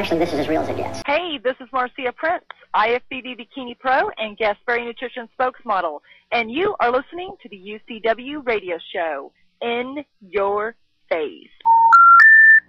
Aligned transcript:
actually, 0.00 0.18
this 0.18 0.32
is 0.32 0.40
as 0.40 0.48
real 0.48 0.62
as 0.62 0.68
it 0.70 0.78
gets. 0.78 1.02
Hey, 1.06 1.38
this 1.44 1.56
is 1.60 1.68
Marcia 1.74 2.12
Prince, 2.16 2.44
IFBB 2.74 3.36
Bikini 3.38 3.78
Pro 3.78 4.08
and 4.16 4.34
Guest 4.38 4.58
Berry 4.66 4.86
Nutrition 4.86 5.28
spokesmodel, 5.38 6.00
and 6.32 6.50
you 6.50 6.74
are 6.80 6.90
listening 6.90 7.36
to 7.42 7.48
the 7.50 7.56
UCW 7.56 8.46
radio 8.46 8.78
show, 8.94 9.30
In 9.60 10.02
Your 10.22 10.74
Face. 11.10 11.50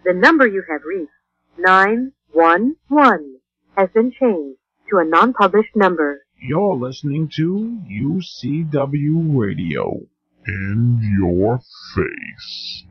The 0.03 0.13
number 0.13 0.45
you 0.45 0.61
have 0.69 0.81
reached, 0.83 1.11
911, 1.57 3.39
has 3.77 3.89
been 3.93 4.11
changed 4.11 4.59
to 4.89 4.97
a 4.97 5.05
non-published 5.05 5.73
number. 5.73 6.25
You're 6.35 6.75
listening 6.75 7.29
to 7.37 7.79
UCW 7.89 9.39
Radio. 9.39 10.01
In 10.47 10.99
your 11.19 11.61
face. 11.93 12.83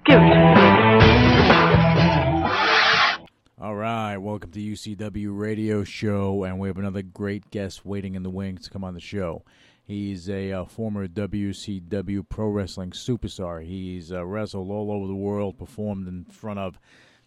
All 3.63 3.77
right, 3.77 4.17
welcome 4.17 4.53
to 4.53 4.59
UCW 4.59 5.39
Radio 5.39 5.85
Show, 5.85 6.45
and 6.45 6.59
we 6.59 6.69
have 6.69 6.79
another 6.79 7.03
great 7.03 7.51
guest 7.51 7.85
waiting 7.85 8.15
in 8.15 8.23
the 8.23 8.31
wings 8.31 8.65
to 8.65 8.71
come 8.71 8.83
on 8.83 8.95
the 8.95 9.01
show. 9.01 9.45
He's 9.85 10.31
a 10.31 10.51
uh, 10.51 10.65
former 10.65 11.07
WCW 11.07 12.27
pro 12.27 12.49
wrestling 12.49 12.93
superstar. 12.93 13.63
He's 13.63 14.11
uh, 14.13 14.25
wrestled 14.25 14.71
all 14.71 14.91
over 14.91 15.07
the 15.07 15.15
world, 15.15 15.59
performed 15.59 16.09
in 16.09 16.25
front 16.25 16.59
of 16.59 16.81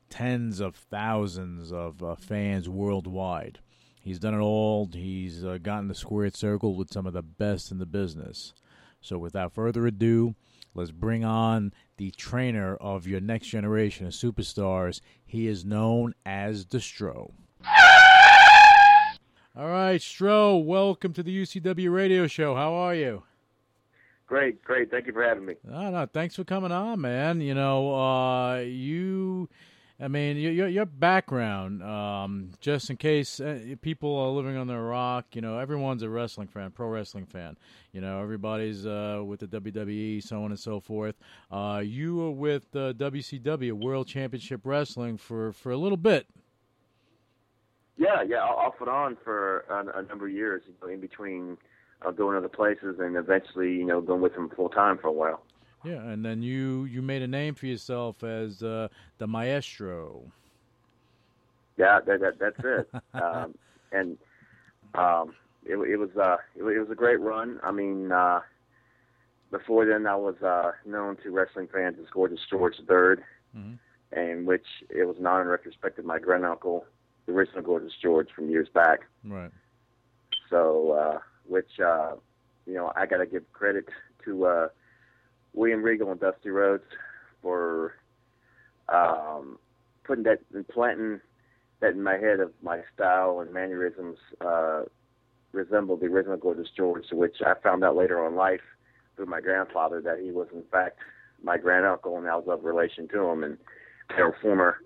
tens 0.09 0.59
of 0.59 0.76
thousands 0.76 1.72
of 1.72 2.02
uh, 2.02 2.16
fans 2.16 2.68
worldwide. 2.68 3.59
He's 4.02 4.18
done 4.18 4.34
it 4.34 4.40
all. 4.40 4.90
He's 4.92 5.45
uh, 5.45 5.59
gotten 5.62 5.88
the 5.88 5.94
squared 5.94 6.36
circle 6.36 6.76
with 6.76 6.92
some 6.92 7.06
of 7.06 7.14
the 7.14 7.22
best 7.22 7.70
in 7.70 7.78
the 7.78 7.86
business. 7.86 8.56
So, 9.02 9.20
without 9.20 9.53
further 9.53 9.86
ado, 9.86 10.34
let's 10.73 10.91
bring 10.91 11.23
on 11.23 11.73
the 11.97 12.11
trainer 12.11 12.75
of 12.75 13.07
your 13.07 13.19
next 13.21 13.47
generation 13.47 14.05
of 14.05 14.13
superstars. 14.13 15.02
He 15.25 15.47
is 15.47 15.63
known 15.66 16.16
as 16.25 16.66
the 16.66 16.79
Stro. 16.79 17.31
All 19.55 19.69
right, 19.69 20.01
Stro, 20.01 20.63
welcome 20.63 21.13
to 21.13 21.21
the 21.21 21.44
UCW 21.44 21.94
radio 21.94 22.25
show. 22.25 22.55
How 22.55 22.73
are 22.73 22.95
you? 22.95 23.23
Great, 24.25 24.63
great. 24.63 24.89
Thank 24.89 25.05
you 25.05 25.13
for 25.13 25.23
having 25.23 25.45
me. 25.45 25.55
No, 25.63 25.91
no, 25.91 26.07
thanks 26.11 26.35
for 26.35 26.44
coming 26.44 26.71
on, 26.71 27.01
man. 27.01 27.39
You 27.39 27.53
know, 27.53 27.94
uh, 27.94 28.57
you, 28.61 29.47
I 29.99 30.08
mean, 30.08 30.38
your 30.38 30.67
your 30.67 30.86
background, 30.86 31.83
um, 31.83 32.49
just 32.59 32.89
in 32.89 32.97
case 32.97 33.39
uh, 33.39 33.75
people 33.81 34.17
are 34.17 34.30
living 34.30 34.58
on 34.58 34.67
their 34.67 34.81
rock, 34.81 35.27
you 35.33 35.41
know, 35.41 35.59
everyone's 35.59 36.02
a 36.02 36.09
wrestling 36.09 36.47
fan, 36.47 36.72
pro 36.72 36.88
wrestling 36.88 37.27
fan. 37.27 37.58
You 37.91 38.02
know, 38.02 38.19
everybody's 38.22 38.88
uh, 38.88 39.22
with 39.23 39.41
the 39.41 39.47
WWE, 39.47 40.23
so 40.23 40.44
on 40.44 40.52
and 40.52 40.59
so 40.59 40.80
forth. 40.80 41.16
Uh, 41.52 41.81
you 41.85 42.16
were 42.16 42.31
with 42.31 42.75
uh, 42.75 42.94
WCW, 42.94 43.73
World 43.73 44.08
Championship 44.08 44.61
Wrestling, 44.63 45.17
for 45.17 45.53
for 45.53 45.72
a 45.72 45.77
little 45.77 45.97
bit. 45.97 46.28
Yeah, 47.95 48.23
yeah, 48.28 48.38
off 48.38 48.73
and 48.80 48.89
on 48.89 49.17
for 49.23 49.59
a, 49.69 50.00
a 50.00 50.02
number 50.02 50.25
of 50.25 50.33
years, 50.33 50.63
you 50.66 50.73
know, 50.81 50.91
in 50.91 51.00
between 51.00 51.57
uh, 52.03 52.11
going 52.11 52.33
to 52.33 52.39
other 52.39 52.50
places 52.50 52.97
and 53.00 53.16
eventually, 53.16 53.73
you 53.73 53.85
know, 53.85 54.02
going 54.02 54.22
with 54.22 54.33
them 54.33 54.50
full 54.55 54.69
time 54.69 54.97
for 54.97 55.07
a 55.07 55.11
while. 55.11 55.44
Yeah, 55.84 56.02
and 56.03 56.23
then 56.23 56.42
you 56.42 56.86
you 56.86 57.02
made 57.02 57.22
a 57.22 57.28
name 57.28 57.56
for 57.56 57.66
yourself 57.66 58.23
as 58.23 58.64
uh, 58.64 58.88
the 59.17 59.28
Maestro. 59.28 60.31
Yeah, 61.78 62.00
that, 62.06 62.20
that 62.22 62.40
that's 62.40 62.59
it. 62.64 62.90
um, 63.22 63.56
and 63.92 64.17
um, 64.95 65.34
it, 65.66 65.75
it 65.75 65.98
was 65.98 66.09
uh, 66.16 66.38
it, 66.56 66.64
it 66.64 66.80
was 66.80 66.90
a 66.92 66.95
great 66.95 67.20
run. 67.20 67.59
I 67.64 67.72
mean, 67.72 68.12
uh, 68.12 68.42
before 69.52 69.86
then, 69.86 70.08
I 70.08 70.16
was 70.16 70.36
uh, 70.42 70.72
known 70.86 71.17
to 71.23 71.31
wrestling 71.31 71.67
fans 71.72 71.97
as 72.02 72.09
Gorgeous 72.12 72.40
George 72.50 72.75
III, 72.80 73.24
Mhm. 73.56 73.78
in 74.13 74.46
which 74.46 74.66
it 74.90 75.03
was 75.06 75.16
honor 75.19 75.41
and 75.41 75.50
retrospect 75.50 76.00
of 76.00 76.06
my 76.06 76.18
granduncle, 76.18 76.86
the 77.25 77.34
original 77.34 77.62
Gorgeous 77.62 77.94
George 78.02 78.30
from 78.36 78.50
years 78.50 78.68
back. 78.69 79.02
Right. 79.24 79.52
So, 80.50 80.91
uh, 80.91 81.19
which 81.46 81.80
uh, 81.80 82.13
you 82.66 82.74
know, 82.75 82.91
I 82.96 83.06
got 83.06 83.18
to 83.18 83.25
give 83.25 83.52
credit 83.53 83.90
to 84.25 84.46
uh, 84.46 84.68
William 85.53 85.84
Regal 85.84 86.12
and 86.12 86.19
Dusty 86.19 86.50
Rhodes 86.50 86.84
for 87.41 87.94
um, 88.90 89.58
putting 90.03 90.24
that 90.24 90.40
and 90.53 90.68
planting 90.68 91.19
that 91.80 91.94
in 91.94 92.03
my 92.03 92.18
head 92.18 92.40
of 92.40 92.52
my 92.62 92.81
style 92.94 93.40
and 93.41 93.53
mannerisms 93.53 94.18
uh, 94.42 94.84
resembled 95.52 96.02
the 96.02 96.08
original 96.08 96.38
Gorgeous 96.38 96.69
George, 96.75 97.06
which 97.12 97.38
I 97.46 97.53
found 97.62 97.84
out 97.84 97.96
later 97.96 98.24
on 98.25 98.36
life 98.36 98.62
through 99.16 99.28
my 99.28 99.42
grandfather 99.42 100.02
that 100.02 100.19
he 100.19 100.31
was 100.31 100.47
in 100.53 100.63
fact 100.72 100.97
my 101.44 101.58
granduncle 101.58 102.18
and 102.18 102.28
I 102.28 102.36
was 102.36 102.47
of 102.47 102.63
relation 102.63 103.08
to 103.09 103.30
him 103.30 103.44
and 103.44 103.58
they 104.16 104.24
were 104.24 104.36
former 104.42 104.78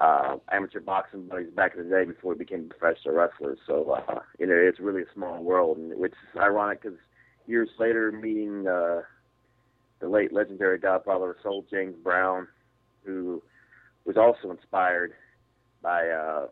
uh, 0.00 0.36
amateur 0.52 0.80
boxing 0.80 1.26
buddies 1.26 1.50
back 1.54 1.74
in 1.76 1.84
the 1.84 1.90
day 1.90 2.04
before 2.04 2.32
we 2.32 2.38
became 2.38 2.68
professional 2.68 3.14
wrestlers. 3.14 3.58
So 3.66 3.98
uh, 4.08 4.20
you 4.38 4.46
know, 4.46 4.54
it's 4.54 4.80
really 4.80 5.02
a 5.02 5.12
small 5.14 5.42
world, 5.42 5.78
and 5.78 5.98
which 5.98 6.12
is 6.12 6.40
ironic 6.40 6.82
because 6.82 6.98
years 7.46 7.68
later, 7.78 8.12
meeting 8.12 8.66
uh, 8.66 9.02
the 10.00 10.08
late 10.08 10.32
legendary 10.32 10.78
Godfather 10.78 11.30
of 11.30 11.36
Soul, 11.42 11.64
James 11.70 11.94
Brown, 12.02 12.46
who 13.04 13.42
was 14.04 14.16
also 14.16 14.50
inspired 14.50 15.12
by 15.82 16.08
uh, 16.08 16.46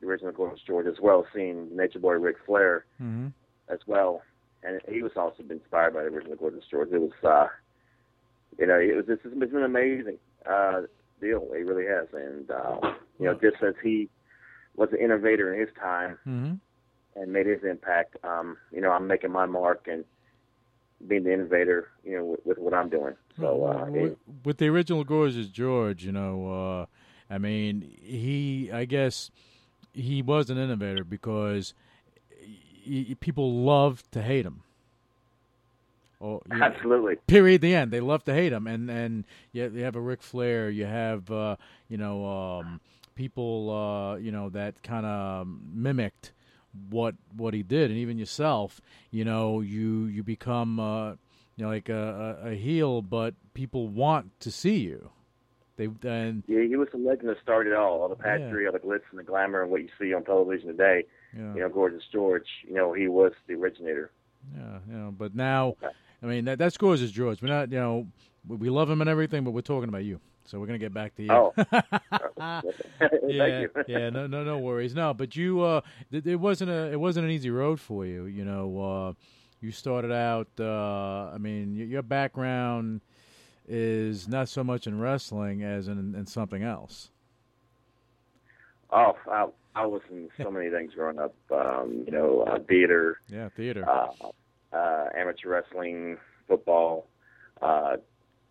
the 0.00 0.06
original 0.06 0.32
Gorgeous 0.32 0.60
George, 0.66 0.86
as 0.86 1.00
well 1.00 1.20
as 1.20 1.26
seeing 1.34 1.74
Nature 1.76 1.98
Boy 2.00 2.14
Ric 2.14 2.36
Flair 2.46 2.84
Mm-hmm. 3.02 3.28
as 3.72 3.78
well, 3.86 4.22
and 4.62 4.80
he 4.88 5.02
was 5.02 5.12
also 5.16 5.42
inspired 5.48 5.94
by 5.94 6.02
the 6.02 6.08
original 6.08 6.36
Gorgeous 6.36 6.64
George. 6.70 6.90
It 6.92 7.00
was, 7.00 7.12
uh, 7.24 7.46
you 8.58 8.66
know, 8.66 8.78
it 8.78 8.94
was 8.96 9.04
it's, 9.08 9.22
it's 9.24 9.34
been 9.38 9.56
an 9.56 9.64
amazing 9.64 10.18
uh, 10.48 10.82
deal. 11.20 11.46
It 11.52 11.66
really 11.66 11.86
has, 11.86 12.06
and 12.12 12.50
uh, 12.50 12.78
you 13.18 13.26
know, 13.26 13.34
just 13.34 13.62
as 13.62 13.74
he 13.82 14.08
was 14.76 14.88
an 14.92 14.98
innovator 14.98 15.52
in 15.54 15.60
his 15.60 15.70
time 15.80 16.18
Mm-hmm. 16.26 16.54
and 17.20 17.32
made 17.32 17.46
his 17.46 17.62
impact, 17.68 18.16
um, 18.24 18.56
you 18.72 18.80
know, 18.80 18.90
I'm 18.92 19.06
making 19.06 19.32
my 19.32 19.46
mark 19.46 19.86
and 19.90 20.04
being 21.06 21.24
the 21.24 21.32
innovator, 21.32 21.88
you 22.04 22.16
know, 22.16 22.24
with, 22.24 22.44
with 22.44 22.58
what 22.58 22.74
I'm 22.74 22.88
doing. 22.88 23.14
So, 23.38 23.64
uh, 23.64 23.86
with, 23.90 24.12
it, 24.12 24.18
with 24.44 24.58
the 24.58 24.66
original 24.68 25.04
Gorgeous 25.04 25.48
George, 25.48 26.04
you 26.04 26.12
know, 26.12 26.50
uh, 26.82 26.86
I 27.32 27.38
mean, 27.38 27.96
he, 28.02 28.70
I 28.72 28.84
guess, 28.84 29.30
he 29.92 30.22
was 30.22 30.50
an 30.50 30.58
innovator 30.58 31.04
because 31.04 31.74
he, 32.40 33.16
people 33.20 33.62
love 33.62 34.02
to 34.12 34.22
hate 34.22 34.44
him. 34.46 34.62
Oh, 36.20 36.42
you- 36.52 36.62
absolutely. 36.62 37.16
Period. 37.26 37.60
The 37.60 37.74
end. 37.74 37.90
They 37.92 38.00
love 38.00 38.24
to 38.24 38.34
hate 38.34 38.52
him, 38.52 38.66
and 38.66 38.90
and 38.90 39.24
you, 39.52 39.70
you 39.72 39.84
have 39.84 39.94
a 39.94 40.00
Ric 40.00 40.20
Flair. 40.20 40.68
You 40.68 40.84
have 40.86 41.30
uh, 41.30 41.56
you 41.88 41.96
know 41.96 42.26
um, 42.26 42.80
people 43.14 43.70
uh, 43.70 44.16
you 44.16 44.32
know 44.32 44.48
that 44.48 44.82
kind 44.82 45.06
of 45.06 45.46
mimicked 45.72 46.32
what 46.90 47.14
what 47.36 47.54
he 47.54 47.62
did, 47.62 47.90
and 47.90 47.98
even 47.98 48.18
yourself. 48.18 48.80
You 49.10 49.24
know, 49.24 49.60
you 49.60 50.04
you 50.06 50.22
become 50.22 50.78
uh, 50.80 51.10
you 51.56 51.64
know 51.64 51.68
like 51.68 51.88
a, 51.88 52.38
a, 52.44 52.50
a 52.50 52.54
heel, 52.54 53.02
but 53.02 53.34
people 53.54 53.88
want 53.88 54.38
to 54.40 54.50
see 54.50 54.76
you. 54.78 55.10
They 55.76 55.88
and 56.08 56.42
Yeah, 56.46 56.64
he 56.66 56.76
was 56.76 56.88
the 56.92 56.98
legend 56.98 57.28
that 57.28 57.40
started 57.42 57.70
it 57.70 57.76
all, 57.76 58.02
all 58.02 58.08
the 58.08 58.16
Yeah. 58.16 58.32
pageantry, 58.32 58.66
all 58.66 58.72
the 58.72 58.80
glitz 58.80 59.02
and 59.10 59.18
the 59.18 59.22
glamour, 59.24 59.62
and 59.62 59.70
what 59.70 59.80
you 59.82 59.88
see 59.98 60.12
on 60.12 60.24
television 60.24 60.68
today. 60.68 61.04
yeah. 61.36 61.54
You 61.54 61.60
know, 61.60 61.68
Gorgeous 61.68 62.02
George. 62.12 62.46
You 62.66 62.74
know, 62.74 62.92
he 62.92 63.06
was 63.08 63.32
the 63.46 63.54
originator. 63.54 64.10
Yeah, 64.56 64.78
you 64.88 64.94
know, 64.96 65.14
but 65.16 65.34
now, 65.34 65.76
I 66.22 66.26
mean, 66.26 66.46
that, 66.46 66.58
that 66.58 66.76
Gorgeous 66.78 67.10
George. 67.10 67.42
We're 67.42 67.48
not, 67.48 67.70
you 67.70 67.78
know, 67.78 68.06
we 68.46 68.70
love 68.70 68.88
him 68.90 69.00
and 69.00 69.10
everything, 69.10 69.44
but 69.44 69.50
we're 69.52 69.60
talking 69.60 69.88
about 69.88 70.04
you. 70.04 70.20
So 70.48 70.58
we're 70.58 70.64
gonna 70.66 70.78
get 70.78 70.94
back 70.94 71.14
to 71.16 71.22
you. 71.22 71.30
Oh. 71.30 71.52
yeah, 72.38 72.62
Thank 72.62 73.28
you. 73.28 73.70
yeah, 73.86 74.08
no, 74.08 74.26
no, 74.26 74.42
no 74.44 74.56
worries. 74.58 74.94
No, 74.94 75.12
but 75.12 75.36
you, 75.36 75.60
uh, 75.60 75.82
it, 76.10 76.26
it 76.26 76.36
wasn't 76.36 76.70
a, 76.70 76.90
it 76.90 76.98
wasn't 76.98 77.26
an 77.26 77.30
easy 77.30 77.50
road 77.50 77.78
for 77.78 78.06
you. 78.06 78.24
You 78.24 78.46
know, 78.46 78.80
uh, 78.80 79.12
you 79.60 79.72
started 79.72 80.10
out. 80.10 80.48
Uh, 80.58 81.30
I 81.34 81.36
mean, 81.38 81.74
your, 81.74 81.86
your 81.86 82.02
background 82.02 83.02
is 83.68 84.26
not 84.26 84.48
so 84.48 84.64
much 84.64 84.86
in 84.86 84.98
wrestling 84.98 85.62
as 85.62 85.86
in, 85.86 86.14
in 86.14 86.24
something 86.24 86.62
else. 86.62 87.10
Oh, 88.90 89.18
I, 89.30 89.48
I 89.74 89.84
was 89.84 90.00
in 90.10 90.30
so 90.42 90.50
many 90.50 90.70
things 90.70 90.94
growing 90.94 91.18
up. 91.18 91.34
Um, 91.50 92.04
you 92.06 92.12
know, 92.12 92.40
uh, 92.48 92.58
theater, 92.66 93.20
Yeah, 93.28 93.50
theater. 93.50 93.86
uh, 93.86 94.08
uh, 94.74 95.04
amateur 95.14 95.50
wrestling, 95.50 96.16
football, 96.46 97.06
uh, 97.60 97.96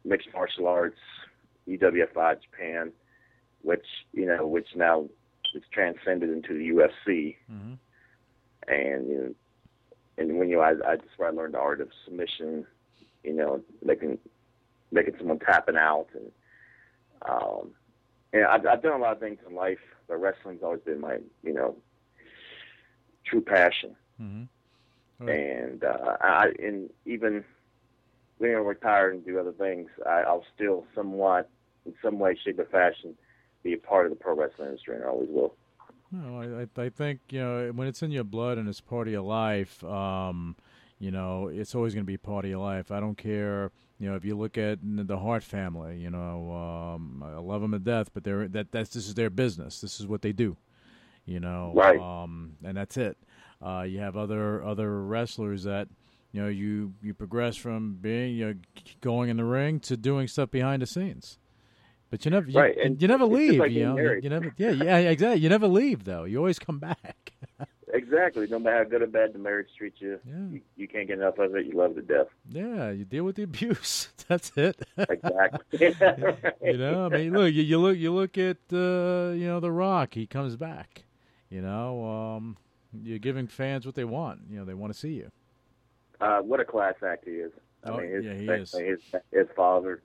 mixed 0.06 0.28
martial 0.32 0.68
arts, 0.68 1.00
UWFi 1.68 2.42
Japan, 2.42 2.92
which 3.62 3.86
you 4.14 4.26
know, 4.26 4.46
which 4.48 4.68
now 4.76 5.08
is 5.54 5.64
transcended 5.72 6.30
into 6.30 6.54
the 6.54 6.70
UFC, 6.70 7.36
hmm 7.50 7.74
and 8.68 9.08
you 9.08 9.16
know, 9.16 9.34
and 10.18 10.38
when 10.38 10.50
you, 10.50 10.60
I, 10.60 10.72
I 10.86 10.96
just 10.98 11.18
where 11.18 11.30
I 11.30 11.32
learned 11.32 11.54
the 11.54 11.60
art 11.60 11.80
of 11.80 11.90
submission, 12.06 12.66
you 13.24 13.34
know, 13.34 13.62
making 13.84 14.18
making 14.92 15.16
someone 15.18 15.40
tapping 15.40 15.78
out, 15.78 16.08
and 16.14 16.32
um, 17.30 17.72
and 18.34 18.46
I've, 18.46 18.66
I've 18.66 18.82
done 18.82 19.00
a 19.00 19.04
lot 19.04 19.14
of 19.14 19.20
things 19.20 19.40
in 19.48 19.56
life, 19.56 19.80
but 20.08 20.18
wrestling's 20.18 20.64
always 20.64 20.82
been 20.82 21.00
my, 21.02 21.18
you 21.44 21.54
know, 21.54 21.76
true 23.26 23.42
passion. 23.42 23.96
hmm 24.18 24.44
and 25.20 25.84
uh, 25.84 26.18
I 26.22 26.52
and 26.60 26.90
even 27.06 27.44
when 28.38 28.52
I 28.52 28.54
retire 28.54 29.10
and 29.10 29.26
do 29.26 29.40
other 29.40 29.52
things, 29.52 29.90
I, 30.06 30.22
I'll 30.22 30.46
still 30.54 30.86
somewhat, 30.94 31.50
in 31.88 31.94
some 32.04 32.20
way, 32.20 32.38
shape, 32.44 32.60
or 32.60 32.66
fashion, 32.66 33.16
be 33.64 33.74
a 33.74 33.78
part 33.78 34.06
of 34.06 34.12
the 34.12 34.16
pro 34.16 34.36
wrestling 34.36 34.70
industry, 34.70 34.96
and 34.96 35.04
I 35.04 35.08
always 35.08 35.30
will. 35.30 35.56
No, 36.12 36.42
I, 36.42 36.82
I 36.82 36.90
think 36.90 37.20
you 37.30 37.40
know 37.40 37.72
when 37.74 37.88
it's 37.88 38.02
in 38.02 38.12
your 38.12 38.24
blood 38.24 38.58
and 38.58 38.70
it's 38.70 38.82
part 38.82 39.08
of 39.08 39.12
your 39.14 39.24
life. 39.24 39.84
Um, 39.84 40.56
you 41.00 41.12
know, 41.12 41.48
it's 41.48 41.76
always 41.76 41.94
going 41.94 42.06
to 42.06 42.08
be 42.08 42.18
part 42.18 42.46
of 42.46 42.50
your 42.50 42.60
life. 42.60 42.92
I 42.92 43.00
don't 43.00 43.18
care. 43.18 43.72
You 44.00 44.10
know, 44.10 44.16
if 44.16 44.26
you 44.26 44.36
look 44.36 44.58
at 44.58 44.80
the 44.82 45.18
Hart 45.18 45.44
family, 45.44 45.98
you 45.98 46.10
know, 46.10 46.52
um, 46.54 47.24
I 47.26 47.40
love 47.40 47.62
them 47.62 47.72
to 47.72 47.80
death, 47.80 48.10
but 48.14 48.24
they're 48.24 48.48
that 48.50 48.72
that's 48.72 48.92
this 48.92 49.08
is 49.08 49.16
their 49.16 49.30
business. 49.30 49.82
This 49.82 50.00
is 50.00 50.08
what 50.08 50.22
they 50.22 50.32
do. 50.32 50.58
You 51.26 51.40
know, 51.40 51.74
Right. 51.76 52.00
Um, 52.00 52.54
and 52.64 52.78
that's 52.78 52.96
it. 52.98 53.18
Uh, 53.62 53.86
you 53.88 54.00
have 54.00 54.16
other 54.16 54.64
other 54.64 55.02
wrestlers 55.04 55.64
that 55.64 55.88
you 56.32 56.42
know 56.42 56.48
you 56.48 56.94
you 57.02 57.14
progress 57.14 57.58
from 57.58 57.98
being 58.00 58.36
you 58.36 58.46
know, 58.46 58.54
going 59.02 59.30
in 59.30 59.38
the 59.38 59.44
ring 59.44 59.80
to 59.82 59.98
doing 59.98 60.28
stuff 60.28 60.52
behind 60.52 60.82
the 60.82 60.88
scenes. 60.88 61.38
But 62.10 62.24
you 62.24 62.32
never, 62.32 62.50
you, 62.50 62.58
Right, 62.60 62.78
and 62.78 63.02
you 63.02 63.08
never 63.08 63.26
leave. 63.26 63.60
like 63.60 63.72
you 63.72 63.86
know, 63.86 63.98
you, 63.98 64.30
never, 64.30 64.54
yeah, 64.58 64.72
yeah, 64.72 64.98
exactly. 64.98 65.42
You 65.42 65.50
never 65.50 65.68
leave 65.68 66.06
though. 66.06 66.24
You 66.24 66.38
always 66.38 66.60
come 66.60 66.80
back. 66.80 67.34
Exactly. 67.94 68.48
No 68.48 68.60
matter 68.60 68.80
how 68.80 68.84
good 68.84 69.02
or 69.02 69.08
bad 69.08 69.32
the 69.34 69.40
marriage 69.40 69.70
treats 69.78 70.02
you, 70.02 70.20
Yeah. 70.26 70.36
you, 70.52 70.62
you 70.76 70.88
can't 70.90 71.08
get 71.08 71.20
enough 71.20 71.40
of 71.40 71.56
it. 71.56 71.66
You 71.68 71.72
love 71.72 71.92
it 71.92 71.96
to 71.96 72.02
death. 72.02 72.28
Yeah, 72.50 72.92
you 72.92 73.06
deal 73.06 73.24
with 73.24 73.38
the 73.38 73.44
abuse. 73.44 74.10
That's 74.28 74.52
it. 74.58 74.82
Exactly. 74.98 75.96
you 76.64 76.78
know, 76.78 77.06
I 77.06 77.10
mean, 77.10 77.32
look, 77.34 77.54
you, 77.54 77.64
you 77.64 77.80
look, 77.80 77.98
you 77.98 78.14
look 78.14 78.38
at, 78.38 78.58
uh, 78.74 79.32
you 79.34 79.48
know, 79.48 79.62
The 79.62 79.72
Rock. 79.72 80.14
He 80.16 80.28
comes 80.28 80.58
back. 80.58 81.06
You 81.50 81.62
know, 81.62 82.06
um, 82.06 82.58
you're 82.94 83.20
giving 83.20 83.48
fans 83.48 83.86
what 83.86 83.96
they 83.96 84.04
want. 84.06 84.42
You 84.50 84.60
know, 84.60 84.66
they 84.66 84.74
want 84.74 84.92
to 84.92 85.00
see 85.00 85.14
you. 85.14 85.32
Uh, 86.20 86.40
what 86.42 86.60
a 86.60 86.66
class 86.66 86.96
act 87.02 87.24
he 87.26 87.32
is. 87.36 87.54
I 87.86 87.90
Oh, 87.90 87.98
mean, 88.00 88.12
his, 88.12 88.26
yeah, 88.26 88.34
he 88.34 88.48
is. 88.50 88.72
his 88.74 89.00
his 89.32 89.48
father. 89.56 90.04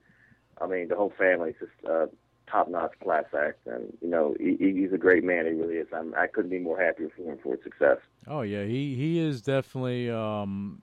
I 0.63 0.67
mean, 0.67 0.87
the 0.87 0.95
whole 0.95 1.13
family 1.17 1.49
is 1.49 1.55
just 1.59 1.89
uh, 1.89 2.05
top 2.49 2.69
notch 2.69 2.93
class 3.03 3.25
act, 3.37 3.67
and 3.67 3.95
you 4.01 4.07
know, 4.09 4.35
he, 4.39 4.55
he's 4.59 4.93
a 4.93 4.97
great 4.97 5.23
man. 5.23 5.45
He 5.45 5.51
really 5.51 5.75
is. 5.75 5.87
I'm, 5.93 6.13
I 6.15 6.27
couldn't 6.27 6.51
be 6.51 6.59
more 6.59 6.79
happier 6.79 7.09
for 7.15 7.23
him 7.23 7.37
for 7.43 7.55
his 7.55 7.63
success. 7.63 7.97
Oh 8.27 8.41
yeah, 8.41 8.63
he 8.63 8.95
he 8.95 9.19
is 9.19 9.41
definitely. 9.41 10.09
Um, 10.09 10.81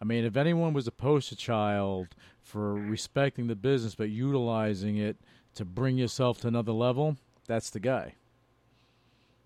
I 0.00 0.04
mean, 0.04 0.24
if 0.24 0.36
anyone 0.36 0.72
was 0.72 0.86
a 0.86 0.92
poster 0.92 1.34
child 1.34 2.08
for 2.40 2.74
respecting 2.74 3.48
the 3.48 3.56
business 3.56 3.94
but 3.96 4.10
utilizing 4.10 4.96
it 4.96 5.16
to 5.56 5.64
bring 5.64 5.98
yourself 5.98 6.40
to 6.42 6.48
another 6.48 6.72
level, 6.72 7.16
that's 7.46 7.70
the 7.70 7.80
guy. 7.80 8.14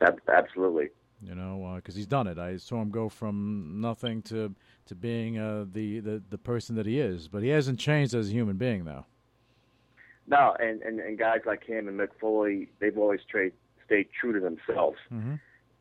Ab- 0.02 0.20
absolutely. 0.28 0.90
you 1.22 1.34
know, 1.34 1.72
because 1.76 1.94
he's 1.94 2.06
done 2.06 2.26
it. 2.26 2.38
I 2.38 2.58
saw 2.58 2.82
him 2.82 2.90
go 2.90 3.08
from 3.08 3.80
nothing 3.80 4.22
to 4.22 4.54
to 4.86 4.94
being 4.94 5.38
uh, 5.38 5.64
the, 5.72 6.00
the 6.00 6.22
the 6.30 6.38
person 6.38 6.76
that 6.76 6.86
he 6.86 7.00
is. 7.00 7.28
But 7.28 7.42
he 7.42 7.48
hasn't 7.48 7.78
changed 7.78 8.14
as 8.14 8.28
a 8.28 8.32
human 8.32 8.56
being, 8.56 8.84
though. 8.84 9.06
No, 10.26 10.54
and, 10.60 10.82
and 10.82 11.00
and 11.00 11.18
guys 11.18 11.40
like 11.46 11.64
him 11.64 11.88
and 11.88 11.98
Mick 11.98 12.08
Foley, 12.20 12.68
they've 12.80 12.96
always 12.96 13.20
trade, 13.28 13.52
stayed 13.84 14.08
true 14.18 14.32
to 14.32 14.40
themselves. 14.40 14.98
Mm-hmm. 15.12 15.34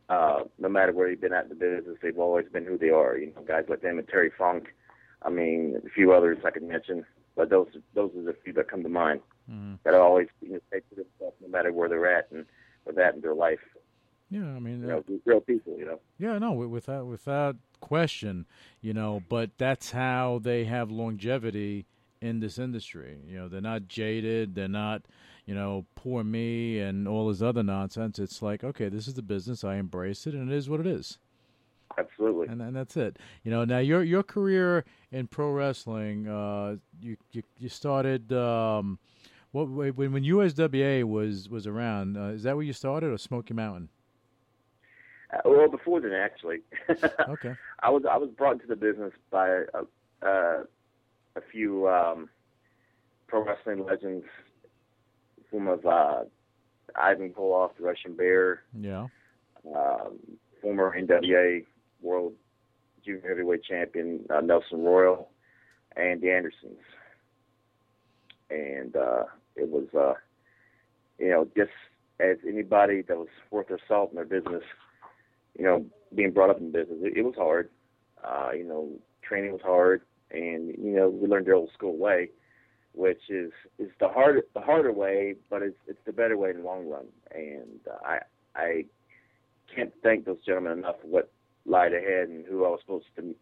uh, 0.10 0.44
no 0.60 0.68
matter 0.70 0.92
where 0.92 1.08
they've 1.10 1.22
been 1.22 1.34
at 1.34 1.44
in 1.44 1.50
the 1.50 1.56
business, 1.56 1.98
they've 2.02 2.18
always 2.20 2.48
been 2.52 2.66
who 2.66 2.78
they 2.78 2.90
are. 2.90 3.18
You 3.18 3.28
know, 3.36 3.44
guys 3.44 3.66
like 3.70 3.82
them 3.82 4.00
and 4.00 4.08
Terry 4.08 4.32
Funk. 4.38 4.74
I 5.24 5.30
mean, 5.30 5.80
a 5.86 5.90
few 5.90 6.12
others 6.14 6.40
I 6.44 6.50
could 6.52 6.64
mention, 6.64 7.06
but 7.36 7.50
those 7.50 7.68
those 7.94 8.12
are 8.18 8.24
the 8.24 8.36
few 8.44 8.54
that 8.54 8.70
come 8.70 8.84
to 8.84 8.90
mind 8.90 9.22
Mm-hmm. 9.52 9.74
that 9.84 9.96
always 9.96 10.28
you 10.42 10.54
know, 10.54 10.60
stay 10.70 10.80
to 10.80 10.96
themselves 10.96 11.36
no 11.42 11.48
matter 11.50 11.74
where 11.74 11.90
they're 11.90 12.16
at 12.18 12.28
and 12.32 12.46
where 12.84 12.94
they're 12.96 13.06
at 13.06 13.16
in 13.16 13.22
their 13.22 13.34
life. 13.34 13.60
Yeah, 14.30 14.46
I 14.46 14.60
mean, 14.60 14.82
You 14.82 14.86
uh, 14.88 14.96
know, 15.08 15.20
real 15.26 15.42
people. 15.42 15.76
You 15.78 15.86
know. 15.86 16.00
yeah, 16.20 16.38
no, 16.38 16.52
without 16.54 17.06
without 17.08 17.58
question, 17.82 18.46
you 18.82 18.94
know. 18.94 19.22
But 19.28 19.58
that's 19.58 19.92
how 19.92 20.40
they 20.42 20.64
have 20.66 20.90
longevity 20.90 21.86
in 22.22 22.40
this 22.40 22.60
industry. 22.60 23.18
You 23.28 23.40
know, 23.40 23.48
they're 23.48 23.62
not 23.62 23.88
jaded. 23.88 24.56
They're 24.56 24.68
not, 24.68 25.04
you 25.46 25.56
know, 25.56 25.86
poor 25.96 26.24
me 26.24 26.80
and 26.80 27.08
all 27.08 27.28
this 27.28 27.42
other 27.42 27.64
nonsense. 27.64 28.20
It's 28.20 28.42
like, 28.42 28.64
okay, 28.64 28.90
this 28.90 29.08
is 29.08 29.16
the 29.16 29.22
business. 29.22 29.64
I 29.64 29.76
embrace 29.76 30.28
it, 30.28 30.34
and 30.34 30.52
it 30.52 30.56
is 30.56 30.70
what 30.70 30.80
it 30.80 30.88
is. 30.88 31.18
Absolutely. 31.98 32.48
and 32.48 32.62
and 32.62 32.74
that's 32.74 32.96
it. 32.96 33.18
You 33.44 33.52
know, 33.52 33.66
now 33.66 33.80
your 33.80 34.02
your 34.04 34.24
career 34.24 34.86
in 35.12 35.28
pro 35.28 35.52
wrestling, 35.52 36.28
uh, 36.28 36.78
you 37.02 37.18
you, 37.32 37.44
you 37.58 37.70
started. 37.70 38.32
Um, 38.32 38.98
what 39.52 39.68
when 39.68 40.14
when 40.14 40.24
USWA 40.24 41.04
was 41.04 41.50
was 41.50 41.68
around? 41.68 42.16
Uh, 42.18 42.28
is 42.28 42.44
that 42.44 42.56
where 42.56 42.64
you 42.64 42.72
started, 42.72 43.12
or 43.12 43.18
Smoky 43.18 43.54
Mountain? 43.54 43.90
Uh, 45.34 45.40
well, 45.46 45.70
before 45.70 46.00
then, 46.00 46.14
actually, 46.14 46.60
Okay. 47.30 47.54
I 47.82 47.90
was 47.90 48.04
I 48.10 48.16
was 48.18 48.30
brought 48.30 48.54
into 48.54 48.68
the 48.68 48.76
business 48.78 49.12
by 49.30 49.50
a, 49.50 50.26
uh, 50.26 50.64
a 51.36 51.42
few 51.52 51.88
um, 51.88 52.30
pro 53.28 53.44
wrestling 53.46 53.86
legends, 53.86 54.26
form 55.50 55.68
of 55.68 55.86
uh, 55.86 56.24
Ivan 56.96 57.32
Koloff, 57.34 57.72
the 57.78 57.84
Russian 57.84 58.16
Bear, 58.16 58.64
Yeah. 58.78 59.08
um, 59.76 60.18
former 60.62 60.96
NWA 60.98 61.66
World 62.02 62.34
Junior 63.06 63.30
Heavyweight 63.30 63.64
Champion 63.64 64.26
uh, 64.30 64.42
Nelson 64.42 64.84
Royal, 64.84 65.30
and 65.96 66.22
the 66.22 66.32
Andersons. 66.32 66.80
And 68.50 68.96
uh, 68.96 69.24
it 69.56 69.70
was, 69.70 69.88
uh, 69.98 70.14
you 71.18 71.30
know, 71.30 71.48
just 71.56 71.72
as 72.20 72.38
anybody 72.48 73.02
that 73.04 73.18
was 73.18 73.30
worth 73.50 73.70
their 73.70 73.80
salt 73.88 74.12
in 74.12 74.16
their 74.16 74.26
business, 74.26 74.64
you 75.58 75.64
know, 75.66 75.86
being 76.14 76.32
brought 76.32 76.50
up 76.50 76.60
in 76.60 76.72
business, 76.72 76.98
it, 77.02 77.18
it 77.18 77.22
was 77.24 77.36
hard. 77.36 77.70
Uh, 78.24 78.50
you 78.56 78.64
know, 78.66 78.90
training 79.24 79.52
was 79.54 79.62
hard, 79.64 80.02
and 80.34 80.70
you 80.78 80.96
know, 80.96 81.10
we 81.10 81.28
learned 81.28 81.46
the 81.46 81.54
old 81.54 81.72
school 81.74 81.98
way, 81.98 82.30
which 82.94 83.22
is 83.30 83.52
is 83.80 83.90
the 84.00 84.08
hard 84.08 84.42
the 84.54 84.62
harder 84.62 84.92
way, 84.92 85.36
but 85.50 85.62
it's 85.62 85.78
it's 85.88 86.00
the 86.06 86.14
better 86.14 86.38
way 86.38 86.52
in 86.52 86.58
the 86.58 86.64
long 86.64 86.88
run. 86.88 87.06
And 87.32 87.80
uh, 87.90 87.98
I 88.06 88.20
I 88.56 88.86
can't 89.76 89.94
thank 90.04 90.26
those 90.26 90.44
gentlemen 90.46 90.80
enough 90.80 91.02
for 91.02 91.08
what 91.08 91.32
lied 91.66 91.94
ahead 91.94 92.30
and 92.30 92.46
who 92.46 92.66
I 92.66 92.70
was 92.70 92.80
supposed 92.82 93.06
to 93.18 93.36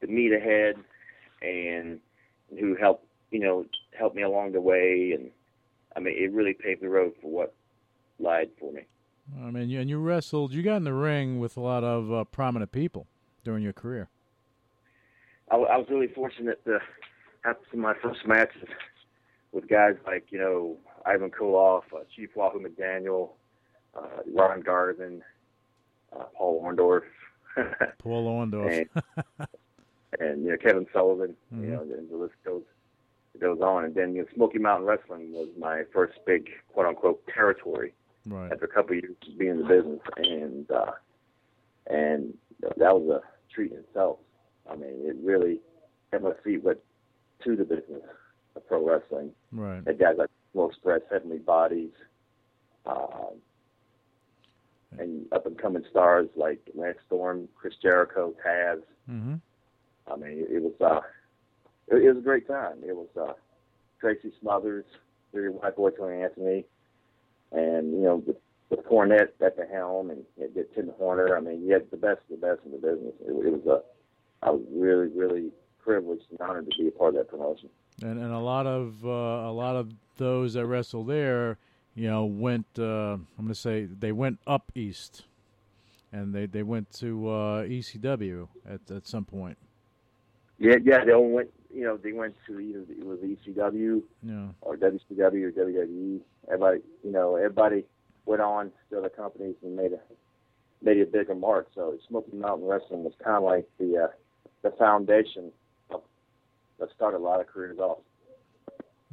to 0.00 0.06
meet 0.06 0.32
ahead, 0.32 0.76
and 1.40 2.00
who 2.58 2.76
helped 2.76 3.06
you 3.30 3.40
know 3.40 3.66
helped 3.98 4.16
me 4.16 4.22
along 4.22 4.52
the 4.52 4.60
way. 4.60 5.12
And 5.14 5.30
I 5.96 6.00
mean, 6.00 6.14
it 6.16 6.32
really 6.32 6.54
paved 6.54 6.82
the 6.82 6.88
road 6.88 7.12
for 7.20 7.30
what 7.30 7.54
lied 8.18 8.50
for 8.58 8.72
me. 8.72 8.82
I 9.40 9.50
mean, 9.50 9.70
and 9.72 9.88
you 9.88 9.98
wrestled. 9.98 10.52
You 10.52 10.62
got 10.62 10.76
in 10.76 10.84
the 10.84 10.92
ring 10.92 11.38
with 11.38 11.56
a 11.56 11.60
lot 11.60 11.84
of 11.84 12.12
uh, 12.12 12.24
prominent 12.24 12.72
people 12.72 13.06
during 13.44 13.62
your 13.62 13.72
career. 13.72 14.08
I, 15.52 15.56
I 15.56 15.76
was 15.76 15.86
really 15.90 16.08
fortunate 16.08 16.64
to 16.64 16.78
have 17.44 17.56
some 17.70 17.84
of 17.84 17.84
my 17.84 17.94
first 18.02 18.26
matches 18.26 18.68
with 19.52 19.68
guys 19.68 19.94
like 20.06 20.26
you 20.30 20.38
know 20.38 20.78
Ivan 21.04 21.30
Koloff, 21.30 21.82
uh, 21.94 22.00
Chief 22.14 22.30
Wahoo 22.34 22.60
McDaniel, 22.60 23.30
uh, 23.94 24.22
Ron 24.32 24.62
Garvin, 24.62 25.22
uh, 26.18 26.24
Paul 26.34 26.62
Orndorff, 26.64 27.02
Paul 27.98 28.26
Orndorff. 28.26 28.88
and, 28.96 29.46
and 30.20 30.44
you 30.44 30.50
know 30.50 30.56
Kevin 30.56 30.86
Sullivan. 30.92 31.36
Mhm. 31.54 31.62
You 31.62 31.70
know, 31.70 31.82
and 31.82 32.10
the 32.10 32.16
list 32.16 32.34
goes 32.44 32.62
goes 33.38 33.60
on. 33.60 33.84
And 33.84 33.94
then 33.94 34.14
you 34.14 34.22
know, 34.22 34.28
Smoky 34.34 34.58
Mountain 34.58 34.86
Wrestling 34.86 35.32
was 35.32 35.48
my 35.58 35.82
first 35.92 36.18
big 36.26 36.48
quote 36.72 36.86
unquote 36.86 37.22
territory 37.26 37.92
right. 38.26 38.50
after 38.52 38.64
a 38.64 38.68
couple 38.68 38.96
of 38.96 39.02
years 39.02 39.16
of 39.28 39.38
being 39.38 39.52
in 39.52 39.58
the 39.58 39.64
business, 39.64 40.00
and 40.16 40.70
uh, 40.70 40.92
and 41.88 42.34
that 42.60 42.94
was 42.94 43.20
a 43.22 43.54
treat 43.54 43.72
in 43.72 43.78
itself. 43.78 44.18
I 44.70 44.76
mean, 44.76 45.00
it 45.02 45.16
really 45.22 45.60
got 46.10 46.22
my 46.22 46.32
feet 46.44 46.62
wet 46.62 46.78
to 47.44 47.56
the 47.56 47.64
business 47.64 48.02
of 48.56 48.66
pro 48.66 48.86
wrestling. 48.86 49.32
Right. 49.50 49.82
Had 49.86 49.98
guys 49.98 50.14
like 50.18 50.30
Will 50.54 50.68
Express, 50.68 51.00
Heavenly 51.10 51.38
Bodies, 51.38 51.92
um, 52.86 53.40
and 54.98 55.26
up 55.32 55.46
and 55.46 55.58
coming 55.58 55.84
stars 55.90 56.28
like 56.36 56.60
Lance 56.74 56.98
Storm, 57.06 57.48
Chris 57.54 57.74
Jericho, 57.80 58.34
Taz. 58.44 58.82
Mm-hmm. 59.10 59.34
I 60.10 60.16
mean, 60.16 60.38
it, 60.38 60.56
it 60.56 60.62
was 60.62 60.74
uh, 60.80 61.00
it, 61.88 62.02
it 62.02 62.08
was 62.08 62.18
a 62.18 62.24
great 62.24 62.46
time. 62.46 62.78
It 62.86 62.94
was 62.94 63.08
uh, 63.20 63.32
Tracy 64.00 64.32
Smothers, 64.40 64.84
your 65.32 65.52
white 65.52 65.76
boy 65.76 65.90
Tony 65.90 66.22
Anthony, 66.22 66.64
and 67.52 67.92
you 67.92 68.02
know 68.02 68.16
with, 68.26 68.36
with 68.70 68.84
Cornette 68.86 69.32
at 69.44 69.56
the 69.56 69.66
helm 69.70 70.10
and 70.10 70.24
know, 70.38 70.62
Tim 70.74 70.90
Horner. 70.98 71.36
I 71.36 71.40
mean, 71.40 71.64
you 71.66 71.72
had 71.72 71.90
the 71.90 71.96
best 71.96 72.20
of 72.30 72.40
the 72.40 72.46
best 72.46 72.60
in 72.64 72.72
the 72.72 72.78
business. 72.78 73.14
It, 73.24 73.30
it 73.30 73.64
was 73.64 73.66
a, 73.66 73.82
I 74.42 74.50
was 74.50 74.62
really, 74.72 75.08
really 75.08 75.50
privileged 75.82 76.24
and 76.30 76.40
honored 76.40 76.70
to 76.70 76.78
be 76.82 76.88
a 76.88 76.90
part 76.90 77.10
of 77.14 77.20
that 77.20 77.28
promotion. 77.28 77.68
And 78.02 78.18
and 78.20 78.32
a 78.32 78.38
lot 78.38 78.66
of 78.66 79.04
uh, 79.04 79.08
a 79.08 79.52
lot 79.52 79.76
of 79.76 79.92
those 80.16 80.54
that 80.54 80.66
wrestled 80.66 81.08
there, 81.08 81.58
you 81.94 82.08
know, 82.08 82.24
went. 82.24 82.66
Uh, 82.78 83.12
I'm 83.14 83.26
going 83.38 83.48
to 83.48 83.54
say 83.54 83.84
they 83.84 84.12
went 84.12 84.38
up 84.46 84.72
east, 84.74 85.24
and 86.12 86.34
they 86.34 86.46
they 86.46 86.62
went 86.62 86.90
to 86.94 87.28
uh, 87.28 87.62
ECW 87.64 88.48
at 88.68 88.90
at 88.90 89.06
some 89.06 89.24
point. 89.24 89.58
Yeah, 90.58 90.76
yeah, 90.82 91.04
they 91.04 91.12
all 91.12 91.28
went. 91.30 91.50
You 91.72 91.84
know, 91.84 91.96
they 91.96 92.12
went 92.12 92.34
to 92.46 92.60
either 92.60 92.80
it 92.88 93.04
was 93.04 93.18
ECW 93.20 94.02
Yeah. 94.22 94.48
or 94.60 94.76
WCW 94.76 95.44
or 95.44 95.52
WWE. 95.52 96.20
Everybody, 96.48 96.80
you 97.02 97.12
know, 97.12 97.36
everybody 97.36 97.84
went 98.26 98.42
on 98.42 98.70
to 98.90 98.98
other 98.98 99.08
companies 99.08 99.54
and 99.62 99.76
made 99.76 99.92
a 99.92 100.00
made 100.82 101.00
a 101.00 101.06
bigger 101.06 101.34
mark. 101.34 101.68
So 101.74 101.96
Smoky 102.08 102.36
Mountain 102.36 102.66
Wrestling 102.66 103.04
was 103.04 103.14
kind 103.22 103.36
of 103.36 103.42
like 103.44 103.66
the 103.78 104.04
uh, 104.04 104.08
the 104.62 104.70
foundation 104.72 105.52
that 105.90 106.88
started 106.94 107.18
a 107.18 107.20
lot 107.20 107.40
of 107.40 107.46
careers 107.46 107.78
off. 107.78 107.98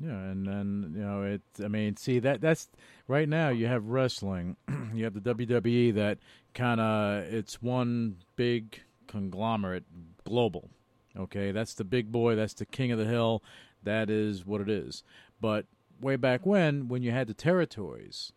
Yeah, 0.02 0.12
and 0.12 0.48
then 0.48 0.94
you 0.96 1.02
know 1.02 1.24
it. 1.24 1.42
I 1.64 1.68
mean, 1.68 1.98
see 1.98 2.20
that 2.20 2.40
that's 2.40 2.70
right 3.08 3.28
now. 3.28 3.50
You 3.50 3.68
have 3.68 3.86
wrestling, 3.86 4.56
you 4.94 5.04
have 5.04 5.14
the 5.14 5.36
WWE 5.36 5.94
that 5.96 6.20
kind 6.54 6.80
of 6.80 7.24
it's 7.34 7.62
one 7.62 8.16
big 8.36 8.82
conglomerate, 9.08 9.84
global. 10.24 10.70
Okay, 11.18 11.52
that's 11.52 11.74
the 11.74 11.84
big 11.84 12.12
boy. 12.12 12.36
That's 12.36 12.54
the 12.54 12.66
king 12.66 12.92
of 12.92 12.98
the 12.98 13.06
hill. 13.06 13.44
That 13.84 14.10
is 14.10 14.46
what 14.46 14.62
it 14.62 14.70
is. 14.70 15.04
But 15.42 15.66
way 16.00 16.16
back 16.16 16.46
when, 16.46 16.88
when 16.88 17.04
you 17.04 17.12
had 17.12 17.28
the 17.28 17.34
territories, 17.34 18.32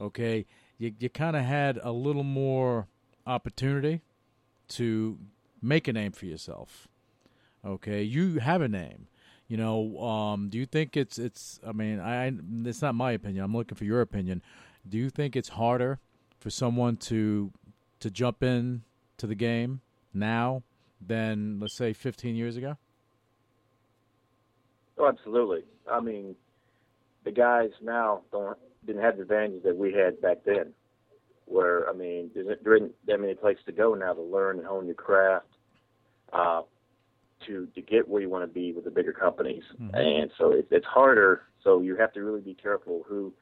okay, 0.00 0.46
you 0.78 0.94
you 0.98 1.10
kind 1.10 1.36
of 1.36 1.44
had 1.44 1.78
a 1.82 1.92
little 1.92 2.24
more 2.24 2.86
opportunity 3.26 4.00
to 4.68 5.18
make 5.62 5.88
a 5.88 5.92
name 5.92 6.12
for 6.12 6.26
yourself. 6.26 6.88
Okay, 7.64 8.02
you 8.02 8.40
have 8.40 8.60
a 8.60 8.68
name. 8.68 9.06
You 9.48 9.56
know, 9.56 9.98
um, 10.02 10.48
do 10.48 10.58
you 10.58 10.66
think 10.66 10.96
it's 10.96 11.18
it's? 11.18 11.60
I 11.66 11.72
mean, 11.72 12.00
I 12.00 12.32
it's 12.68 12.82
not 12.82 12.94
my 12.94 13.12
opinion. 13.12 13.44
I'm 13.44 13.54
looking 13.54 13.76
for 13.76 13.84
your 13.84 14.00
opinion. 14.00 14.42
Do 14.88 14.98
you 14.98 15.10
think 15.10 15.36
it's 15.36 15.50
harder 15.50 16.00
for 16.40 16.50
someone 16.50 16.96
to 16.96 17.52
to 18.00 18.10
jump 18.10 18.42
in 18.42 18.82
to 19.18 19.26
the 19.26 19.34
game 19.34 19.80
now 20.12 20.62
than 21.00 21.60
let's 21.60 21.74
say 21.74 21.92
15 21.92 22.34
years 22.34 22.56
ago? 22.56 22.76
Oh, 24.98 25.06
absolutely. 25.06 25.64
I 25.90 26.00
mean, 26.00 26.34
the 27.24 27.30
guys 27.30 27.70
now 27.80 28.22
don't 28.32 28.58
didn't 28.86 29.02
have 29.02 29.16
the 29.16 29.22
advantages 29.22 29.62
that 29.64 29.76
we 29.76 29.92
had 29.92 30.20
back 30.20 30.38
then. 30.44 30.72
Where 31.46 31.88
I 31.88 31.92
mean, 31.92 32.30
there 32.34 32.76
isn't 32.76 32.94
that 33.06 33.20
many 33.20 33.34
places 33.34 33.64
to 33.66 33.72
go 33.72 33.94
now 33.94 34.14
to 34.14 34.22
learn 34.22 34.58
and 34.58 34.66
hone 34.66 34.86
your 34.86 34.94
craft. 34.94 35.46
Uh, 36.32 36.62
to 37.46 37.66
to 37.74 37.82
get 37.82 38.08
where 38.08 38.22
you 38.22 38.28
want 38.28 38.44
to 38.44 38.52
be 38.52 38.72
with 38.72 38.84
the 38.84 38.90
bigger 38.90 39.12
companies, 39.12 39.64
mm-hmm. 39.74 39.94
and 39.94 40.30
so 40.38 40.52
it, 40.52 40.66
it's 40.70 40.86
harder. 40.86 41.42
So 41.62 41.80
you 41.80 41.96
have 41.96 42.12
to 42.12 42.20
really 42.22 42.40
be 42.40 42.54
careful 42.54 43.04
who 43.08 43.32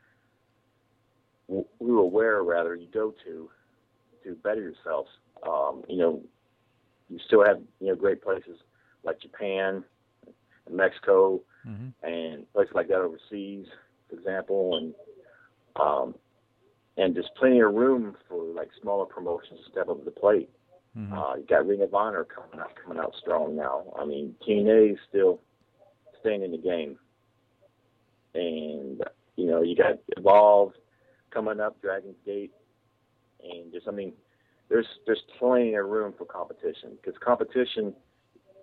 who 1.49 1.99
or 1.99 2.11
where 2.11 2.43
rather 2.43 2.75
you 2.75 2.89
go 2.93 3.15
to 3.25 3.51
to 4.25 4.35
better 4.37 4.61
yourselves. 4.61 5.11
Um, 5.47 5.83
you 5.89 5.99
know, 5.99 6.23
you 7.09 7.19
still 7.27 7.45
have 7.45 7.61
you 7.81 7.89
know 7.89 7.95
great 7.95 8.23
places 8.23 8.59
like 9.05 9.21
Japan, 9.21 9.85
and 10.67 10.77
Mexico, 10.77 11.41
mm-hmm. 11.67 11.89
and 12.07 12.53
places 12.53 12.75
like 12.75 12.89
that 12.89 13.01
overseas, 13.01 13.67
for 14.09 14.17
example, 14.17 14.77
and 14.77 14.95
um, 15.81 16.15
and 16.97 17.15
there's 17.15 17.31
plenty 17.39 17.61
of 17.61 17.73
room 17.73 18.17
for 18.29 18.45
like 18.55 18.69
smaller 18.81 19.07
promotions 19.07 19.61
to 19.65 19.71
step 19.71 19.89
up 19.89 19.99
to 19.99 20.05
the 20.05 20.11
plate. 20.11 20.51
Mm-hmm. 20.97 21.13
Uh, 21.13 21.37
you 21.37 21.45
got 21.49 21.67
Ring 21.67 21.83
of 21.83 21.95
Honor 21.95 22.25
coming 22.25 22.59
out 22.61 22.73
coming 22.83 22.99
out 22.99 23.15
strong 23.21 23.57
now. 23.57 23.85
I 23.99 24.05
mean, 24.05 24.35
TNA 24.47 24.93
is 24.93 24.99
still 25.09 25.41
staying 26.21 26.43
in 26.43 26.51
the 26.51 26.59
game, 26.59 26.99
and 28.35 29.01
you 29.37 29.47
know 29.47 29.63
you 29.63 29.77
got 29.77 30.01
Evolve 30.17 30.73
coming 31.33 31.61
up, 31.61 31.81
Dragon's 31.81 32.17
Gate, 32.27 32.53
and 33.43 33.73
just 33.73 33.87
I 33.87 33.93
mean, 33.93 34.13
there's 34.69 34.87
there's 35.07 35.23
plenty 35.39 35.75
of 35.75 35.87
room 35.87 36.13
for 36.19 36.25
competition 36.25 36.99
because 37.01 37.17
competition, 37.25 37.95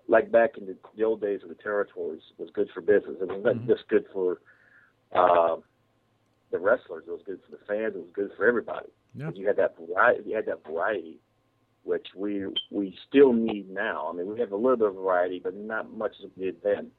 like 0.09 0.29
back 0.29 0.57
in 0.57 0.65
the, 0.65 0.75
the 0.97 1.05
old 1.05 1.21
days 1.21 1.39
of 1.43 1.49
the 1.49 1.55
territories, 1.55 2.21
was 2.37 2.49
good 2.53 2.67
for 2.73 2.81
business. 2.81 3.15
It 3.21 3.29
was 3.29 3.41
not 3.41 3.55
mm-hmm. 3.55 3.67
just 3.67 3.87
good 3.87 4.03
for 4.11 4.41
uh, 5.15 5.55
the 6.51 6.59
wrestlers; 6.59 7.05
it 7.07 7.11
was 7.11 7.21
good 7.25 7.39
for 7.45 7.51
the 7.51 7.63
fans. 7.65 7.95
It 7.95 7.99
was 7.99 8.11
good 8.13 8.31
for 8.35 8.45
everybody. 8.45 8.89
Yeah. 9.15 9.31
You 9.33 9.47
had 9.47 9.55
that 9.55 9.75
variety. 9.77 10.29
You 10.29 10.35
had 10.35 10.45
that 10.47 10.65
variety 10.69 11.21
which 11.87 12.07
we 12.15 12.45
we 12.69 12.95
still 13.07 13.31
need 13.31 13.69
now. 13.69 14.09
I 14.11 14.15
mean, 14.15 14.27
we 14.27 14.39
have 14.39 14.51
a 14.51 14.55
little 14.55 14.75
bit 14.75 14.87
of 14.89 14.95
variety, 14.95 15.39
but 15.41 15.55
not 15.55 15.95
much 15.97 16.11
as 16.23 16.29
we 16.35 16.45
did 16.45 16.57
then. 16.63 16.91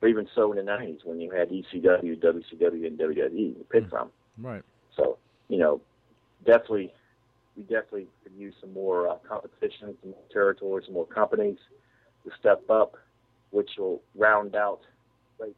Or 0.00 0.08
even 0.08 0.28
so 0.34 0.52
in 0.52 0.64
the 0.64 0.70
'90s 0.70 1.04
when 1.04 1.20
you 1.20 1.30
had 1.30 1.50
ECW, 1.50 2.22
WCW, 2.22 2.86
and 2.86 2.98
WWE 2.98 3.58
to 3.58 3.64
pick 3.70 3.84
mm. 3.84 3.90
from. 3.90 4.10
Right. 4.38 4.62
So 4.96 5.18
you 5.48 5.58
know, 5.58 5.80
definitely, 6.44 6.92
we 7.56 7.62
definitely 7.62 8.06
could 8.22 8.34
use 8.36 8.54
some 8.60 8.72
more 8.72 9.08
uh, 9.08 9.16
competition, 9.28 9.96
some 10.00 10.10
more 10.10 10.20
territories, 10.32 10.84
some 10.86 10.94
more 10.94 11.06
companies 11.06 11.58
to 12.24 12.30
step 12.38 12.68
up, 12.70 12.96
which 13.50 13.70
will 13.78 14.02
round 14.14 14.54
out 14.54 14.80
for 15.38 15.48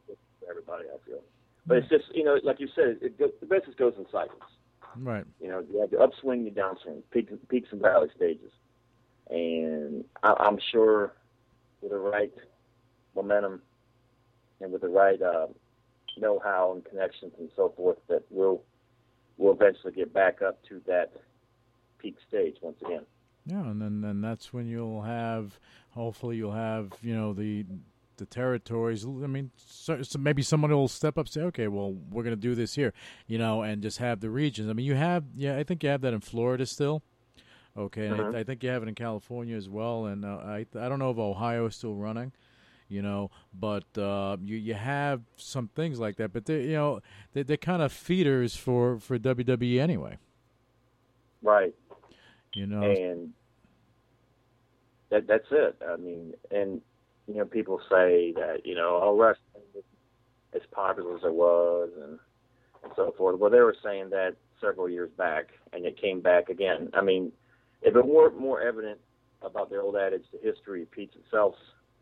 everybody. 0.49 0.85
I 0.85 0.97
feel. 1.05 1.21
But 1.67 1.77
it's 1.77 1.89
just 1.89 2.05
you 2.13 2.23
know, 2.23 2.39
like 2.43 2.59
you 2.59 2.69
said, 2.75 2.97
it, 3.01 3.13
it, 3.19 3.39
the 3.39 3.45
business 3.45 3.75
goes 3.77 3.93
in 3.97 4.05
cycles. 4.11 4.41
Right. 4.97 5.25
You 5.39 5.49
know, 5.49 5.63
you 5.71 5.79
have 5.81 5.91
the 5.91 5.99
upswing, 5.99 6.45
the 6.45 6.49
downswing, 6.49 7.03
peaks, 7.11 7.31
peaks 7.49 7.67
and 7.71 7.79
valley 7.79 8.07
stages 8.15 8.51
and 9.29 10.03
I, 10.23 10.33
I'm 10.39 10.59
sure 10.71 11.13
with 11.81 11.91
the 11.91 11.97
right 11.97 12.33
momentum 13.15 13.61
and 14.61 14.71
with 14.71 14.81
the 14.81 14.89
right 14.89 15.21
uh, 15.21 15.47
know-how 16.17 16.73
and 16.73 16.85
connections 16.85 17.33
and 17.39 17.49
so 17.55 17.73
forth, 17.75 17.97
that 18.07 18.23
we'll 18.29 18.61
we'll 19.37 19.53
eventually 19.53 19.93
get 19.93 20.13
back 20.13 20.41
up 20.41 20.61
to 20.69 20.81
that 20.87 21.13
peak 21.97 22.17
stage 22.27 22.57
once 22.61 22.77
again. 22.85 23.05
Yeah, 23.45 23.61
and 23.61 23.81
then 23.81 24.01
then 24.01 24.21
that's 24.21 24.53
when 24.53 24.67
you'll 24.67 25.03
have, 25.03 25.59
hopefully, 25.91 26.37
you'll 26.37 26.51
have 26.51 26.91
you 27.01 27.15
know 27.15 27.33
the 27.33 27.65
the 28.17 28.25
territories. 28.25 29.05
I 29.05 29.27
mean, 29.27 29.51
so, 29.55 30.03
so 30.03 30.19
maybe 30.19 30.43
someone 30.43 30.71
will 30.71 30.87
step 30.87 31.17
up, 31.17 31.25
and 31.25 31.33
say, 31.33 31.41
okay, 31.41 31.67
well, 31.67 31.95
we're 32.11 32.23
going 32.23 32.35
to 32.35 32.41
do 32.41 32.53
this 32.53 32.75
here, 32.75 32.93
you 33.27 33.37
know, 33.37 33.63
and 33.63 33.81
just 33.81 33.97
have 33.97 34.19
the 34.19 34.29
regions. 34.29 34.69
I 34.69 34.73
mean, 34.73 34.85
you 34.85 34.95
have, 34.95 35.23
yeah, 35.35 35.57
I 35.57 35.63
think 35.63 35.83
you 35.83 35.89
have 35.89 36.01
that 36.01 36.13
in 36.13 36.19
Florida 36.19 36.65
still. 36.65 37.01
Okay, 37.79 38.07
and 38.07 38.19
uh-huh. 38.19 38.31
I, 38.35 38.39
I, 38.39 38.43
think 38.43 38.61
you 38.61 38.69
have 38.69 38.83
it 38.83 38.89
in 38.89 38.95
California 38.95 39.55
as 39.55 39.69
well, 39.69 40.07
and 40.07 40.25
uh, 40.25 40.39
I 40.43 40.65
I 40.77 40.89
don't 40.89 40.99
know 40.99 41.11
if 41.11 41.17
Ohio 41.17 41.67
is 41.67 41.75
still 41.77 41.95
running, 41.95 42.33
you 42.89 43.01
know, 43.01 43.31
but 43.57 43.97
uh, 43.97 44.35
you 44.43 44.57
you 44.57 44.73
have 44.73 45.21
some 45.37 45.69
things 45.69 45.97
like 45.97 46.17
that, 46.17 46.33
but 46.33 46.45
they 46.45 46.63
you 46.63 46.73
know 46.73 46.99
they 47.31 47.43
they're 47.43 47.55
kind 47.55 47.81
of 47.81 47.93
feeders 47.93 48.53
for 48.53 48.99
for 48.99 49.17
WWE 49.17 49.79
anyway. 49.79 50.17
Right. 51.41 51.73
You 52.53 52.67
know, 52.67 52.81
and 52.81 53.31
that 55.09 55.25
that's 55.25 55.47
it. 55.49 55.77
I 55.87 55.95
mean, 55.95 56.33
and 56.51 56.81
you 57.29 57.35
know, 57.35 57.45
people 57.45 57.79
say 57.89 58.33
that 58.33 58.65
you 58.65 58.75
know, 58.75 58.99
oh, 59.01 59.17
wrestling 59.17 59.83
as 60.53 60.63
popular 60.71 61.15
as 61.15 61.23
it 61.23 61.33
was, 61.33 61.91
and 62.01 62.19
and 62.83 62.91
so 62.97 63.13
forth. 63.17 63.39
Well, 63.39 63.49
they 63.49 63.61
were 63.61 63.75
saying 63.81 64.09
that 64.09 64.35
several 64.59 64.89
years 64.89 65.11
back, 65.17 65.51
and 65.71 65.85
it 65.85 66.01
came 66.01 66.19
back 66.19 66.49
again. 66.49 66.89
I 66.93 67.01
mean, 67.01 67.31
if 67.81 67.95
it 67.95 68.05
weren't 68.05 68.39
more 68.39 68.61
evident 68.61 68.99
about 69.41 69.69
the 69.69 69.79
old 69.79 69.95
adage, 69.95 70.23
the 70.31 70.39
history 70.41 70.81
repeats 70.81 71.15
itself, 71.15 71.55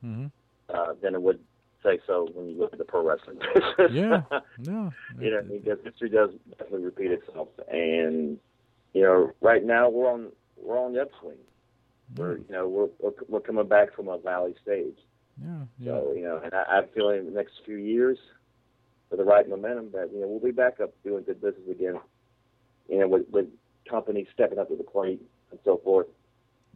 mm-hmm. 0.04 0.28
uh, 0.74 0.94
then 1.02 1.14
it 1.14 1.22
would 1.22 1.40
say 1.84 2.00
so 2.08 2.28
when 2.34 2.50
you 2.50 2.58
look 2.58 2.74
at 2.74 2.80
the 2.80 2.86
pro 2.86 3.08
wrestling 3.08 3.38
business. 3.54 3.92
yeah, 3.92 4.22
no, 4.60 4.92
you 5.20 5.32
know, 5.32 5.42
because 5.44 5.78
history 5.84 6.10
does 6.10 6.32
definitely 6.58 6.86
repeat 6.86 7.12
itself, 7.12 7.50
and 7.70 8.38
you 8.94 9.04
know, 9.04 9.32
right 9.42 9.64
now 9.64 9.90
we're 9.90 10.12
on 10.12 10.32
we're 10.58 10.80
on 10.80 10.94
the 10.94 11.02
upswing. 11.02 11.38
Mm-hmm. 12.14 12.22
We're 12.22 12.38
you 12.38 12.46
know 12.50 12.68
we're, 12.68 12.88
we're 13.00 13.26
we're 13.28 13.40
coming 13.42 13.68
back 13.68 13.96
from 13.96 14.08
a 14.08 14.18
valley 14.18 14.56
stage. 14.62 14.98
Yeah, 15.42 15.60
yeah. 15.78 15.92
So 15.92 16.14
you 16.16 16.24
know, 16.24 16.42
and 16.44 16.54
I, 16.54 16.64
I'm 16.78 16.86
feeling 16.96 17.26
the 17.26 17.32
next 17.32 17.54
few 17.66 17.78
years 17.78 18.18
with 19.10 19.20
the 19.20 19.26
right 19.26 19.48
momentum 19.48 19.92
that 19.94 20.10
you 20.12 20.22
know 20.22 20.28
we'll 20.28 20.40
be 20.40 20.52
back 20.52 20.80
up 20.82 20.94
doing 21.04 21.24
good 21.24 21.42
business 21.42 21.70
again. 21.70 22.00
You 22.90 23.00
know, 23.00 23.08
with, 23.08 23.24
with 23.30 23.48
companies 23.90 24.28
stepping 24.34 24.60
up 24.60 24.70
to 24.70 24.76
the 24.76 24.84
plate 24.84 25.22
and 25.51 25.60
so 25.63 25.82
forth. 25.84 26.08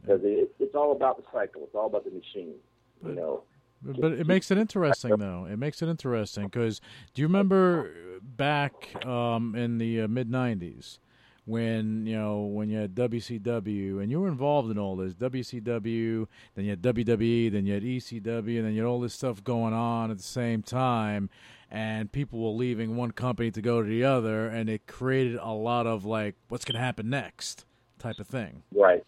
Because 0.02 0.22
it, 0.24 0.54
it's 0.60 0.76
all 0.76 0.94
about 0.94 1.18
the 1.18 1.24
cycle. 1.32 1.62
It's 1.64 1.76
all 1.76 1.88
about 1.88 2.06
the 2.06 2.12
machine. 2.12 2.56
But, 3.02 3.10
you 3.10 3.16
know. 3.16 3.44
But 3.84 4.14
it 4.14 4.28
makes 4.28 4.52
it 4.52 4.58
interesting, 4.58 5.18
though. 5.18 5.48
It 5.50 5.58
makes 5.58 5.82
it 5.82 5.90
interesting 5.90 6.46
because 6.46 6.82
do 7.14 7.22
you 7.22 7.28
remember 7.28 8.20
back 8.22 8.94
um, 9.06 9.56
in 9.56 9.80
the 9.80 10.02
uh, 10.02 10.08
mid 10.08 10.30
'90s 10.30 11.00
when 11.46 12.06
you 12.06 12.16
know 12.16 12.42
when 12.42 12.70
you 12.70 12.78
had 12.78 12.94
WCW 12.94 14.02
and 14.02 14.12
you 14.12 14.22
were 14.22 14.28
involved 14.28 14.70
in 14.70 14.78
all 14.78 14.96
this 14.96 15.14
WCW, 15.16 16.28
then 16.56 16.66
you 16.66 16.72
had 16.72 16.82
WWE, 16.82 17.52
then 17.52 17.66
you 17.66 17.74
had 17.74 17.84
ECW, 17.84 18.58
and 18.58 18.66
then 18.66 18.74
you 18.74 18.82
had 18.82 18.88
all 18.88 19.00
this 19.00 19.14
stuff 19.14 19.44
going 19.44 19.74
on 19.74 20.12
at 20.12 20.18
the 20.18 20.24
same 20.24 20.62
time, 20.62 21.30
and 21.70 22.12
people 22.12 22.40
were 22.40 22.58
leaving 22.58 22.96
one 22.96 23.12
company 23.12 23.50
to 23.52 23.62
go 23.62 23.82
to 23.82 23.88
the 23.88 24.04
other, 24.04 24.48
and 24.48 24.70
it 24.70 24.86
created 24.88 25.38
a 25.42 25.52
lot 25.52 25.88
of 25.88 26.06
like, 26.06 26.36
what's 26.50 26.66
going 26.66 26.76
to 26.76 26.82
happen 26.82 27.10
next? 27.10 27.66
Type 28.02 28.20
of 28.20 28.28
thing. 28.28 28.64
Right. 28.74 29.04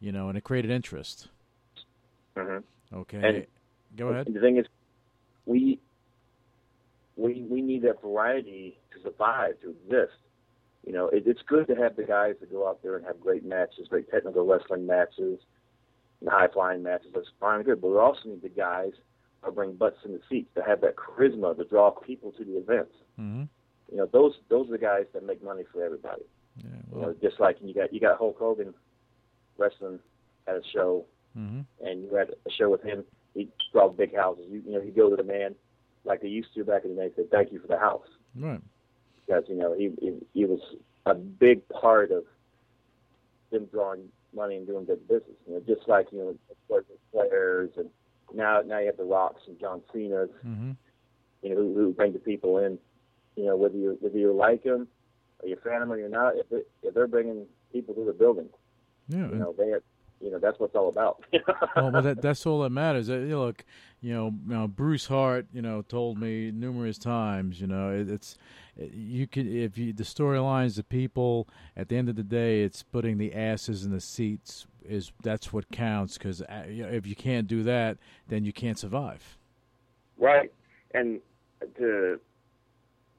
You 0.00 0.12
know, 0.12 0.28
and 0.28 0.36
it 0.36 0.44
created 0.44 0.70
interest. 0.70 1.28
Mm-hmm. 2.36 2.96
Okay. 2.96 3.20
And 3.22 3.46
Go 3.96 4.08
ahead. 4.08 4.26
The 4.32 4.40
thing 4.40 4.56
is, 4.56 4.66
we 5.46 5.78
we 7.16 7.42
we 7.48 7.60
need 7.60 7.82
that 7.82 8.00
variety 8.00 8.78
to 8.94 9.02
survive, 9.02 9.60
to 9.60 9.70
exist. 9.70 10.18
You 10.86 10.92
know, 10.92 11.08
it, 11.08 11.24
it's 11.26 11.42
good 11.46 11.66
to 11.68 11.74
have 11.76 11.96
the 11.96 12.04
guys 12.04 12.34
that 12.40 12.50
go 12.50 12.68
out 12.68 12.82
there 12.82 12.96
and 12.96 13.04
have 13.06 13.20
great 13.20 13.44
matches, 13.44 13.86
great 13.88 14.10
technical 14.10 14.46
wrestling 14.46 14.86
matches, 14.86 15.40
and 16.20 16.30
high 16.30 16.48
flying 16.48 16.82
matches. 16.82 17.08
That's 17.14 17.28
fine 17.38 17.56
and 17.56 17.64
good. 17.64 17.80
But 17.80 17.90
we 17.90 17.98
also 17.98 18.20
need 18.26 18.42
the 18.42 18.48
guys 18.48 18.92
that 19.44 19.54
bring 19.54 19.74
butts 19.74 19.98
in 20.04 20.12
the 20.12 20.20
seats, 20.28 20.50
to 20.54 20.62
have 20.62 20.80
that 20.80 20.96
charisma 20.96 21.56
to 21.56 21.64
draw 21.64 21.90
people 21.90 22.32
to 22.32 22.44
the 22.44 22.56
events. 22.56 22.94
Mm-hmm. 23.20 23.44
You 23.90 23.96
know, 23.98 24.08
those 24.10 24.34
those 24.48 24.68
are 24.68 24.72
the 24.72 24.78
guys 24.78 25.04
that 25.12 25.26
make 25.26 25.42
money 25.44 25.64
for 25.70 25.84
everybody. 25.84 26.22
Yeah, 26.56 26.64
well, 26.90 27.00
you 27.00 27.06
know, 27.06 27.14
just 27.22 27.40
like 27.40 27.56
you 27.62 27.74
got 27.74 27.92
you 27.92 28.00
got 28.00 28.18
Hulk 28.18 28.38
Hogan 28.38 28.74
wrestling 29.58 29.98
at 30.46 30.56
a 30.56 30.62
show, 30.72 31.04
mm-hmm. 31.36 31.60
and 31.86 32.02
you 32.02 32.14
had 32.14 32.28
a 32.30 32.50
show 32.50 32.70
with 32.70 32.82
him. 32.82 33.04
He 33.34 33.48
draws 33.72 33.96
big 33.96 34.14
houses. 34.14 34.44
You, 34.50 34.62
you 34.66 34.72
know, 34.72 34.82
you 34.82 34.92
go 34.92 35.08
to 35.10 35.16
the 35.16 35.24
man 35.24 35.54
like 36.04 36.20
they 36.20 36.28
used 36.28 36.48
to 36.54 36.64
back 36.64 36.84
in 36.84 36.94
the 36.94 37.02
day. 37.02 37.12
Say 37.16 37.22
thank 37.30 37.52
you 37.52 37.60
for 37.60 37.68
the 37.68 37.78
house 37.78 38.06
Right. 38.36 38.60
because 39.26 39.44
you 39.48 39.56
know 39.56 39.74
he 39.74 39.92
he, 40.00 40.12
he 40.34 40.44
was 40.44 40.60
a 41.06 41.14
big 41.14 41.66
part 41.68 42.10
of 42.10 42.24
them 43.50 43.66
drawing 43.72 44.08
money 44.34 44.56
and 44.56 44.66
doing 44.66 44.84
good 44.84 45.06
business. 45.08 45.36
You 45.46 45.54
know, 45.54 45.62
just 45.66 45.88
like 45.88 46.08
you 46.12 46.18
know 46.18 46.34
sports 46.66 46.88
players 47.12 47.70
and 47.76 47.88
now 48.34 48.60
now 48.64 48.78
you 48.78 48.86
have 48.86 48.96
the 48.96 49.04
Rocks 49.04 49.42
and 49.46 49.58
John 49.58 49.82
Cena's. 49.92 50.30
Mm-hmm. 50.46 50.72
You 51.42 51.50
know 51.50 51.56
who, 51.56 51.74
who 51.74 51.92
bring 51.92 52.12
the 52.12 52.18
people 52.18 52.58
in. 52.58 52.78
You 53.36 53.46
know 53.46 53.56
whether 53.56 53.76
you 53.76 53.96
whether 54.00 54.18
you 54.18 54.32
like 54.32 54.64
them 54.64 54.88
or 55.42 55.48
you're 55.48 55.58
a 55.58 55.60
fan 55.60 55.82
of 55.82 55.88
them 55.88 55.98
or 55.98 56.08
not. 56.08 56.36
If, 56.36 56.50
it, 56.52 56.68
if 56.82 56.94
they're 56.94 57.06
bringing 57.06 57.46
people 57.72 57.94
to 57.94 58.04
the 58.04 58.12
building, 58.12 58.48
Yeah. 59.08 59.28
you 59.28 59.34
know 59.36 59.54
they 59.56 59.72
you 60.20 60.30
know 60.30 60.38
that's 60.38 60.58
what 60.60 60.66
it's 60.66 60.76
all 60.76 60.88
about. 60.88 61.24
well, 61.76 61.90
but 61.90 62.02
that, 62.02 62.22
that's 62.22 62.46
all 62.46 62.60
that 62.62 62.70
matters. 62.70 63.08
You 63.08 63.18
know, 63.26 63.44
look, 63.46 63.64
you 64.00 64.14
know, 64.14 64.26
you 64.46 64.54
know, 64.54 64.68
Bruce 64.68 65.06
Hart, 65.06 65.46
you 65.52 65.62
know, 65.62 65.82
told 65.82 66.18
me 66.18 66.50
numerous 66.52 66.98
times, 66.98 67.60
you 67.60 67.66
know, 67.66 67.90
it, 67.90 68.08
it's 68.08 68.36
you 68.76 69.26
can 69.26 69.52
if 69.54 69.76
you 69.76 69.92
the 69.92 70.04
storylines, 70.04 70.76
the 70.76 70.84
people. 70.84 71.48
At 71.76 71.88
the 71.88 71.96
end 71.96 72.08
of 72.08 72.16
the 72.16 72.22
day, 72.22 72.62
it's 72.62 72.82
putting 72.82 73.18
the 73.18 73.34
asses 73.34 73.84
in 73.84 73.90
the 73.92 74.00
seats. 74.00 74.66
Is 74.88 75.12
that's 75.22 75.52
what 75.52 75.70
counts? 75.70 76.18
Because 76.18 76.42
uh, 76.42 76.64
you 76.68 76.82
know, 76.84 76.88
if 76.88 77.06
you 77.06 77.14
can't 77.14 77.46
do 77.46 77.62
that, 77.64 77.98
then 78.28 78.44
you 78.44 78.52
can't 78.52 78.78
survive. 78.78 79.38
Right. 80.18 80.52
And 80.94 81.20
to 81.78 82.20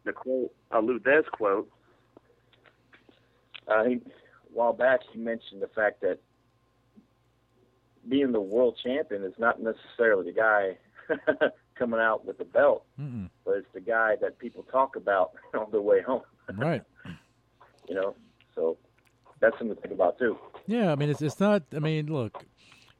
the 0.03 0.11
quote, 0.11 0.53
a 0.71 0.79
Lou 0.79 0.99
Thesz 0.99 1.25
quote, 1.31 1.69
Uh, 3.67 3.83
he, 3.85 3.95
a 3.95 3.99
while 4.51 4.73
back, 4.73 5.01
he 5.11 5.19
mentioned 5.19 5.61
the 5.61 5.67
fact 5.67 6.01
that 6.01 6.19
being 8.07 8.31
the 8.31 8.41
world 8.41 8.77
champion 8.83 9.23
is 9.23 9.33
not 9.37 9.61
necessarily 9.61 10.31
the 10.31 10.33
guy 10.33 10.77
coming 11.75 11.99
out 11.99 12.25
with 12.25 12.37
the 12.37 12.45
belt, 12.45 12.85
Mm-mm. 12.99 13.29
but 13.45 13.57
it's 13.57 13.67
the 13.73 13.81
guy 13.81 14.15
that 14.21 14.37
people 14.39 14.63
talk 14.63 14.95
about 14.95 15.31
on 15.53 15.67
the 15.71 15.81
way 15.81 16.01
home. 16.01 16.23
Right. 16.55 16.83
You 17.89 17.95
know, 17.95 18.15
so 18.55 18.77
that's 19.41 19.57
something 19.57 19.75
to 19.75 19.81
think 19.81 19.93
about 19.93 20.17
too. 20.17 20.37
Yeah, 20.67 20.93
I 20.93 20.95
mean 20.95 21.09
it's 21.09 21.21
it's 21.21 21.37
not. 21.37 21.63
I 21.75 21.79
mean, 21.79 22.07
look, 22.07 22.45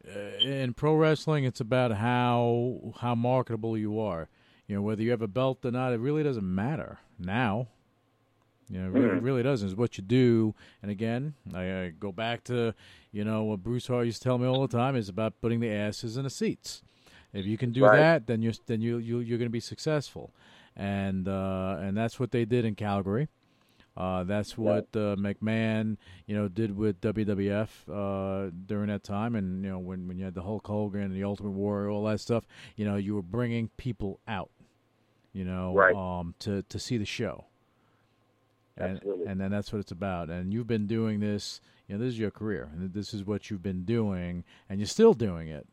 uh, 0.05 0.19
in 0.45 0.73
pro 0.73 0.93
wrestling, 0.93 1.45
it's 1.45 1.61
about 1.61 1.93
how 1.93 2.93
how 2.99 3.15
marketable 3.15 3.77
you 3.77 3.97
are. 4.01 4.27
You 4.67 4.75
know, 4.75 4.81
whether 4.81 5.01
you 5.01 5.11
have 5.11 5.21
a 5.21 5.27
belt 5.29 5.63
or 5.63 5.71
not, 5.71 5.93
it 5.93 6.01
really 6.01 6.21
doesn't 6.21 6.43
matter 6.43 6.99
now. 7.17 7.69
Know, 8.69 8.85
it 8.85 8.89
really, 8.91 9.19
Mhm. 9.19 9.23
really 9.23 9.43
doesn't. 9.43 9.69
It's 9.69 9.77
what 9.77 9.97
you 9.97 10.03
do. 10.03 10.55
And 10.81 10.89
again, 10.89 11.33
I, 11.53 11.81
I 11.83 11.89
go 11.89 12.11
back 12.11 12.43
to 12.45 12.73
you 13.11 13.23
know 13.23 13.43
what 13.43 13.61
Bruce 13.61 13.87
Hart 13.87 14.05
used 14.05 14.21
to 14.21 14.29
tell 14.29 14.37
me 14.37 14.47
all 14.47 14.65
the 14.65 14.75
time 14.77 14.95
is 14.95 15.09
about 15.09 15.39
putting 15.41 15.59
the 15.59 15.69
asses 15.71 16.17
in 16.17 16.23
the 16.23 16.29
seats. 16.29 16.81
If 17.33 17.45
you 17.45 17.57
can 17.57 17.71
do 17.71 17.83
Right. 17.83 17.97
that, 17.97 18.27
then 18.27 18.41
you're 18.41 18.53
then 18.67 18.81
you 18.81 18.97
you 18.97 19.19
you're 19.19 19.37
going 19.37 19.49
to 19.49 19.51
be 19.51 19.59
successful, 19.59 20.33
and 20.75 21.27
uh, 21.27 21.77
and 21.79 21.95
that's 21.97 22.19
what 22.19 22.31
they 22.31 22.45
did 22.45 22.65
in 22.65 22.75
Calgary. 22.75 23.27
Uh, 23.95 24.23
that's 24.23 24.57
what 24.57 24.87
uh, 24.95 25.15
McMahon, 25.17 25.97
you 26.25 26.35
know, 26.35 26.47
did 26.47 26.75
with 26.75 26.99
WWF 26.99 27.69
uh, 27.91 28.49
during 28.65 28.87
that 28.87 29.03
time, 29.03 29.35
and 29.35 29.63
you 29.63 29.69
know 29.69 29.77
when 29.77 30.07
when 30.07 30.17
you 30.17 30.25
had 30.25 30.33
the 30.33 30.41
Hulk 30.41 30.65
Hogan 30.65 31.01
and 31.01 31.13
the 31.15 31.23
Ultimate 31.23 31.51
Warrior, 31.51 31.89
all 31.91 32.05
that 32.05 32.19
stuff. 32.19 32.47
You 32.75 32.85
know, 32.85 32.95
you 32.95 33.13
were 33.13 33.21
bringing 33.21 33.69
people 33.77 34.19
out, 34.27 34.49
you 35.31 35.43
know, 35.45 35.73
Right. 35.75 35.93
um, 35.95 36.33
to 36.39 36.63
to 36.63 36.79
see 36.79 36.97
the 36.97 37.05
show. 37.05 37.45
And, 38.75 38.97
Absolutely. 38.97 39.25
and 39.27 39.39
then 39.39 39.51
that's 39.51 39.71
what 39.71 39.79
it's 39.79 39.91
about. 39.91 40.29
And 40.29 40.51
you've 40.51 40.67
been 40.67 40.87
doing 40.87 41.19
this. 41.19 41.61
You 41.87 41.95
know, 41.97 42.03
this 42.03 42.13
is 42.13 42.19
your 42.19 42.31
career, 42.31 42.69
and 42.73 42.93
this 42.93 43.13
is 43.13 43.23
what 43.23 43.49
you've 43.49 43.61
been 43.61 43.83
doing, 43.83 44.43
and 44.69 44.79
you're 44.79 44.87
still 44.87 45.13
doing 45.13 45.49
it. 45.49 45.67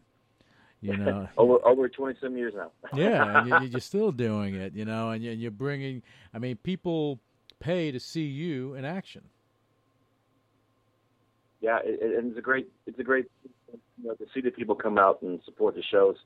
You 0.83 0.97
know, 0.97 1.29
over 1.39 1.65
over 1.67 1.89
twenty 1.89 2.19
some 2.21 2.37
years 2.37 2.53
now. 2.57 2.71
yeah, 2.95 3.39
and 3.39 3.49
you, 3.49 3.69
you're 3.71 3.81
still 3.81 4.13
doing 4.13 4.55
it, 4.55 4.75
you 4.75 4.85
know, 4.85 5.11
and 5.11 5.23
you- 5.23 5.31
and 5.31 5.41
you're 5.41 5.51
bringing. 5.51 6.03
I 6.35 6.39
mean, 6.39 6.57
people 6.57 7.21
pay 7.61 7.91
to 7.93 8.01
see 8.01 8.25
you 8.25 8.75
in 8.75 8.85
action. 8.85 9.23
yeah, 11.61 11.79
it, 11.85 11.99
it, 12.03 12.19
and 12.19 12.31
it's 12.31 12.39
a 12.39 12.43
great 12.43 12.69
it's 12.87 12.99
a 12.99 13.03
great 13.05 13.27
you 13.73 14.09
know 14.09 14.15
to 14.15 14.27
see 14.35 14.41
the 14.41 14.51
people 14.51 14.75
come 14.75 14.99
out 14.99 15.21
and 15.23 15.41
support 15.45 15.75
the 15.75 15.83
shows, 15.91 16.17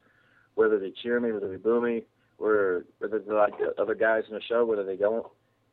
whether 0.54 0.78
they 0.78 0.92
cheer 1.02 1.20
me, 1.20 1.32
whether 1.32 1.48
they 1.48 1.56
boo 1.56 1.80
me, 1.80 2.04
or 2.38 2.84
whether 2.98 3.18
they 3.18 3.32
like 3.32 3.58
the 3.58 3.74
other 3.80 3.94
guys 3.94 4.22
in 4.28 4.34
the 4.34 4.42
show, 4.42 4.64
whether 4.64 4.84
they 4.84 4.96
don't. 4.96 5.26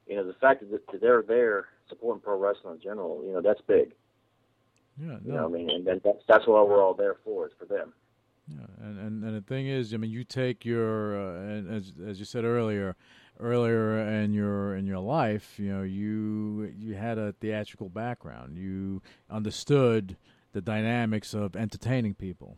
You 0.08 0.18
know, 0.18 0.26
the 0.26 0.34
fact 0.34 0.62
that 0.62 1.00
they're 1.00 1.22
there 1.22 1.66
supporting 1.90 2.22
pro 2.22 2.38
wrestling 2.38 2.76
in 2.76 2.82
general, 2.82 3.24
you 3.26 3.34
know, 3.34 3.42
that's 3.42 3.62
big. 3.62 3.94
Yeah, 5.02 5.18
You 5.24 5.34
know, 5.34 5.46
I 5.46 5.48
mean, 5.48 5.70
and 5.70 5.86
that, 5.86 6.04
that's 6.04 6.24
that's 6.28 6.48
what 6.48 6.68
we're 6.68 6.84
all 6.84 6.94
there 6.94 7.18
for. 7.24 7.48
Is 7.48 7.54
for 7.58 7.66
them. 7.66 7.94
yeah. 8.48 8.66
And, 8.86 9.00
and 9.00 9.24
and 9.24 9.36
the 9.38 9.42
thing 9.42 9.68
is, 9.68 9.94
I 9.94 9.98
mean, 9.98 10.12
you 10.12 10.24
take 10.24 10.66
your 10.66 11.20
uh, 11.20 11.42
and 11.42 11.74
as 11.74 11.94
as 12.06 12.20
you 12.20 12.26
said 12.26 12.44
earlier, 12.44 12.96
earlier 13.40 14.00
in 14.00 14.34
your 14.34 14.76
in 14.76 14.86
your 14.86 15.00
life, 15.00 15.58
you 15.58 15.72
know, 15.72 15.84
you 15.84 16.74
you 16.78 16.96
had 16.96 17.18
a 17.18 17.34
theatrical 17.40 17.90
background. 17.90 18.58
You 18.58 19.02
understood 19.30 20.18
the 20.54 20.62
dynamics 20.62 21.34
of 21.34 21.56
entertaining 21.56 22.14
people. 22.14 22.58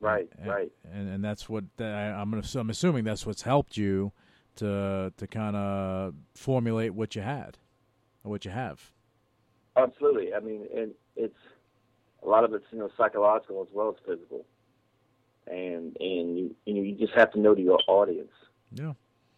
Right, 0.00 0.28
and, 0.38 0.48
right. 0.50 0.72
and 0.92 1.08
and 1.08 1.24
that's 1.24 1.48
what 1.48 1.64
I, 1.78 1.84
I'm 1.84 2.30
gonna, 2.30 2.42
I'm 2.56 2.70
assuming 2.70 3.04
that's 3.04 3.26
what's 3.26 3.42
helped 3.42 3.76
you 3.76 4.12
to 4.56 5.12
to 5.16 5.26
kind 5.26 5.56
of 5.56 6.14
formulate 6.34 6.94
what 6.94 7.14
you 7.16 7.22
had 7.22 7.58
or 8.24 8.30
what 8.30 8.44
you 8.44 8.50
have. 8.50 8.92
Absolutely. 9.76 10.34
I 10.34 10.40
mean, 10.40 10.66
and 10.76 10.92
it's 11.16 11.36
a 12.22 12.28
lot 12.28 12.44
of 12.44 12.52
it's 12.52 12.64
you 12.72 12.78
know 12.78 12.90
psychological 12.96 13.62
as 13.62 13.68
well 13.72 13.88
as 13.88 13.94
physical, 14.06 14.44
and 15.46 15.96
and 16.00 16.38
you 16.38 16.54
you 16.66 16.74
know 16.74 16.82
you 16.82 16.94
just 16.96 17.14
have 17.14 17.30
to 17.32 17.40
know 17.40 17.54
to 17.54 17.60
your 17.62 17.78
audience 17.88 18.32
Yeah, 18.72 18.92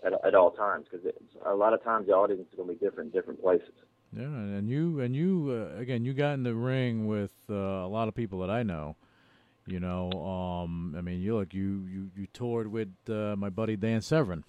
at 0.05 0.12
at 0.25 0.35
all 0.35 0.51
times 0.53 0.87
because 0.90 1.07
a 1.46 1.55
lot 1.55 1.75
of 1.75 1.83
times 1.85 2.07
the 2.07 2.12
audience 2.12 2.46
is 2.51 2.57
going 2.57 2.68
to 2.68 2.75
be 2.75 2.85
different 2.85 3.12
in 3.14 3.18
different 3.18 3.40
places. 3.42 3.75
yeah, 4.16 4.25
and 4.25 4.57
and 4.57 4.68
you 4.68 5.01
and 5.01 5.14
you 5.14 5.68
uh, 5.75 5.79
again, 5.79 6.05
you 6.05 6.12
got 6.14 6.35
in 6.35 6.42
the 6.42 6.55
ring 6.55 7.07
with 7.07 7.35
uh, 7.51 7.55
a 7.55 7.88
lot 7.88 8.09
of 8.09 8.14
people 8.14 8.40
that 8.40 8.51
I 8.51 8.62
know. 8.62 8.96
You 9.64 9.79
know, 9.79 10.11
um, 10.11 10.94
I 10.98 11.03
mean, 11.03 11.20
you 11.20 11.37
look, 11.37 11.55
you 11.55 11.87
you 11.88 12.11
you 12.16 12.27
toured 12.33 12.66
with 12.66 12.88
uh, 13.09 13.37
my 13.37 13.48
buddy 13.48 13.77
Dan 13.77 14.01
Severn. 14.01 14.44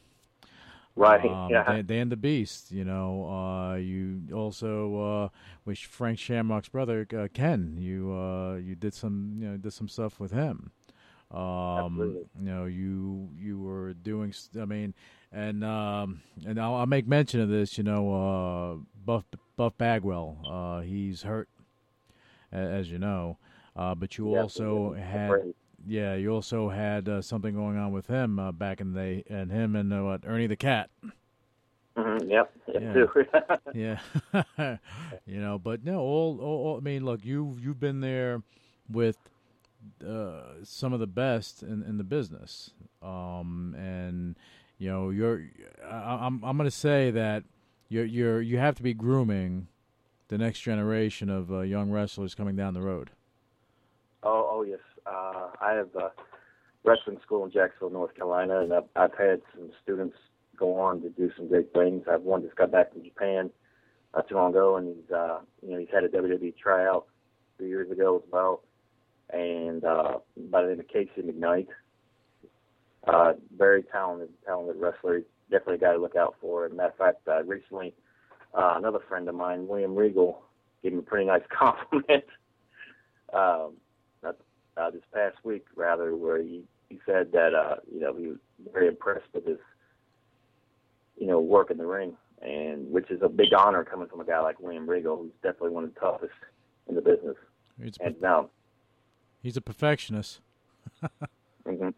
Right. 0.95 1.25
Um, 1.25 1.49
yeah. 1.49 1.63
Dan, 1.63 1.85
Dan 1.85 2.09
the 2.09 2.17
Beast. 2.17 2.71
You 2.71 2.85
know, 2.85 3.25
uh, 3.27 3.75
you 3.75 4.21
also 4.33 4.95
uh, 5.25 5.29
with 5.65 5.79
Frank 5.79 6.19
Shamrock's 6.19 6.69
brother 6.69 7.07
uh, 7.17 7.27
Ken. 7.33 7.75
You 7.79 8.13
uh, 8.13 8.55
you 8.55 8.75
did 8.75 8.93
some 8.93 9.35
you 9.39 9.49
know 9.49 9.57
did 9.57 9.73
some 9.73 9.87
stuff 9.87 10.19
with 10.19 10.31
him. 10.31 10.71
Um, 11.31 11.39
Absolutely. 11.39 12.21
you 12.39 12.45
know, 12.45 12.65
you 12.65 13.29
you 13.39 13.59
were 13.59 13.93
doing. 13.93 14.33
I 14.59 14.65
mean, 14.65 14.93
and 15.31 15.63
um, 15.63 16.21
and 16.45 16.59
I'll, 16.61 16.75
I'll 16.75 16.85
make 16.85 17.07
mention 17.07 17.41
of 17.41 17.49
this. 17.49 17.75
You 17.77 17.83
know, 17.83 18.13
uh, 18.13 18.85
Buff 19.03 19.23
Buff 19.57 19.75
Bagwell. 19.79 20.37
Uh, 20.47 20.81
he's 20.81 21.23
hurt, 21.23 21.49
a- 22.51 22.55
as 22.55 22.91
you 22.91 22.99
know. 22.99 23.39
Uh, 23.75 23.95
but 23.95 24.19
you 24.19 24.31
Yeah, 24.33 24.41
also 24.41 24.93
had. 24.93 25.53
Yeah, 25.87 26.15
you 26.15 26.29
also 26.31 26.69
had 26.69 27.07
uh, 27.09 27.21
something 27.21 27.53
going 27.53 27.77
on 27.77 27.91
with 27.91 28.07
him 28.07 28.39
uh, 28.39 28.51
back 28.51 28.81
in 28.81 28.93
the 28.93 28.99
day, 28.99 29.23
and 29.29 29.51
him 29.51 29.75
and 29.75 29.91
uh, 29.93 30.03
what 30.03 30.21
Ernie 30.25 30.47
the 30.47 30.55
Cat. 30.55 30.89
Mhm, 31.97 32.29
Yep. 32.29 32.53
Yeah. 32.67 33.05
Yeah. 33.73 33.97
Yeah, 34.63 34.77
you 35.25 35.39
know, 35.41 35.59
but 35.59 35.83
no, 35.83 35.99
all, 35.99 36.39
all, 36.41 36.65
all- 36.67 36.77
I 36.77 36.79
mean, 36.79 37.05
look, 37.05 37.23
you 37.25 37.57
you've 37.61 37.79
been 37.79 38.01
there 38.01 38.41
with 38.89 39.17
uh, 40.05 40.41
some 40.63 40.93
of 40.93 40.99
the 40.99 41.07
best 41.07 41.61
in, 41.63 41.83
in 41.83 41.97
the 41.97 42.03
business, 42.03 42.71
um, 43.01 43.75
and 43.77 44.35
you 44.79 44.89
know, 44.89 45.09
you're. 45.11 45.43
I, 45.85 46.19
I'm 46.25 46.43
I'm 46.43 46.57
going 46.57 46.69
to 46.69 46.71
say 46.75 47.11
that 47.11 47.43
you're 47.89 48.05
you're 48.05 48.41
you 48.41 48.57
have 48.57 48.75
to 48.75 48.83
be 48.83 48.93
grooming 48.93 49.67
the 50.29 50.37
next 50.37 50.61
generation 50.61 51.29
of 51.29 51.51
uh, 51.51 51.59
young 51.61 51.91
wrestlers 51.91 52.33
coming 52.33 52.55
down 52.55 52.73
the 52.73 52.81
road. 52.81 53.11
oh, 54.23 54.49
oh 54.51 54.61
yes. 54.63 54.79
Uh, 55.05 55.42
I 55.63 55.73
have 55.73 55.95
a 55.95 56.11
wrestling 56.83 57.19
school 57.23 57.45
in 57.45 57.51
Jacksonville, 57.51 57.89
North 57.91 58.15
Carolina, 58.15 58.59
and 58.61 58.73
I've, 58.73 58.83
I've 58.95 59.17
had 59.17 59.41
some 59.55 59.71
students 59.81 60.17
go 60.57 60.79
on 60.79 61.01
to 61.01 61.09
do 61.09 61.31
some 61.37 61.47
great 61.47 61.73
things. 61.73 62.03
I've 62.11 62.21
one 62.21 62.41
just 62.43 62.55
got 62.55 62.71
back 62.71 62.91
from 62.93 63.03
Japan 63.03 63.49
not 64.13 64.27
too 64.27 64.35
long 64.35 64.51
ago, 64.51 64.77
and 64.77 64.87
he's 64.87 65.11
uh, 65.11 65.39
you 65.61 65.73
know 65.73 65.79
he's 65.79 65.89
had 65.93 66.03
a 66.03 66.09
WWE 66.09 66.55
tryout 66.57 67.05
two 67.57 67.65
years 67.65 67.89
ago 67.91 68.21
as 68.23 68.31
well, 68.31 68.61
and 69.31 69.83
uh, 69.83 70.19
by 70.51 70.61
the 70.61 70.69
name 70.69 70.79
of 70.79 70.87
Casey 70.87 71.21
McKnight. 71.21 71.67
Uh, 73.05 73.33
very 73.57 73.83
talented, 73.83 74.29
talented 74.45 74.77
wrestler. 74.77 75.23
Definitely 75.51 75.75
a 75.75 75.77
guy 75.79 75.91
to 75.91 75.99
look 75.99 76.15
out 76.15 76.35
for. 76.39 76.65
As 76.65 76.71
a 76.71 76.75
matter 76.75 76.89
of 76.89 76.95
fact, 76.95 77.27
uh, 77.27 77.43
recently 77.43 77.93
uh, 78.53 78.75
another 78.77 78.99
friend 79.09 79.27
of 79.27 79.35
mine, 79.35 79.67
William 79.67 79.93
Regal, 79.93 80.41
gave 80.81 80.93
him 80.93 80.99
a 80.99 81.01
pretty 81.01 81.25
nice 81.25 81.41
compliment. 81.57 82.23
um, 83.33 83.73
uh, 84.77 84.89
this 84.89 85.01
past 85.13 85.37
week, 85.43 85.65
rather, 85.75 86.15
where 86.15 86.41
he, 86.41 86.63
he 86.89 86.99
said 87.05 87.31
that 87.31 87.53
uh, 87.53 87.75
you 87.91 87.99
know 87.99 88.15
he 88.15 88.27
was 88.27 88.37
very 88.71 88.87
impressed 88.87 89.25
with 89.33 89.45
his 89.45 89.57
you 91.17 91.27
know 91.27 91.39
work 91.39 91.71
in 91.71 91.77
the 91.77 91.85
ring, 91.85 92.15
and 92.41 92.89
which 92.91 93.09
is 93.11 93.21
a 93.21 93.29
big 93.29 93.53
honor 93.57 93.83
coming 93.83 94.07
from 94.07 94.21
a 94.21 94.25
guy 94.25 94.39
like 94.41 94.59
William 94.59 94.89
Regal, 94.89 95.17
who's 95.17 95.31
definitely 95.41 95.71
one 95.71 95.83
of 95.83 95.93
the 95.93 95.99
toughest 95.99 96.33
in 96.87 96.95
the 96.95 97.01
business. 97.01 97.35
He's 97.81 97.97
And 97.99 98.19
now, 98.21 98.49
he's 99.41 99.57
a 99.57 99.61
perfectionist, 99.61 100.39
hmm 101.65 101.89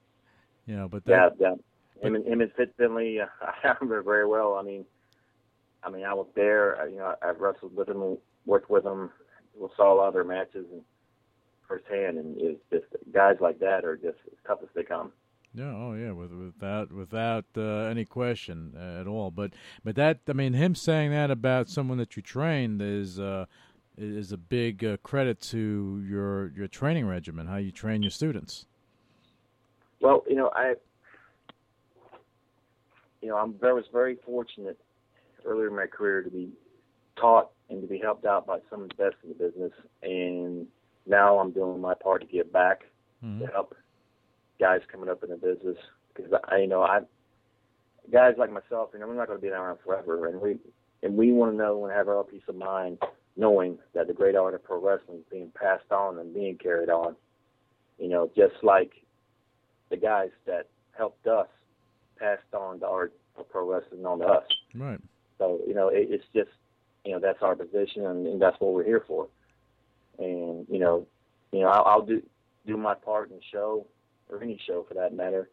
you 0.66 0.76
know, 0.76 0.88
but 0.88 1.04
yeah, 1.06 1.30
that, 1.30 1.36
yeah, 1.40 2.08
him 2.08 2.16
and 2.16 2.26
him 2.26 2.42
and 2.42 2.52
Fit 2.54 2.74
Finlay, 2.78 3.20
uh, 3.20 3.26
I 3.42 3.76
remember 3.80 4.02
very 4.02 4.28
well. 4.28 4.56
I 4.56 4.64
mean, 4.64 4.86
I 5.84 5.90
mean, 5.90 6.06
I 6.06 6.14
was 6.14 6.28
there. 6.36 6.90
You 6.90 6.98
know, 6.98 7.16
I 7.22 7.30
wrestled 7.30 7.76
with 7.76 7.88
him, 7.88 8.18
worked 8.46 8.70
with 8.70 8.86
him, 8.86 9.12
we 9.60 9.68
saw 9.76 9.94
a 9.94 9.96
lot 9.96 10.08
of 10.10 10.14
their 10.14 10.24
matches 10.24 10.66
and 10.72 10.82
firsthand, 11.68 12.18
and 12.18 12.36
it's 12.40 12.62
just 12.72 12.86
guys 13.14 13.38
like 13.40 13.60
that 13.60 13.86
are 13.86 13.96
just 13.96 14.18
as 14.28 14.38
tough 14.48 14.60
as 14.62 14.70
they 14.76 14.84
come. 14.84 15.12
Yeah, 15.54 15.74
oh 15.74 15.94
yeah, 15.94 16.12
with, 16.12 16.32
without 16.32 16.92
without 16.92 17.46
uh, 17.56 17.86
any 17.86 18.04
question 18.04 18.76
at 18.76 19.08
all. 19.08 19.32
But 19.32 19.54
but 19.84 19.96
that 19.96 20.20
I 20.28 20.34
mean, 20.34 20.54
him 20.54 20.76
saying 20.76 21.12
that 21.12 21.32
about 21.32 21.70
someone 21.70 21.98
that 21.98 22.18
you 22.18 22.22
trained 22.22 22.82
is 22.82 23.20
uh, 23.20 23.46
is 23.98 24.32
a 24.32 24.38
big 24.38 24.84
uh, 24.84 24.98
credit 24.98 25.40
to 25.42 26.04
your 26.08 26.50
your 26.50 26.68
training 26.68 27.08
regimen, 27.08 27.48
how 27.48 27.58
you 27.58 27.72
train 27.72 28.04
your 28.04 28.12
students. 28.12 28.66
Well, 30.02 30.26
you 30.28 30.36
know, 30.36 30.52
I 30.54 30.76
you 33.26 33.32
know, 33.32 33.38
I'm, 33.38 33.56
I 33.64 33.74
was 33.74 33.86
very 33.92 34.18
fortunate 34.24 34.78
earlier 35.46 35.68
in 35.68 35.76
my 35.76 35.88
career 35.88 36.22
to 36.22 36.30
be 36.30 36.50
taught 37.16 37.50
and 37.70 37.82
to 37.82 37.88
be 37.88 37.98
helped 37.98 38.26
out 38.26 38.46
by 38.46 38.60
some 38.70 38.84
of 38.84 38.90
the 38.90 38.96
best 38.96 39.16
in 39.24 39.30
the 39.30 39.36
business. 39.36 39.72
And 40.04 40.68
now 41.08 41.40
I'm 41.40 41.52
doing 41.52 41.82
my 41.82 41.94
part 41.94 42.22
to 42.22 42.28
give 42.28 42.52
back 42.52 42.82
mm-hmm. 43.24 43.40
to 43.40 43.48
help 43.48 43.76
guys 44.60 44.82
coming 44.92 45.10
up 45.10 45.24
in 45.24 45.30
the 45.30 45.36
business 45.36 45.78
because 46.14 46.32
I, 46.50 46.58
you 46.58 46.68
know, 46.68 46.82
I 46.82 47.00
guys 48.12 48.36
like 48.38 48.52
myself, 48.52 48.90
you 48.94 49.00
know, 49.00 49.08
we're 49.08 49.16
not 49.16 49.28
going 49.28 49.40
to 49.40 49.42
be 49.42 49.50
around 49.50 49.80
forever, 49.86 50.28
and 50.28 50.42
we 50.42 50.58
and 51.04 51.16
we 51.16 51.32
want 51.32 51.52
to 51.52 51.58
know 51.58 51.86
and 51.86 51.94
have 51.94 52.08
our 52.08 52.24
peace 52.24 52.44
of 52.48 52.56
mind 52.56 52.98
knowing 53.38 53.78
that 53.94 54.08
the 54.08 54.14
great 54.14 54.36
art 54.36 54.54
of 54.54 54.64
pro 54.64 54.80
wrestling 54.80 55.18
is 55.18 55.24
being 55.30 55.52
passed 55.60 55.92
on 55.92 56.20
and 56.20 56.34
being 56.34 56.58
carried 56.58 56.90
on. 56.90 57.16
You 58.00 58.10
know, 58.10 58.32
just 58.36 58.56
like 58.64 58.92
the 59.90 59.98
guys 59.98 60.30
that 60.46 60.68
helped 60.98 61.28
us 61.28 61.48
passed 62.18 62.54
on 62.54 62.80
the 62.80 62.88
art 62.88 63.14
of 63.38 63.50
pro 63.50 63.70
wrestling 63.70 64.06
on 64.06 64.20
to 64.20 64.26
us. 64.26 64.46
Right. 64.74 65.00
So 65.38 65.60
you 65.68 65.74
know, 65.74 65.90
it, 65.90 66.08
it's 66.10 66.26
just 66.34 66.52
you 67.04 67.14
know 67.14 67.20
that's 67.20 67.42
our 67.42 67.56
position, 67.56 68.06
and, 68.06 68.26
and 68.28 68.42
that's 68.42 68.58
what 68.60 68.74
we're 68.74 68.84
here 68.84 69.04
for. 69.08 69.28
And 70.20 70.66
you 70.70 70.80
know, 70.80 71.08
you 71.52 71.62
know, 71.62 71.68
I'll, 71.68 71.86
I'll 71.86 72.06
do 72.06 72.22
do 72.66 72.78
my 72.78 72.94
part 72.94 73.30
in 73.30 73.38
the 73.38 73.42
show 73.52 73.88
or 74.30 74.42
any 74.42 74.60
show 74.66 74.86
for 74.88 74.94
that 74.96 75.14
matter. 75.14 75.50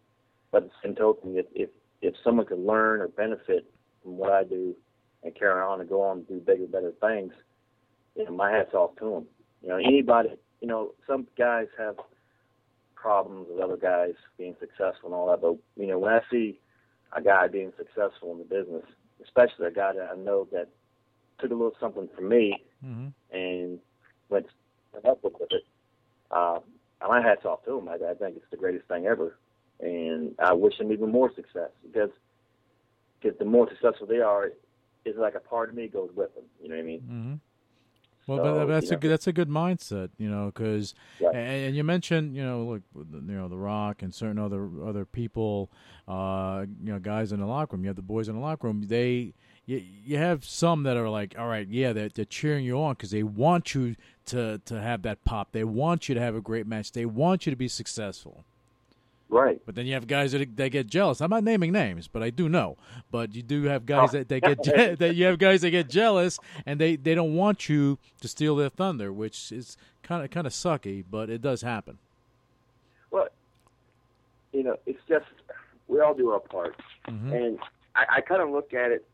But 0.50 0.70
in 0.84 0.94
token, 0.94 1.36
if 1.36 1.46
if 1.54 1.70
if 2.00 2.14
someone 2.24 2.46
could 2.46 2.58
learn 2.58 3.00
or 3.00 3.08
benefit 3.08 3.70
from 4.02 4.16
what 4.16 4.32
I 4.32 4.44
do 4.44 4.74
and 5.22 5.34
carry 5.34 5.62
on 5.62 5.80
and 5.80 5.88
go 5.88 6.02
on 6.02 6.18
and 6.18 6.28
do 6.28 6.40
bigger, 6.40 6.66
better 6.66 6.92
things, 7.00 7.32
you 8.16 8.24
know, 8.24 8.32
my 8.32 8.50
hat's 8.50 8.74
off 8.74 8.96
to 8.96 9.04
them. 9.10 9.26
You 9.62 9.68
know, 9.68 9.76
anybody, 9.76 10.30
you 10.60 10.68
know, 10.68 10.94
some 11.06 11.26
guys 11.38 11.68
have 11.78 11.96
problems 12.94 13.46
with 13.50 13.60
other 13.60 13.76
guys 13.76 14.14
being 14.36 14.56
successful 14.60 15.06
and 15.06 15.14
all 15.14 15.30
that, 15.30 15.40
but 15.40 15.56
you 15.80 15.88
know, 15.88 15.98
when 15.98 16.12
I 16.12 16.20
see 16.30 16.60
a 17.14 17.22
guy 17.22 17.48
being 17.48 17.72
successful 17.76 18.32
in 18.32 18.38
the 18.38 18.44
business, 18.44 18.84
especially 19.22 19.66
a 19.66 19.70
guy 19.70 19.92
that 19.92 20.10
I 20.12 20.16
know 20.16 20.48
that 20.52 20.68
took 21.38 21.50
a 21.50 21.54
little 21.54 21.76
something 21.80 22.08
from 22.14 22.28
me 22.28 22.62
mm-hmm. 22.84 23.08
and 23.36 23.78
went 24.32 25.06
up 25.06 25.22
with 25.22 25.34
it, 25.50 25.64
uh, 26.30 26.60
my 27.06 27.20
hat's 27.20 27.44
off 27.44 27.64
to 27.64 27.78
him. 27.78 27.88
I, 27.88 27.94
I 27.94 28.14
think 28.14 28.36
it's 28.36 28.50
the 28.50 28.56
greatest 28.56 28.86
thing 28.88 29.06
ever, 29.06 29.38
and 29.80 30.34
I 30.38 30.52
wish 30.52 30.78
them 30.78 30.92
even 30.92 31.10
more 31.10 31.30
success 31.34 31.70
because 31.84 32.10
because 33.20 33.38
the 33.38 33.44
more 33.44 33.68
successful 33.68 34.06
they 34.06 34.20
are, 34.20 34.50
it's 35.04 35.18
like 35.18 35.34
a 35.34 35.40
part 35.40 35.68
of 35.68 35.74
me 35.74 35.88
goes 35.88 36.10
with 36.14 36.34
them. 36.34 36.44
You 36.60 36.68
know 36.68 36.74
what 36.76 36.82
I 36.82 36.84
mean? 36.84 37.00
Mm-hmm. 37.00 37.34
Well, 38.26 38.38
so, 38.38 38.54
but 38.54 38.66
that's 38.66 38.86
you 38.86 38.92
know, 38.92 38.96
a 38.96 39.00
good, 39.00 39.08
that's 39.10 39.26
a 39.26 39.32
good 39.32 39.48
mindset, 39.48 40.10
you 40.16 40.30
know, 40.30 40.46
because 40.46 40.94
Right. 41.20 41.34
and, 41.34 41.66
and 41.66 41.76
you 41.76 41.82
mentioned, 41.82 42.36
you 42.36 42.44
know, 42.44 42.64
look, 42.64 42.82
you 42.94 43.34
know, 43.34 43.48
The 43.48 43.56
Rock 43.56 44.02
and 44.02 44.14
certain 44.14 44.38
other 44.38 44.68
other 44.84 45.04
people, 45.04 45.70
uh, 46.06 46.66
you 46.82 46.92
know, 46.92 47.00
guys 47.00 47.32
in 47.32 47.40
the 47.40 47.46
locker 47.46 47.76
room. 47.76 47.84
You 47.84 47.88
have 47.88 47.96
the 47.96 48.02
boys 48.02 48.28
in 48.28 48.36
the 48.36 48.40
locker 48.40 48.68
room. 48.68 48.82
They, 48.86 49.34
you, 49.76 49.82
you 50.06 50.16
have 50.18 50.44
some 50.44 50.82
that 50.84 50.96
are 50.96 51.08
like, 51.08 51.34
all 51.38 51.48
right, 51.48 51.66
yeah, 51.68 51.92
they're, 51.92 52.08
they're 52.08 52.24
cheering 52.24 52.64
you 52.64 52.80
on 52.82 52.94
because 52.94 53.10
they 53.10 53.22
want 53.22 53.74
you 53.74 53.96
to 54.26 54.58
to 54.66 54.80
have 54.80 55.02
that 55.02 55.24
pop. 55.24 55.48
They 55.52 55.64
want 55.64 56.08
you 56.08 56.14
to 56.14 56.20
have 56.20 56.34
a 56.34 56.40
great 56.40 56.66
match. 56.66 56.92
They 56.92 57.06
want 57.06 57.46
you 57.46 57.50
to 57.50 57.56
be 57.56 57.68
successful. 57.68 58.44
right. 59.28 59.60
But 59.66 59.74
then 59.74 59.86
you 59.86 59.94
have 59.94 60.06
guys 60.06 60.32
that 60.32 60.56
that 60.56 60.68
get 60.70 60.86
jealous. 60.86 61.20
I'm 61.20 61.30
not 61.30 61.42
naming 61.44 61.72
names, 61.72 62.06
but 62.08 62.22
I 62.22 62.30
do 62.30 62.48
know. 62.48 62.76
But 63.10 63.34
you 63.34 63.42
do 63.42 63.64
have 63.64 63.84
guys 63.86 64.12
that, 64.12 64.28
that 64.28 64.40
get 64.42 64.62
je- 64.62 64.94
that 65.02 65.14
you 65.16 65.24
have 65.26 65.38
guys 65.38 65.62
that 65.62 65.70
get 65.70 65.88
jealous, 65.88 66.38
and 66.66 66.78
they, 66.80 66.96
they 66.96 67.14
don't 67.14 67.34
want 67.34 67.68
you 67.68 67.98
to 68.20 68.28
steal 68.28 68.54
their 68.56 68.68
thunder, 68.68 69.12
which 69.12 69.50
is 69.52 69.76
kind 70.02 70.24
of 70.24 70.30
kind 70.30 70.46
of 70.46 70.52
sucky, 70.52 71.02
but 71.10 71.28
it 71.30 71.42
does 71.42 71.62
happen. 71.62 71.98
Well, 73.10 73.28
you 74.52 74.62
know, 74.62 74.76
it's 74.86 75.00
just 75.08 75.26
we 75.88 76.00
all 76.00 76.14
do 76.14 76.30
our 76.30 76.40
part, 76.40 76.76
Mhm. 77.08 77.32
and 77.32 77.58
I, 77.96 78.04
I 78.16 78.20
kind 78.20 78.40
of 78.42 78.50
look 78.50 78.72
at 78.74 78.90
it 78.92 79.04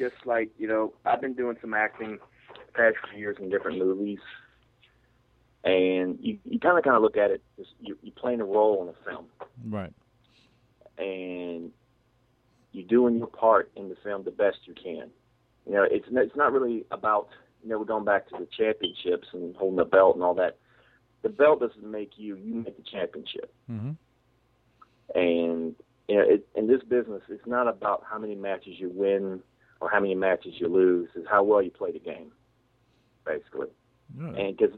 just 0.00 0.16
like 0.24 0.50
you 0.58 0.66
know 0.66 0.92
I've 1.04 1.20
been 1.20 1.34
doing 1.34 1.56
some 1.60 1.74
acting 1.74 2.18
past 2.74 2.96
few 3.10 3.20
years 3.20 3.36
in 3.38 3.50
different 3.50 3.78
movies, 3.78 4.18
and 5.62 6.18
you 6.20 6.38
you 6.44 6.58
kind 6.58 6.78
of 6.78 6.82
kind 6.82 6.96
of 6.96 7.02
look 7.02 7.16
at 7.16 7.30
it 7.30 7.42
as 7.60 7.66
you 7.80 7.96
you 8.02 8.10
playing 8.10 8.40
a 8.40 8.44
role 8.44 8.82
in 8.82 8.88
a 8.88 9.10
film, 9.10 9.26
Right. 9.68 9.92
and 10.98 11.70
you're 12.72 12.86
doing 12.88 13.18
your 13.18 13.26
part 13.26 13.70
in 13.76 13.88
the 13.88 13.96
film 14.02 14.24
the 14.24 14.30
best 14.30 14.58
you 14.64 14.74
can. 14.74 15.10
You 15.66 15.72
know, 15.74 15.82
it's 15.88 16.06
it's 16.10 16.36
not 16.36 16.52
really 16.52 16.84
about 16.90 17.28
you 17.62 17.68
know 17.68 17.78
we're 17.78 17.84
going 17.84 18.06
back 18.06 18.28
to 18.30 18.36
the 18.38 18.48
championships 18.56 19.28
and 19.34 19.54
holding 19.54 19.76
the 19.76 19.84
belt 19.84 20.14
and 20.16 20.24
all 20.24 20.34
that. 20.34 20.56
The 21.22 21.28
belt 21.28 21.60
doesn't 21.60 21.84
make 21.84 22.12
you; 22.16 22.36
you 22.36 22.54
make 22.54 22.76
the 22.78 22.90
championship. 22.90 23.52
Mm-hmm. 23.70 23.90
And 25.14 25.74
you 26.08 26.16
know, 26.16 26.24
it, 26.26 26.48
in 26.54 26.66
this 26.66 26.82
business, 26.82 27.20
it's 27.28 27.46
not 27.46 27.68
about 27.68 28.02
how 28.08 28.18
many 28.18 28.34
matches 28.34 28.74
you 28.78 28.90
win 28.92 29.42
or 29.80 29.90
how 29.90 30.00
many 30.00 30.14
matches 30.14 30.54
you 30.58 30.68
lose. 30.68 31.08
It's 31.14 31.28
how 31.28 31.42
well 31.42 31.62
you 31.62 31.70
play 31.70 31.92
the 31.92 31.98
game, 31.98 32.32
basically. 33.24 33.68
Yeah. 34.18 34.28
And 34.28 34.56
because 34.56 34.76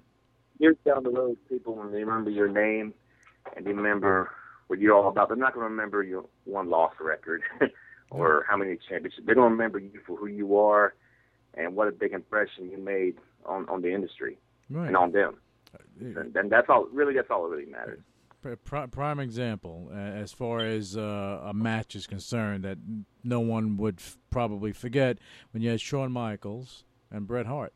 years 0.59 0.77
down 0.85 1.03
the 1.03 1.11
road, 1.11 1.37
people 1.49 1.75
when 1.75 1.93
they 1.93 2.05
remember 2.05 2.31
your 2.31 2.49
name 2.49 2.95
and 3.57 3.67
they 3.67 3.73
remember 3.73 4.31
what 4.69 4.79
you're 4.79 4.95
all 4.97 5.09
about, 5.09 5.29
they're 5.29 5.37
not 5.37 5.55
going 5.55 5.65
to 5.65 5.71
remember 5.71 6.03
your 6.03 6.25
one 6.45 6.71
loss 6.71 6.93
record 7.01 7.43
or 8.11 8.45
how 8.49 8.57
many 8.57 8.77
championships. 8.89 9.23
They're 9.27 9.35
going 9.35 9.49
to 9.49 9.53
remember 9.53 9.79
you 9.79 10.01
for 10.07 10.17
who 10.17 10.27
you 10.27 10.57
are 10.59 10.95
and 11.55 11.75
what 11.75 11.89
a 11.89 11.93
big 11.93 12.13
impression 12.13 12.71
you 12.71 12.79
made 12.79 13.17
on 13.45 13.69
on 13.69 13.83
the 13.83 13.93
industry 13.93 14.39
Right. 14.71 14.87
and 14.87 14.97
on 14.97 15.13
them. 15.13 15.35
Uh, 15.75 15.79
and, 16.21 16.37
and 16.37 16.51
that's 16.51 16.69
all. 16.71 16.87
Really, 16.93 17.15
that's 17.15 17.31
all 17.31 17.43
that 17.43 17.55
really 17.55 17.71
matters. 17.71 18.01
Pri- 18.43 18.57
pri- 18.57 18.87
prime 18.87 19.21
example 19.21 19.89
uh, 19.93 19.97
as 19.97 20.33
far 20.33 20.61
as 20.61 20.97
uh, 20.97 21.41
a 21.45 21.55
match 21.55 21.95
is 21.95 22.09
concerned 22.09 22.65
that 22.65 22.79
no 23.23 23.39
one 23.39 23.77
would 23.77 23.99
f- 23.99 24.19
probably 24.31 24.73
forget 24.73 25.19
when 25.53 25.63
you 25.63 25.71
had 25.71 25.81
Shawn 25.81 26.11
Michaels 26.11 26.85
and 27.11 27.27
Bret 27.27 27.47
Hart. 27.47 27.73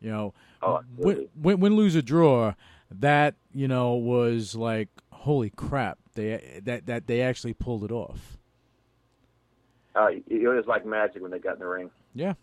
You 0.00 0.10
know, 0.10 0.34
Oh, 0.62 0.80
win, 0.98 1.28
win, 1.34 1.60
win, 1.60 1.76
lose 1.76 1.96
or 1.96 2.02
draw, 2.02 2.54
that 2.90 3.36
you 3.54 3.66
know 3.68 3.94
was 3.94 4.54
like 4.54 4.88
holy 5.12 5.48
crap. 5.50 5.98
They 6.14 6.60
that 6.64 6.84
that 6.86 7.06
they 7.06 7.22
actually 7.22 7.54
pulled 7.54 7.82
it 7.84 7.90
off. 7.92 8.36
Uh, 9.94 10.08
it 10.28 10.46
was 10.48 10.66
like 10.66 10.84
magic 10.84 11.22
when 11.22 11.30
they 11.30 11.38
got 11.38 11.54
in 11.54 11.60
the 11.60 11.66
ring. 11.66 11.90
Yeah. 12.14 12.34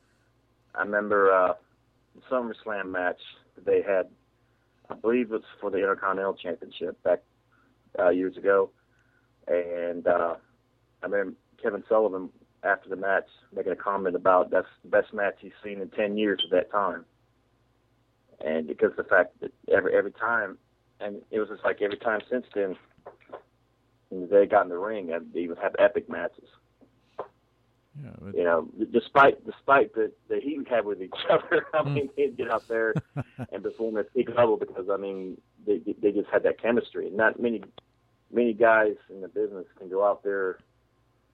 I 0.74 0.82
remember 0.82 1.32
uh, 1.32 1.54
the 2.16 2.22
SummerSlam 2.32 2.90
match 2.92 3.20
that 3.56 3.66
they 3.66 3.82
had. 3.82 4.08
I 4.90 4.96
believe 4.96 5.28
it 5.28 5.34
was 5.34 5.44
for 5.62 5.70
the 5.70 5.78
Intercontinental 5.78 6.34
Championship 6.34 7.02
back 7.04 7.22
uh, 7.98 8.10
years 8.10 8.38
ago, 8.38 8.70
and 9.48 10.06
uh, 10.08 10.36
I 11.02 11.06
remember 11.06 11.34
Kevin 11.62 11.84
Sullivan 11.88 12.30
after 12.64 12.90
the 12.90 12.96
match 12.96 13.28
making 13.56 13.72
a 13.72 13.76
comment 13.76 14.16
about 14.16 14.52
that's 14.52 14.68
the 14.84 14.90
best 14.90 15.14
match 15.14 15.36
he's 15.40 15.52
seen 15.64 15.82
in 15.82 15.90
ten 15.90 16.18
years 16.18 16.42
at 16.44 16.52
that 16.52 16.72
time, 16.72 17.06
and 18.46 18.68
because 18.68 18.92
of 18.92 18.98
the 18.98 19.04
fact 19.04 19.40
that 19.42 19.52
every 19.72 19.96
every 19.96 20.12
time, 20.12 20.58
and 21.00 21.22
it 21.32 21.40
was 21.40 21.50
just 21.50 21.64
like 21.64 21.82
every 21.82 21.98
time 21.98 22.22
since 22.30 22.46
then, 22.54 22.76
they 24.12 24.46
got 24.46 24.64
in 24.64 24.70
the 24.70 24.78
ring, 24.78 25.12
and 25.12 25.34
they 25.34 25.48
would 25.48 25.60
have 25.60 25.76
epic 25.80 26.10
matches. 26.10 26.48
Yeah, 28.04 28.12
but, 28.22 28.36
you 28.36 28.44
know, 28.44 28.68
despite 28.92 29.46
despite 29.46 29.94
the 29.94 30.12
the 30.30 30.40
heat 30.40 30.58
we 30.58 30.66
had 30.70 30.86
with 30.86 31.02
each 31.02 31.12
other, 31.30 31.66
I 31.74 31.84
mean, 31.84 32.10
they'd 32.16 32.38
get 32.38 32.52
out 32.52 32.68
there 32.68 32.94
and 33.52 33.64
perform 33.64 33.98
at 33.98 34.14
peak 34.14 34.30
level 34.36 34.58
because 34.58 34.86
I 34.92 34.98
mean, 34.98 35.40
they 35.66 35.80
they 36.02 36.12
just 36.12 36.30
had 36.32 36.44
that 36.44 36.62
chemistry. 36.62 37.10
Not 37.12 37.40
many 37.40 37.64
many 38.32 38.54
guys 38.54 38.96
in 39.10 39.22
the 39.22 39.28
business 39.28 39.66
can 39.78 39.90
go 39.90 40.06
out 40.06 40.24
there 40.24 40.60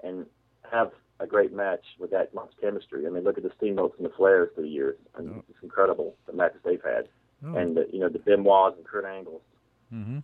and 0.03 0.25
have 0.71 0.91
a 1.19 1.27
great 1.27 1.53
match 1.53 1.83
with 1.99 2.11
that 2.11 2.33
much 2.33 2.51
chemistry. 2.59 3.07
I 3.07 3.09
mean, 3.09 3.23
look 3.23 3.37
at 3.37 3.43
the 3.43 3.51
Steamboats 3.57 3.95
and 3.97 4.05
the 4.05 4.11
Flairs 4.11 4.53
through 4.53 4.63
the 4.63 4.69
years. 4.69 4.97
I 5.17 5.21
mean, 5.21 5.43
it's 5.49 5.59
incredible 5.63 6.15
the 6.25 6.33
matches 6.33 6.59
they've 6.65 6.83
had, 6.83 7.07
oh, 7.45 7.55
and 7.55 7.77
the, 7.77 7.87
you 7.91 7.99
know 7.99 8.09
the 8.09 8.19
Benoits 8.19 8.75
and 8.77 8.85
Kurt 8.85 9.05
Angles, 9.05 9.41
mhm. 9.93 10.23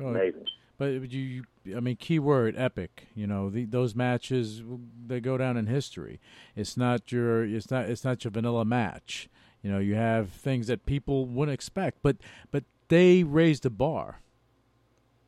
Oh, 0.00 0.06
amazing. 0.06 0.46
But 0.78 1.12
you, 1.12 1.44
I 1.76 1.80
mean, 1.80 1.96
key 1.96 2.18
word 2.18 2.54
epic. 2.56 3.06
You 3.14 3.26
know, 3.26 3.50
the, 3.50 3.64
those 3.66 3.94
matches 3.94 4.62
they 5.06 5.20
go 5.20 5.36
down 5.36 5.56
in 5.56 5.66
history. 5.66 6.18
It's 6.56 6.76
not 6.76 7.12
your, 7.12 7.44
it's 7.44 7.70
not, 7.70 7.88
it's 7.88 8.04
not 8.04 8.24
your 8.24 8.32
vanilla 8.32 8.64
match. 8.64 9.28
You 9.62 9.70
know, 9.70 9.78
you 9.78 9.94
have 9.94 10.30
things 10.30 10.66
that 10.66 10.84
people 10.86 11.26
wouldn't 11.26 11.54
expect, 11.54 11.98
but 12.02 12.16
but 12.50 12.64
they 12.92 13.22
raised 13.22 13.62
the 13.62 13.70
bar. 13.70 14.20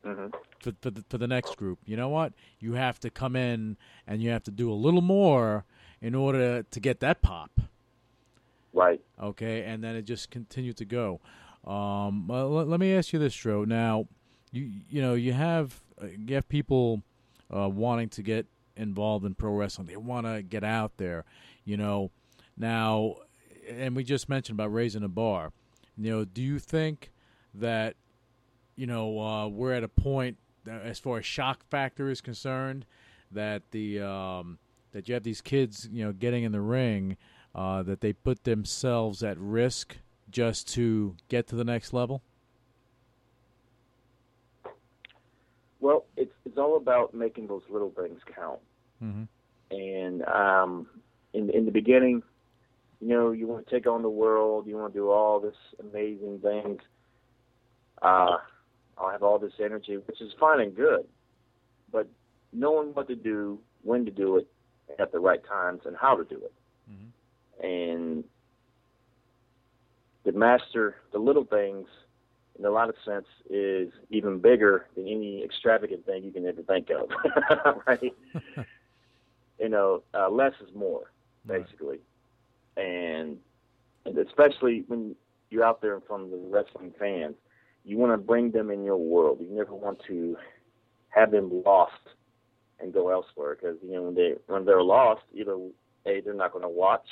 hmm 0.03 0.27
for 0.59 0.73
for 0.81 0.91
the, 0.91 1.03
for 1.09 1.17
the 1.17 1.27
next 1.27 1.57
group. 1.57 1.79
You 1.85 1.97
know 1.97 2.09
what? 2.09 2.33
You 2.59 2.73
have 2.73 2.99
to 3.01 3.09
come 3.09 3.35
in 3.35 3.77
and 4.07 4.21
you 4.21 4.29
have 4.31 4.43
to 4.43 4.51
do 4.51 4.71
a 4.71 4.73
little 4.73 5.01
more 5.01 5.65
in 6.01 6.15
order 6.15 6.63
to 6.63 6.79
get 6.79 6.99
that 6.99 7.21
pop. 7.21 7.59
Right. 8.73 9.01
Okay, 9.21 9.63
and 9.63 9.83
then 9.83 9.95
it 9.95 10.03
just 10.03 10.29
continued 10.31 10.77
to 10.77 10.85
go. 10.85 11.21
Um, 11.65 12.27
well, 12.27 12.49
let, 12.49 12.67
let 12.67 12.79
me 12.79 12.93
ask 12.93 13.13
you 13.13 13.19
this, 13.19 13.33
Joe. 13.33 13.63
Now, 13.63 14.07
you 14.51 14.69
you 14.89 15.01
know 15.01 15.13
you 15.15 15.33
have 15.33 15.81
uh, 16.01 16.07
you 16.17 16.35
have 16.35 16.47
people 16.47 17.01
uh, 17.55 17.69
wanting 17.69 18.09
to 18.09 18.21
get 18.21 18.45
involved 18.75 19.25
in 19.25 19.33
pro 19.33 19.51
wrestling. 19.53 19.87
They 19.87 19.97
want 19.97 20.27
to 20.27 20.43
get 20.43 20.63
out 20.63 20.97
there. 20.97 21.25
You 21.63 21.77
know, 21.77 22.11
now, 22.57 23.15
and 23.67 23.95
we 23.95 24.03
just 24.03 24.29
mentioned 24.29 24.59
about 24.59 24.73
raising 24.73 25.03
a 25.03 25.09
bar. 25.09 25.51
You 25.97 26.11
know, 26.11 26.25
do 26.25 26.41
you 26.41 26.59
think 26.59 27.11
that 27.59 27.95
you 28.75 28.87
know 28.87 29.19
uh, 29.19 29.47
we're 29.47 29.73
at 29.73 29.83
a 29.83 29.87
point 29.87 30.37
as 30.67 30.99
far 30.99 31.17
as 31.17 31.25
shock 31.25 31.63
factor 31.69 32.09
is 32.09 32.21
concerned 32.21 32.85
that 33.31 33.61
the 33.71 34.01
um, 34.01 34.57
that 34.91 35.07
you 35.07 35.13
have 35.13 35.23
these 35.23 35.41
kids 35.41 35.87
you 35.91 36.03
know 36.03 36.11
getting 36.11 36.43
in 36.43 36.51
the 36.51 36.61
ring 36.61 37.17
uh, 37.53 37.83
that 37.83 38.01
they 38.01 38.13
put 38.13 38.43
themselves 38.43 39.23
at 39.23 39.37
risk 39.37 39.97
just 40.29 40.67
to 40.73 41.15
get 41.29 41.47
to 41.47 41.55
the 41.55 41.63
next 41.63 41.93
level? 41.93 42.21
Well, 45.79 46.05
it's 46.17 46.33
it's 46.45 46.57
all 46.57 46.77
about 46.77 47.13
making 47.13 47.47
those 47.47 47.63
little 47.69 47.91
things 47.91 48.19
count. 48.35 48.59
Mm-hmm. 49.03 49.23
And 49.71 50.25
um, 50.25 50.87
in 51.33 51.49
in 51.49 51.65
the 51.65 51.71
beginning, 51.71 52.23
you 52.99 53.09
know, 53.09 53.31
you 53.31 53.47
want 53.47 53.67
to 53.67 53.75
take 53.75 53.87
on 53.87 54.01
the 54.01 54.09
world, 54.09 54.67
you 54.67 54.75
want 54.75 54.93
to 54.93 54.99
do 54.99 55.09
all 55.11 55.39
this 55.39 55.55
amazing 55.79 56.39
things. 56.39 56.81
Uh, 58.01 58.37
I'll 58.97 59.09
have 59.09 59.23
all 59.23 59.39
this 59.39 59.53
energy, 59.63 59.97
which 59.97 60.21
is 60.21 60.31
fine 60.39 60.59
and 60.61 60.75
good, 60.75 61.05
but 61.91 62.07
knowing 62.53 62.89
what 62.93 63.07
to 63.07 63.15
do, 63.15 63.59
when 63.83 64.05
to 64.05 64.11
do 64.11 64.37
it, 64.37 64.47
at 64.99 65.11
the 65.11 65.19
right 65.19 65.43
times, 65.45 65.81
and 65.85 65.95
how 65.97 66.15
to 66.15 66.23
do 66.23 66.35
it, 66.37 66.53
Mhm. 66.89 67.63
and 67.63 68.23
the 70.23 70.31
master 70.31 70.97
the 71.11 71.19
little 71.19 71.43
things 71.45 71.87
in 72.57 72.65
a 72.65 72.69
lot 72.69 72.87
of 72.89 72.95
sense 73.03 73.27
is 73.49 73.91
even 74.09 74.39
bigger 74.39 74.87
than 74.95 75.07
any 75.07 75.43
extravagant 75.43 76.05
thing 76.05 76.23
you 76.23 76.31
can 76.31 76.45
ever 76.45 76.61
think 76.63 76.89
of. 76.89 77.09
Right? 77.87 78.13
You 79.59 79.69
know 79.69 80.03
uh, 80.13 80.29
less 80.29 80.53
is 80.61 80.73
more 80.75 81.11
Right. 81.45 81.63
basically. 81.63 81.99
And 82.77 83.37
and 84.05 84.17
especially 84.17 84.83
when 84.87 85.15
you're 85.49 85.63
out 85.63 85.81
there 85.81 85.95
in 85.95 86.01
front 86.01 86.23
of 86.23 86.31
the 86.31 86.37
wrestling 86.37 86.91
fans 86.99 87.35
you 87.85 87.97
want 87.97 88.11
to 88.11 88.17
bring 88.17 88.51
them 88.51 88.71
in 88.71 88.83
your 88.83 88.97
world 88.97 89.37
you 89.39 89.55
never 89.55 89.73
want 89.73 89.99
to 90.07 90.35
have 91.09 91.31
them 91.31 91.63
lost 91.65 91.93
and 92.79 92.93
go 92.93 93.09
elsewhere 93.09 93.55
because 93.55 93.77
you 93.83 93.93
know 93.93 94.03
when 94.03 94.15
they 94.15 94.33
when 94.47 94.65
they're 94.65 94.83
lost 94.83 95.21
either 95.33 95.55
a 96.05 96.21
they're 96.21 96.33
not 96.33 96.51
going 96.51 96.63
to 96.63 96.69
watch 96.69 97.07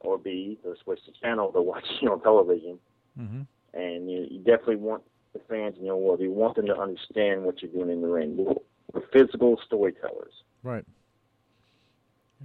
or 0.00 0.18
b 0.18 0.58
they'll 0.64 0.74
switch 0.82 1.00
the 1.06 1.12
channel 1.22 1.52
to 1.52 1.60
watch 1.62 1.84
you 2.00 2.10
on 2.10 2.20
television 2.22 2.78
Mm-hmm. 3.20 3.40
and 3.74 4.10
you, 4.10 4.26
you 4.30 4.38
definitely 4.38 4.76
want 4.76 5.02
the 5.32 5.40
fans 5.48 5.76
in 5.78 5.84
your 5.84 5.96
world. 5.96 6.20
You 6.20 6.30
want 6.32 6.56
them 6.56 6.66
to 6.66 6.76
understand 6.76 7.42
what 7.42 7.60
you're 7.60 7.70
doing 7.70 7.90
in 7.90 8.00
the 8.00 8.08
ring. 8.08 8.36
We're, 8.36 8.54
we're 8.92 9.06
physical 9.12 9.60
storytellers, 9.66 10.32
Right. 10.62 10.84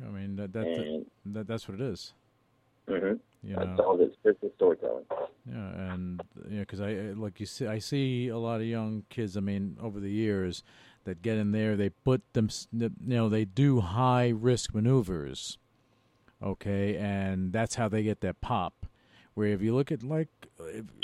I 0.06 0.10
mean 0.10 0.36
that 0.38 0.52
that, 0.54 0.66
and 0.68 1.06
that 1.28 1.48
that's 1.48 1.68
what 1.68 1.80
it 1.80 1.82
is. 1.82 2.14
Mhm, 2.88 3.20
You 3.44 3.56
that's 3.56 3.78
know. 3.78 3.84
all 3.84 3.98
this 3.98 4.14
physical 4.24 4.52
storytelling. 4.56 5.06
Yeah, 5.48 5.94
and 5.94 6.22
you 6.50 6.56
know, 6.58 6.60
because 6.62 6.82
I 6.82 6.90
I- 6.90 7.14
like 7.14 7.40
you 7.40 7.46
see, 7.46 7.68
I 7.68 7.80
see 7.80 8.28
a 8.30 8.38
lot 8.38 8.62
of 8.62 8.68
young 8.68 9.04
kids. 9.10 9.38
I 9.38 9.42
mean, 9.42 9.78
over 9.82 10.00
the 10.00 10.10
years, 10.12 10.64
that 11.04 11.22
get 11.22 11.38
in 11.38 11.52
there, 11.52 11.76
they 11.76 11.90
put 11.90 12.22
them, 12.34 12.50
you 12.72 12.90
know, 13.00 13.30
they 13.30 13.46
do 13.46 13.82
high 13.82 14.30
risk 14.30 14.74
maneuvers. 14.74 15.58
Okay, 16.44 16.98
and 16.98 17.54
that's 17.54 17.76
how 17.76 17.88
they 17.88 18.04
get 18.04 18.22
their 18.22 18.34
pop. 18.34 18.86
Where 19.36 19.50
if 19.50 19.62
you 19.62 19.74
look 19.76 19.92
at 19.92 20.02
like 20.04 20.30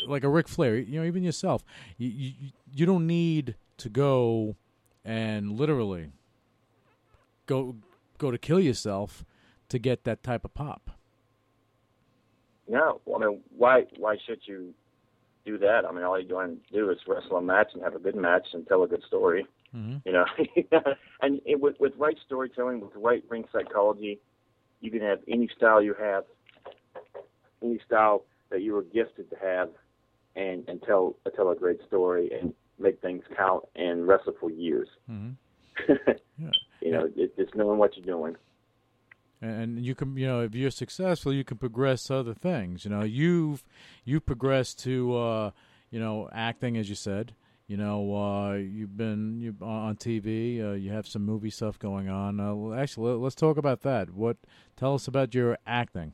like 0.08 0.24
a 0.24 0.30
Ric 0.30 0.48
Flair, 0.48 0.78
you 0.78 1.00
know, 1.00 1.06
even 1.06 1.24
yourself, 1.24 1.64
you 1.98 2.10
you, 2.10 2.34
you 2.74 2.86
don't 2.86 3.06
need 3.08 3.56
to 3.78 3.90
go 3.90 4.56
and 5.06 5.52
literally 5.52 6.12
go 7.46 7.76
go 8.18 8.32
to 8.32 8.38
kill 8.38 8.60
yourself 8.60 9.24
to 9.70 9.80
get 9.80 10.04
that 10.04 10.24
type 10.24 10.46
of 10.46 10.54
pop. 10.54 10.92
No, 12.72 13.02
I 13.14 13.20
mean, 13.20 13.42
why 13.58 13.84
why 13.98 14.16
should 14.26 14.40
you 14.46 14.74
do 15.46 15.58
that? 15.58 15.82
I 15.86 15.92
mean, 15.92 16.06
all 16.06 16.18
you're 16.18 16.30
going 16.30 16.58
to 16.68 16.74
do 16.74 16.90
is 16.90 17.00
wrestle 17.06 17.36
a 17.36 17.42
match 17.42 17.72
and 17.74 17.84
have 17.84 17.96
a 17.96 18.00
good 18.00 18.16
match 18.16 18.48
and 18.54 18.66
tell 18.66 18.84
a 18.84 18.88
good 18.88 19.04
story. 19.06 19.46
Mm-hmm. 19.76 19.98
You 20.06 20.14
know, 20.14 20.26
and 21.22 21.42
it, 21.46 21.60
with 21.60 21.76
with 21.82 21.92
right 21.98 22.16
storytelling, 22.26 22.80
with 22.80 22.92
right 22.96 23.26
ring 23.30 23.44
psychology, 23.52 24.20
you 24.80 24.90
can 24.90 25.02
have 25.02 25.20
any 25.28 25.50
style 25.54 25.82
you 25.82 25.94
have, 26.00 26.24
any 27.62 27.78
style 27.86 28.24
that 28.52 28.62
you 28.62 28.74
were 28.74 28.84
gifted 28.84 29.30
to 29.32 29.36
have, 29.36 29.70
and 30.38 30.64
and 30.70 30.82
tell 30.82 31.18
tell 31.36 31.50
a 31.50 31.56
great 31.56 31.80
story 31.88 32.32
and 32.32 32.54
make 32.80 33.02
things 33.02 33.24
count 33.36 33.66
and 33.76 34.08
wrestle 34.08 34.34
for 34.40 34.50
years. 34.50 34.88
Mm-hmm. 35.10 35.94
Yeah. 36.38 36.50
You 36.82 36.92
know, 36.92 37.08
it, 37.16 37.38
just 37.38 37.54
knowing 37.54 37.78
what 37.78 37.96
you're 37.96 38.06
doing. 38.06 38.36
And 39.42 39.84
you 39.84 39.96
can 39.96 40.16
you 40.16 40.28
know 40.28 40.42
if 40.42 40.54
you're 40.54 40.72
successful 40.72 41.34
you 41.34 41.44
can 41.44 41.58
progress 41.58 42.04
to 42.04 42.16
other 42.16 42.34
things 42.34 42.86
you 42.86 42.92
know 42.92 43.02
you've 43.04 43.64
you've 44.06 44.26
progressed 44.26 44.80
to 44.80 45.16
uh 45.16 45.52
you 45.90 46.00
know 46.00 46.30
acting 46.32 46.78
as 46.78 46.88
you 46.90 46.96
said 46.96 47.34
you 47.68 47.76
know 47.76 48.16
uh 48.16 48.54
you've 48.54 48.96
been 48.96 49.40
you 49.42 49.56
on 49.62 49.96
tv 49.96 50.64
uh, 50.64 50.74
you 50.74 50.92
have 50.92 51.08
some 51.08 51.24
movie 51.26 51.50
stuff 51.50 51.80
going 51.80 52.10
on 52.10 52.40
uh, 52.40 52.54
well, 52.54 52.80
actually 52.80 53.10
let, 53.12 53.20
let's 53.20 53.36
talk 53.36 53.58
about 53.58 53.82
that 53.82 54.12
what 54.12 54.38
tell 54.76 54.94
us 54.94 55.08
about 55.08 55.34
your 55.34 55.58
acting 55.66 56.14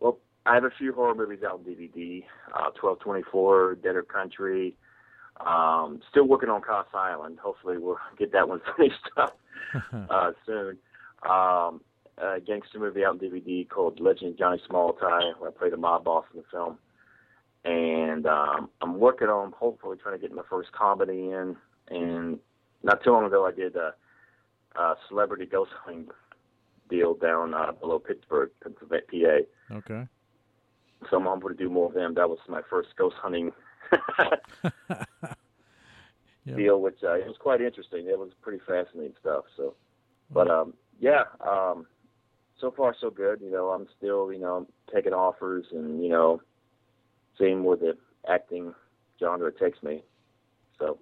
Well, 0.00 0.18
I 0.44 0.54
have 0.54 0.64
a 0.64 0.70
few 0.70 0.92
horror 0.92 1.14
movies 1.14 1.40
out 1.44 1.54
on 1.54 1.64
DVD. 1.64 2.24
Uh, 2.54 2.70
Twelve 2.70 3.00
Twenty 3.00 3.22
Four, 3.32 3.76
Dead 3.76 3.96
or 3.96 4.02
Country. 4.02 4.76
Um, 5.40 6.00
still 6.10 6.24
working 6.24 6.48
on 6.48 6.62
Cost 6.62 6.94
Island. 6.94 7.38
Hopefully, 7.42 7.78
we'll 7.78 7.98
get 8.18 8.32
that 8.32 8.48
one 8.48 8.60
finished 8.76 9.10
up 9.16 9.38
uh, 10.10 10.32
soon. 10.46 10.78
Um, 11.22 11.80
a 12.18 12.40
gangster 12.40 12.78
movie 12.78 13.04
out 13.04 13.10
on 13.10 13.18
DVD 13.18 13.68
called 13.68 14.00
Legend 14.00 14.32
of 14.32 14.38
Johnny 14.38 14.60
Smalltie, 14.68 15.38
where 15.38 15.50
I 15.50 15.52
played 15.52 15.72
a 15.72 15.76
mob 15.76 16.04
boss 16.04 16.24
in 16.32 16.40
the 16.40 16.46
film. 16.50 16.78
And 17.64 18.26
um, 18.26 18.70
I'm 18.80 18.98
working 18.98 19.28
on 19.28 19.52
hopefully 19.52 19.98
trying 20.00 20.18
to 20.18 20.20
get 20.20 20.34
my 20.34 20.42
first 20.48 20.72
comedy 20.72 21.30
in. 21.30 21.56
And 21.88 22.38
not 22.82 23.02
too 23.02 23.10
long 23.10 23.26
ago, 23.26 23.46
I 23.46 23.52
did 23.52 23.76
a, 23.76 23.92
a 24.76 24.94
celebrity 25.08 25.46
ghost 25.46 25.72
hunting 25.84 26.08
deal 26.88 27.14
down 27.14 27.52
uh, 27.52 27.72
below 27.72 27.98
Pittsburgh, 27.98 28.50
Pennsylvania, 28.62 29.02
PA 29.68 29.76
okay 29.76 30.06
so 31.10 31.16
I'm 31.16 31.24
hoping 31.24 31.48
to 31.48 31.54
do 31.54 31.70
more 31.70 31.88
of 31.88 31.94
them. 31.94 32.14
That 32.14 32.28
was 32.28 32.38
my 32.48 32.62
first 32.68 32.88
ghost 32.96 33.16
hunting 33.18 33.52
Yeah. 36.44 36.54
deal, 36.54 36.80
which 36.80 36.98
uh, 37.02 37.14
it 37.14 37.26
was 37.26 37.36
quite 37.40 37.60
interesting. 37.60 38.06
It 38.06 38.16
was 38.16 38.30
pretty 38.40 38.60
fascinating 38.68 39.14
stuff. 39.20 39.46
So, 39.56 39.74
but 40.30 40.48
um, 40.48 40.74
yeah, 40.98 41.24
um, 41.46 41.86
so 42.60 42.70
far 42.70 42.94
so 43.00 43.10
good. 43.10 43.40
You 43.40 43.50
know, 43.50 43.68
I'm 43.68 43.86
still 43.96 44.32
you 44.32 44.38
know 44.38 44.66
taking 44.94 45.12
offers 45.12 45.66
and 45.72 46.02
you 46.02 46.08
know 46.08 46.40
seeing 47.38 47.64
where 47.64 47.76
the 47.76 47.96
acting 48.28 48.74
genre 49.20 49.52
takes 49.52 49.82
me. 49.82 50.02
So 50.78 50.98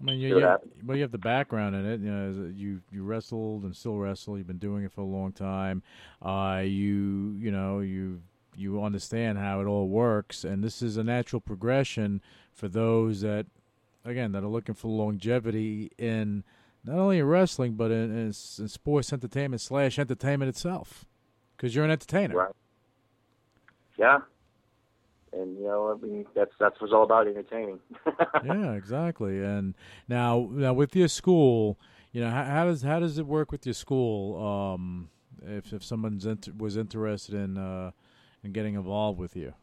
I 0.00 0.04
mean, 0.04 0.20
you, 0.20 0.38
happens. 0.38 0.72
but 0.82 0.94
you 0.94 1.02
have 1.02 1.12
the 1.12 1.18
background 1.18 1.74
in 1.76 1.84
it. 1.84 2.00
You 2.00 2.10
know, 2.10 2.52
you 2.54 2.80
you 2.90 3.02
wrestled 3.02 3.64
and 3.64 3.76
still 3.76 3.98
wrestle. 3.98 4.38
You've 4.38 4.46
been 4.46 4.58
doing 4.58 4.84
it 4.84 4.92
for 4.92 5.02
a 5.02 5.04
long 5.04 5.32
time. 5.32 5.82
Uh, 6.22 6.62
you 6.64 7.36
you 7.38 7.50
know 7.50 7.80
you 7.80 8.22
you 8.56 8.82
understand 8.82 9.38
how 9.38 9.60
it 9.60 9.66
all 9.66 9.88
works, 9.88 10.44
and 10.44 10.62
this 10.62 10.82
is 10.82 10.96
a 10.96 11.04
natural 11.04 11.40
progression 11.40 12.20
for 12.52 12.68
those 12.68 13.20
that, 13.22 13.46
again, 14.04 14.32
that 14.32 14.42
are 14.42 14.48
looking 14.48 14.74
for 14.74 14.88
longevity 14.88 15.90
in 15.98 16.44
not 16.84 16.96
only 16.96 17.18
in 17.18 17.26
wrestling 17.26 17.74
but 17.74 17.90
in, 17.90 18.10
in, 18.10 18.26
in 18.26 18.32
sports 18.68 19.12
entertainment 19.12 19.60
slash 19.60 19.98
entertainment 19.98 20.48
itself, 20.48 21.04
because 21.56 21.74
you're 21.74 21.84
an 21.84 21.90
entertainer. 21.90 22.34
right, 22.36 22.52
yeah, 23.98 24.18
and 25.32 25.58
you 25.58 25.64
know 25.64 25.92
I 25.92 26.06
mean 26.06 26.26
that's 26.34 26.52
that's 26.58 26.80
what's 26.80 26.92
all 26.92 27.04
about 27.04 27.26
entertaining. 27.26 27.80
yeah, 28.44 28.72
exactly. 28.72 29.42
And 29.42 29.74
now, 30.08 30.48
now 30.52 30.72
with 30.72 30.96
your 30.96 31.08
school, 31.08 31.78
you 32.12 32.20
know, 32.20 32.30
how, 32.30 32.44
how 32.44 32.64
does 32.64 32.82
how 32.82 32.98
does 33.00 33.18
it 33.18 33.26
work 33.26 33.52
with 33.52 33.66
your 33.66 33.74
school? 33.74 34.42
Um, 34.44 35.10
if 35.42 35.72
if 35.72 35.84
someone's 35.84 36.26
inter- 36.26 36.52
was 36.56 36.76
interested 36.76 37.34
in 37.34 37.56
uh, 37.56 37.92
in 38.42 38.52
getting 38.52 38.74
involved 38.74 39.18
with 39.18 39.36
you, 39.36 39.54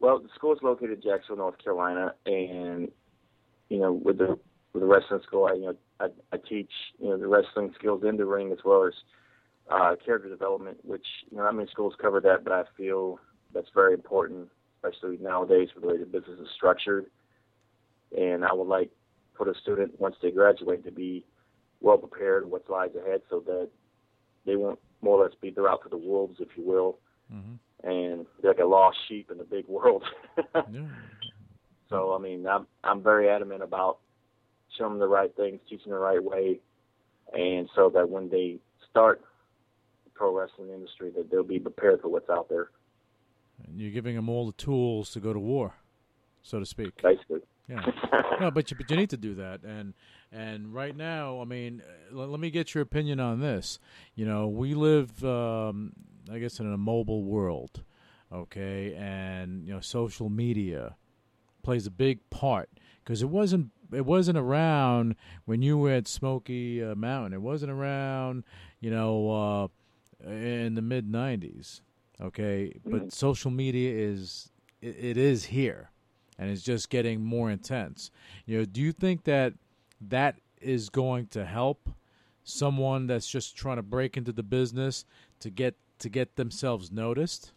Well, 0.00 0.18
the 0.18 0.28
school 0.34 0.52
is 0.52 0.58
located 0.62 1.02
in 1.02 1.02
Jacksonville, 1.02 1.44
North 1.44 1.58
Carolina, 1.62 2.14
and 2.26 2.90
you 3.68 3.78
know, 3.78 3.92
with 3.92 4.18
the 4.18 4.38
with 4.72 4.82
the 4.82 4.86
wrestling 4.86 5.20
school, 5.26 5.46
I 5.46 5.54
you 5.54 5.62
know 5.66 5.76
I, 6.00 6.06
I 6.32 6.36
teach 6.36 6.70
you 6.98 7.08
know 7.08 7.18
the 7.18 7.26
wrestling 7.26 7.72
skills 7.78 8.02
in 8.08 8.16
the 8.16 8.24
ring 8.26 8.52
as 8.52 8.58
well 8.64 8.84
as 8.86 8.92
uh, 9.70 9.94
character 10.04 10.28
development, 10.28 10.78
which 10.84 11.06
you 11.30 11.36
know 11.36 11.44
not 11.44 11.54
many 11.54 11.68
schools 11.70 11.94
cover 12.00 12.20
that, 12.20 12.44
but 12.44 12.52
I 12.52 12.64
feel 12.76 13.18
that's 13.54 13.68
very 13.74 13.94
important, 13.94 14.48
especially 14.82 15.18
nowadays 15.18 15.68
with 15.74 15.82
the 15.84 15.88
way 15.90 15.98
the 15.98 16.06
business 16.06 16.38
is 16.40 16.48
structured. 16.56 17.06
and 18.16 18.44
I 18.44 18.52
would 18.52 18.68
like 18.68 18.90
for 19.36 19.46
the 19.46 19.54
student 19.62 19.98
once 19.98 20.16
they 20.22 20.30
graduate 20.30 20.84
to 20.84 20.90
be 20.92 21.24
well 21.80 21.98
prepared 21.98 22.48
what 22.50 22.68
lies 22.68 22.90
ahead, 22.94 23.22
so 23.30 23.40
that 23.46 23.68
they 24.46 24.56
won't 24.56 24.78
more 25.02 25.18
or 25.18 25.24
less 25.24 25.34
be 25.40 25.50
thrown 25.50 25.68
out 25.70 25.82
to 25.82 25.88
the 25.88 25.96
wolves, 25.96 26.36
if 26.40 26.48
you 26.56 26.64
will, 26.64 26.98
Mm-hmm. 27.32 27.88
and 27.88 28.26
they're 28.42 28.50
like 28.50 28.60
a 28.60 28.64
lost 28.66 28.98
sheep 29.08 29.30
in 29.30 29.38
the 29.38 29.44
big 29.44 29.66
world. 29.68 30.02
Yeah. 30.72 30.86
So 31.88 32.12
I 32.12 32.18
mean, 32.18 32.46
I'm 32.46 32.66
I'm 32.84 33.02
very 33.02 33.28
adamant 33.28 33.62
about 33.62 33.98
showing 34.76 34.92
them 34.92 34.98
the 35.00 35.08
right 35.08 35.34
things, 35.36 35.60
teaching 35.68 35.92
the 35.92 35.98
right 35.98 36.22
way, 36.22 36.60
and 37.32 37.68
so 37.74 37.90
that 37.94 38.08
when 38.08 38.28
they 38.28 38.58
start 38.90 39.20
the 40.04 40.10
pro 40.10 40.36
wrestling 40.36 40.70
industry, 40.70 41.10
that 41.16 41.30
they'll 41.30 41.42
be 41.42 41.58
prepared 41.58 42.00
for 42.00 42.08
what's 42.08 42.28
out 42.30 42.48
there, 42.48 42.70
And 43.66 43.80
you're 43.80 43.90
giving 43.92 44.16
them 44.16 44.28
all 44.28 44.46
the 44.46 44.52
tools 44.52 45.10
to 45.12 45.20
go 45.20 45.32
to 45.32 45.38
war, 45.38 45.74
so 46.42 46.58
to 46.58 46.66
speak. 46.66 47.00
basically. 47.02 47.40
Yeah. 47.68 47.84
no, 48.40 48.50
but 48.50 48.68
you, 48.70 48.76
but 48.76 48.90
you 48.90 48.96
need 48.96 49.10
to 49.10 49.16
do 49.16 49.36
that, 49.36 49.62
and 49.62 49.94
and 50.32 50.74
right 50.74 50.96
now, 50.96 51.40
I 51.40 51.44
mean, 51.44 51.82
uh, 51.86 52.16
let, 52.16 52.28
let 52.30 52.40
me 52.40 52.50
get 52.50 52.74
your 52.74 52.82
opinion 52.82 53.20
on 53.20 53.40
this. 53.40 53.78
You 54.16 54.26
know, 54.26 54.48
we 54.48 54.74
live, 54.74 55.24
um, 55.24 55.92
I 56.30 56.38
guess, 56.40 56.58
in 56.58 56.72
a 56.72 56.76
mobile 56.76 57.22
world, 57.22 57.84
okay, 58.32 58.94
and 58.96 59.66
you 59.68 59.72
know, 59.72 59.80
social 59.80 60.28
media 60.28 60.96
plays 61.62 61.86
a 61.86 61.90
big 61.92 62.28
part 62.30 62.70
because 63.04 63.22
it 63.22 63.28
wasn't 63.28 63.70
it 63.92 64.06
wasn't 64.06 64.38
around 64.38 65.16
when 65.44 65.62
you 65.62 65.78
were 65.78 65.90
at 65.90 66.08
Smoky 66.08 66.82
uh, 66.82 66.94
Mountain. 66.94 67.32
It 67.32 67.42
wasn't 67.42 67.72
around, 67.72 68.44
you 68.80 68.90
know, 68.90 69.70
uh, 70.24 70.28
in 70.30 70.74
the 70.74 70.82
mid 70.82 71.10
'90s, 71.10 71.80
okay. 72.20 72.72
But 72.84 73.12
social 73.12 73.50
media 73.50 73.92
is 73.92 74.50
it, 74.80 74.96
it 74.98 75.16
is 75.16 75.44
here 75.46 75.90
and 76.40 76.50
it's 76.50 76.62
just 76.62 76.88
getting 76.88 77.22
more 77.22 77.50
intense. 77.50 78.10
You 78.46 78.58
know, 78.58 78.64
do 78.64 78.80
you 78.80 78.92
think 78.92 79.24
that 79.24 79.52
that 80.00 80.36
is 80.60 80.88
going 80.88 81.26
to 81.28 81.44
help 81.44 81.90
someone 82.44 83.06
that's 83.06 83.28
just 83.28 83.54
trying 83.56 83.76
to 83.76 83.82
break 83.82 84.16
into 84.16 84.32
the 84.32 84.42
business 84.42 85.04
to 85.40 85.50
get 85.50 85.74
to 85.98 86.08
get 86.08 86.36
themselves 86.36 86.90
noticed? 86.90 87.52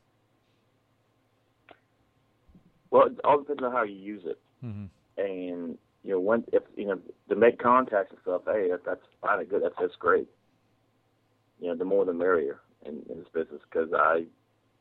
Well, 2.91 3.07
it 3.07 3.19
all 3.23 3.39
depends 3.39 3.63
on 3.63 3.71
how 3.71 3.83
you 3.83 3.95
use 3.95 4.23
it, 4.25 4.39
Mhm. 4.63 4.89
and 5.17 5.77
you 6.03 6.11
know, 6.11 6.19
when 6.19 6.43
if 6.51 6.63
you 6.75 6.87
know 6.87 6.99
to 7.29 7.35
make 7.35 7.59
contacts 7.59 8.11
and 8.11 8.19
stuff, 8.21 8.41
hey, 8.45 8.69
that, 8.71 8.81
that's 8.85 9.01
fine 9.21 9.39
and 9.39 9.49
good. 9.49 9.63
That's 9.63 9.75
that's 9.79 9.95
great. 9.97 10.27
You 11.59 11.69
know, 11.69 11.75
the 11.75 11.85
more 11.85 12.03
the 12.05 12.13
merrier 12.13 12.59
in, 12.85 13.01
in 13.09 13.19
this 13.19 13.27
business 13.33 13.61
because 13.69 13.89
I, 13.95 14.25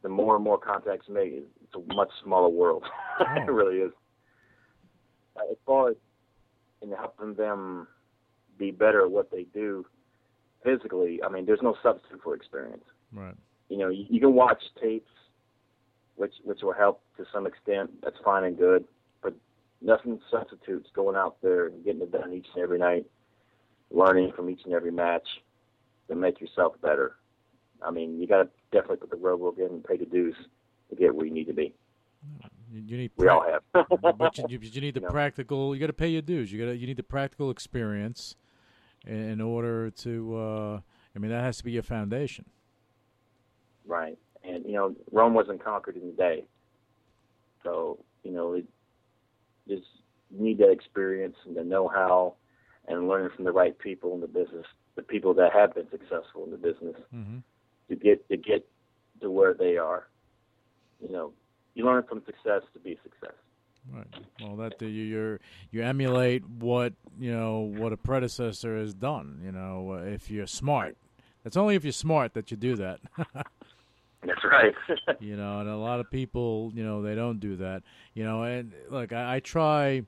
the 0.02 0.08
more 0.08 0.34
and 0.34 0.42
more 0.44 0.58
contacts 0.58 1.06
make, 1.08 1.32
it's 1.32 1.74
a 1.74 1.94
much 1.94 2.10
smaller 2.24 2.48
world. 2.48 2.84
it 3.20 3.50
really 3.50 3.76
is. 3.78 3.92
Uh, 5.36 5.50
As 5.52 5.56
far 5.64 5.90
as 5.90 5.96
in 6.82 6.90
helping 6.90 7.34
them 7.34 7.86
be 8.58 8.70
better 8.72 9.02
at 9.04 9.10
what 9.10 9.30
they 9.30 9.44
do 9.54 9.86
physically, 10.64 11.20
I 11.24 11.28
mean, 11.28 11.46
there's 11.46 11.62
no 11.62 11.76
substitute 11.82 12.20
for 12.22 12.34
experience 12.34 12.84
Right. 13.12 13.34
you 13.68 13.78
know, 13.78 13.88
you, 13.88 14.04
you 14.08 14.20
can 14.20 14.34
watch 14.34 14.62
tapes, 14.80 15.10
which 16.16 16.34
which 16.44 16.62
will 16.62 16.72
help 16.72 17.02
to 17.16 17.24
some 17.32 17.46
extent. 17.46 17.90
That's 18.02 18.16
fine 18.24 18.44
and 18.44 18.58
good, 18.58 18.84
nothing 19.82 20.20
substitutes 20.30 20.88
going 20.94 21.16
out 21.16 21.36
there 21.42 21.66
and 21.66 21.84
getting 21.84 22.02
it 22.02 22.12
done 22.12 22.32
each 22.32 22.46
and 22.54 22.62
every 22.62 22.78
night, 22.78 23.06
learning 23.90 24.32
from 24.34 24.50
each 24.50 24.60
and 24.64 24.74
every 24.74 24.90
match 24.90 25.26
to 26.08 26.14
make 26.14 26.40
yourself 26.40 26.74
better. 26.82 27.16
I 27.84 27.90
mean, 27.90 28.20
you 28.20 28.26
got 28.26 28.42
to 28.42 28.48
definitely 28.70 28.98
put 28.98 29.10
the 29.10 29.16
road 29.16 29.40
work 29.40 29.58
in 29.58 29.66
and 29.66 29.84
pay 29.84 29.96
the 29.96 30.06
dues 30.06 30.36
to 30.90 30.96
get 30.96 31.14
where 31.14 31.26
you 31.26 31.32
need 31.32 31.46
to 31.46 31.52
be. 31.52 31.74
You, 32.72 32.96
need 32.96 33.10
We 33.16 33.28
all 33.28 33.44
have. 33.44 33.86
but 34.18 34.38
you, 34.38 34.58
you, 34.60 34.80
need 34.80 34.94
the 34.94 35.00
You 35.00 35.06
know. 35.06 35.10
practical. 35.10 35.74
You 35.74 35.80
got 35.80 35.88
to 35.88 35.92
pay 35.92 36.08
your 36.08 36.22
dues. 36.22 36.52
You 36.52 36.58
got 36.58 36.70
to 36.70 36.76
you 36.76 36.86
need 36.86 36.96
the 36.96 37.02
practical 37.02 37.50
experience 37.50 38.36
in, 39.06 39.16
in 39.16 39.40
order 39.40 39.90
to. 39.90 40.36
Uh, 40.36 40.80
I 41.14 41.18
mean, 41.18 41.30
that 41.30 41.42
has 41.42 41.58
to 41.58 41.64
be 41.64 41.72
your 41.72 41.82
foundation. 41.82 42.46
Right. 43.84 44.16
And 44.44 44.64
you 44.64 44.72
know, 44.72 44.94
Rome 45.10 45.34
wasn't 45.34 45.62
conquered 45.62 45.96
in 45.96 46.08
a 46.08 46.12
day. 46.12 46.44
So, 47.62 47.98
you 48.22 48.32
know, 48.32 48.54
it 48.54 48.64
just 49.68 49.86
need 50.30 50.58
that 50.58 50.70
experience 50.70 51.36
and 51.46 51.56
the 51.56 51.64
know 51.64 51.88
how 51.88 52.34
and 52.88 53.08
learning 53.08 53.30
from 53.34 53.44
the 53.44 53.52
right 53.52 53.78
people 53.78 54.14
in 54.14 54.20
the 54.20 54.26
business, 54.26 54.66
the 54.96 55.02
people 55.02 55.34
that 55.34 55.52
have 55.52 55.74
been 55.74 55.88
successful 55.90 56.44
in 56.44 56.50
the 56.50 56.56
business 56.56 56.96
Mm-hmm. 57.14 57.38
to 57.88 57.96
get 57.96 58.28
to 58.28 58.36
get 58.36 58.66
to 59.20 59.30
where 59.30 59.54
they 59.54 59.76
are. 59.76 60.08
You 61.00 61.12
know, 61.12 61.32
you 61.74 61.84
learn 61.84 62.04
from 62.08 62.22
success 62.26 62.62
to 62.74 62.78
be 62.78 62.98
success. 63.02 63.36
Right. 63.92 64.06
Well, 64.40 64.56
that 64.56 64.80
you 64.80 64.88
you're, 64.88 65.40
you 65.72 65.82
emulate 65.82 66.48
what 66.48 66.92
you 67.18 67.32
know 67.32 67.60
what 67.60 67.92
a 67.92 67.96
predecessor 67.96 68.76
has 68.78 68.94
done. 68.94 69.40
You 69.44 69.52
know, 69.52 69.94
if 70.04 70.30
you're 70.30 70.46
smart, 70.46 70.96
it's 71.44 71.56
only 71.56 71.74
if 71.74 71.84
you're 71.84 71.92
smart 71.92 72.34
that 72.34 72.50
you 72.50 72.56
do 72.56 72.76
that. 72.76 73.00
That's 74.24 74.44
right. 74.44 74.74
you 75.20 75.36
know, 75.36 75.60
and 75.60 75.68
a 75.68 75.76
lot 75.76 76.00
of 76.00 76.10
people, 76.10 76.70
you 76.74 76.84
know, 76.84 77.02
they 77.02 77.14
don't 77.14 77.40
do 77.40 77.56
that. 77.56 77.82
You 78.14 78.24
know, 78.24 78.42
and 78.42 78.72
look, 78.90 79.12
I, 79.12 79.36
I 79.36 79.40
try, 79.40 80.02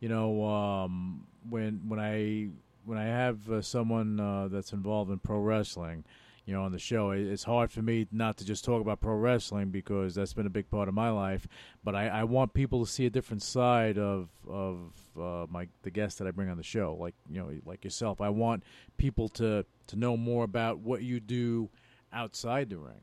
you 0.00 0.08
know, 0.08 0.44
um, 0.44 1.26
when 1.48 1.82
when 1.86 2.00
I 2.00 2.48
when 2.84 2.98
I 2.98 3.04
have 3.04 3.48
uh, 3.50 3.62
someone 3.62 4.18
uh, 4.18 4.48
that's 4.50 4.72
involved 4.72 5.10
in 5.10 5.18
pro 5.20 5.38
wrestling, 5.38 6.04
you 6.44 6.52
know, 6.52 6.62
on 6.64 6.72
the 6.72 6.78
show, 6.78 7.12
it, 7.12 7.20
it's 7.20 7.44
hard 7.44 7.70
for 7.70 7.82
me 7.82 8.08
not 8.10 8.36
to 8.38 8.44
just 8.44 8.64
talk 8.64 8.80
about 8.80 9.00
pro 9.00 9.14
wrestling 9.14 9.70
because 9.70 10.16
that's 10.16 10.32
been 10.32 10.46
a 10.46 10.50
big 10.50 10.68
part 10.68 10.88
of 10.88 10.94
my 10.94 11.10
life. 11.10 11.46
But 11.84 11.94
I, 11.94 12.08
I 12.08 12.24
want 12.24 12.54
people 12.54 12.84
to 12.84 12.90
see 12.90 13.06
a 13.06 13.10
different 13.10 13.42
side 13.42 13.96
of 13.96 14.28
of 14.48 14.92
uh, 15.16 15.46
my 15.48 15.68
the 15.82 15.90
guests 15.90 16.18
that 16.18 16.26
I 16.26 16.32
bring 16.32 16.48
on 16.48 16.56
the 16.56 16.64
show, 16.64 16.96
like 16.98 17.14
you 17.30 17.38
know, 17.38 17.52
like 17.64 17.84
yourself. 17.84 18.20
I 18.20 18.30
want 18.30 18.64
people 18.96 19.28
to 19.30 19.64
to 19.86 19.96
know 19.96 20.16
more 20.16 20.42
about 20.42 20.78
what 20.78 21.02
you 21.02 21.20
do 21.20 21.70
outside 22.12 22.70
the 22.70 22.78
ring. 22.78 23.02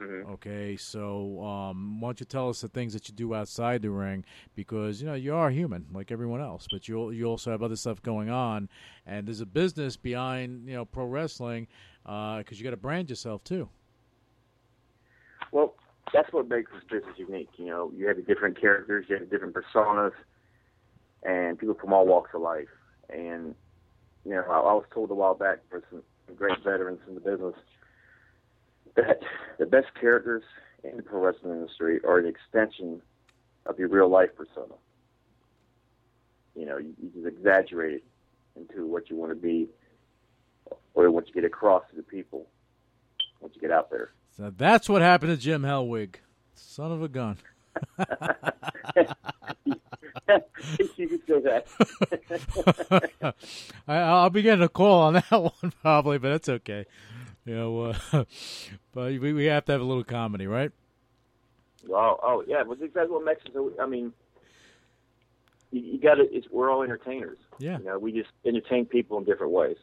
Mhm. 0.00 0.28
Okay, 0.30 0.76
so 0.76 1.42
um, 1.42 2.00
why 2.00 2.08
don't 2.08 2.20
you 2.20 2.26
tell 2.26 2.48
us 2.48 2.60
the 2.60 2.68
things 2.68 2.92
that 2.92 3.08
you 3.08 3.14
do 3.14 3.34
outside 3.34 3.82
the 3.82 3.90
ring? 3.90 4.24
Because 4.54 5.00
you 5.00 5.06
know 5.06 5.14
you 5.14 5.34
are 5.34 5.50
human 5.50 5.86
like 5.92 6.10
everyone 6.10 6.40
else, 6.40 6.66
but 6.70 6.88
you 6.88 7.10
you 7.10 7.26
also 7.26 7.50
have 7.50 7.62
other 7.62 7.76
stuff 7.76 8.02
going 8.02 8.30
on, 8.30 8.68
and 9.06 9.26
there's 9.26 9.40
a 9.40 9.46
business 9.46 9.96
behind 9.96 10.66
you 10.66 10.74
know 10.74 10.84
pro 10.84 11.04
wrestling 11.04 11.68
because 12.04 12.58
you 12.58 12.64
got 12.64 12.70
to 12.70 12.76
brand 12.76 13.10
yourself 13.10 13.44
too. 13.44 13.68
Well, 15.52 15.74
that's 16.12 16.32
what 16.32 16.48
makes 16.48 16.70
this 16.72 16.82
business 16.90 17.18
unique. 17.18 17.50
You 17.56 17.66
know, 17.66 17.92
you 17.94 18.08
have 18.08 18.16
the 18.16 18.22
different 18.22 18.60
characters, 18.60 19.06
you 19.08 19.18
have 19.18 19.30
different 19.30 19.54
personas, 19.54 20.12
and 21.22 21.58
people 21.58 21.76
from 21.80 21.92
all 21.92 22.06
walks 22.06 22.30
of 22.34 22.40
life. 22.40 22.68
And 23.10 23.54
you 24.24 24.32
know, 24.32 24.42
I, 24.48 24.54
I 24.54 24.72
was 24.72 24.84
told 24.92 25.10
a 25.10 25.14
while 25.14 25.34
back 25.34 25.58
by 25.70 25.78
some 25.90 26.02
great 26.34 26.58
veterans 26.64 27.00
in 27.06 27.14
the 27.14 27.20
business 27.20 27.54
that 28.96 29.20
the 29.58 29.66
best 29.66 29.88
characters 30.00 30.42
in 30.84 30.96
the 30.96 31.02
pro 31.02 31.20
wrestling 31.20 31.52
industry 31.52 32.00
are 32.04 32.18
an 32.18 32.26
extension 32.26 33.00
of 33.66 33.78
your 33.78 33.88
real 33.88 34.08
life 34.08 34.30
persona. 34.36 34.74
You 36.54 36.66
know, 36.66 36.78
you, 36.78 36.94
you 37.02 37.10
just 37.10 37.26
exaggerate 37.26 37.94
it 37.94 38.04
into 38.56 38.86
what 38.86 39.08
you 39.08 39.16
want 39.16 39.30
to 39.30 39.36
be 39.36 39.68
or 40.94 41.10
what 41.10 41.26
you 41.28 41.34
get 41.34 41.44
across 41.44 41.82
to 41.90 41.96
the 41.96 42.02
people 42.02 42.46
once 43.40 43.54
you 43.54 43.60
get 43.60 43.70
out 43.70 43.90
there. 43.90 44.12
So 44.36 44.52
that's 44.56 44.88
what 44.88 45.02
happened 45.02 45.32
to 45.32 45.36
Jim 45.36 45.62
Hellwig, 45.62 46.16
son 46.54 46.92
of 46.92 47.02
a 47.02 47.08
gun. 47.08 47.38
you 50.96 51.08
could 51.08 51.20
say 51.26 51.40
that. 51.40 51.66
I, 53.88 53.94
I'll 53.94 54.30
be 54.30 54.42
getting 54.42 54.62
a 54.62 54.68
call 54.68 55.00
on 55.02 55.14
that 55.14 55.30
one 55.30 55.72
probably, 55.80 56.18
but 56.18 56.30
that's 56.30 56.48
okay. 56.48 56.86
You 57.44 57.54
know, 57.54 57.80
uh, 57.86 57.94
but 58.92 59.12
we 59.20 59.32
we 59.32 59.46
have 59.46 59.64
to 59.66 59.72
have 59.72 59.80
a 59.80 59.84
little 59.84 60.04
comedy, 60.04 60.46
right? 60.46 60.70
Oh, 61.90 62.16
oh, 62.22 62.44
yeah. 62.46 62.62
Well, 62.62 62.78
exactly 62.80 63.08
what 63.12 63.24
makes 63.24 63.42
so- 63.52 63.72
I 63.80 63.86
mean, 63.86 64.12
you, 65.72 65.80
you 65.80 65.98
got 66.00 66.14
to. 66.14 66.22
It's 66.32 66.46
we're 66.50 66.70
all 66.70 66.82
entertainers. 66.82 67.38
Yeah. 67.58 67.78
You 67.78 67.84
know, 67.84 67.98
we 67.98 68.12
just 68.12 68.30
entertain 68.46 68.86
people 68.86 69.18
in 69.18 69.24
different 69.24 69.52
ways. 69.52 69.76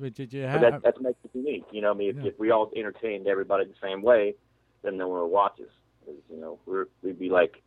But 0.00 0.14
did 0.14 0.32
you 0.32 0.42
But 0.44 0.50
have, 0.50 0.60
that 0.62 0.82
that 0.84 1.00
makes 1.02 1.18
it 1.24 1.30
unique. 1.34 1.66
You 1.70 1.82
know, 1.82 1.90
I 1.90 1.94
mean, 1.94 2.10
if, 2.10 2.16
Yeah. 2.16 2.30
if 2.30 2.38
we 2.38 2.50
all 2.50 2.72
entertained 2.74 3.26
everybody 3.26 3.66
the 3.66 3.74
same 3.86 4.00
way, 4.00 4.34
then 4.82 4.96
no 4.96 5.08
one 5.08 5.20
would 5.20 5.26
watch 5.26 5.60
us. 5.60 5.68
'Cause, 6.06 6.14
You 6.30 6.40
know, 6.40 6.58
we're, 6.64 6.86
we'd 7.02 7.18
be 7.18 7.28
like 7.28 7.62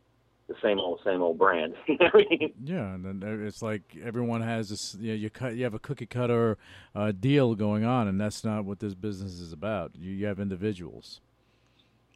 the 0.50 0.56
same 0.60 0.80
old, 0.80 1.00
same 1.04 1.22
old 1.22 1.38
brand. 1.38 1.74
You 1.86 1.96
know 2.00 2.08
what 2.10 2.26
I 2.26 2.36
mean? 2.36 2.52
Yeah, 2.64 2.94
and 2.94 3.04
then 3.04 3.44
it's 3.46 3.62
like 3.62 3.82
everyone 4.04 4.42
has 4.42 4.68
this. 4.68 4.96
You, 5.00 5.12
know, 5.12 5.14
you 5.14 5.30
cut. 5.30 5.54
You 5.54 5.62
have 5.64 5.74
a 5.74 5.78
cookie 5.78 6.06
cutter 6.06 6.58
uh, 6.94 7.12
deal 7.12 7.54
going 7.54 7.84
on, 7.84 8.08
and 8.08 8.20
that's 8.20 8.44
not 8.44 8.64
what 8.64 8.80
this 8.80 8.94
business 8.94 9.32
is 9.40 9.52
about. 9.52 9.92
You, 9.94 10.10
you 10.10 10.26
have 10.26 10.40
individuals, 10.40 11.20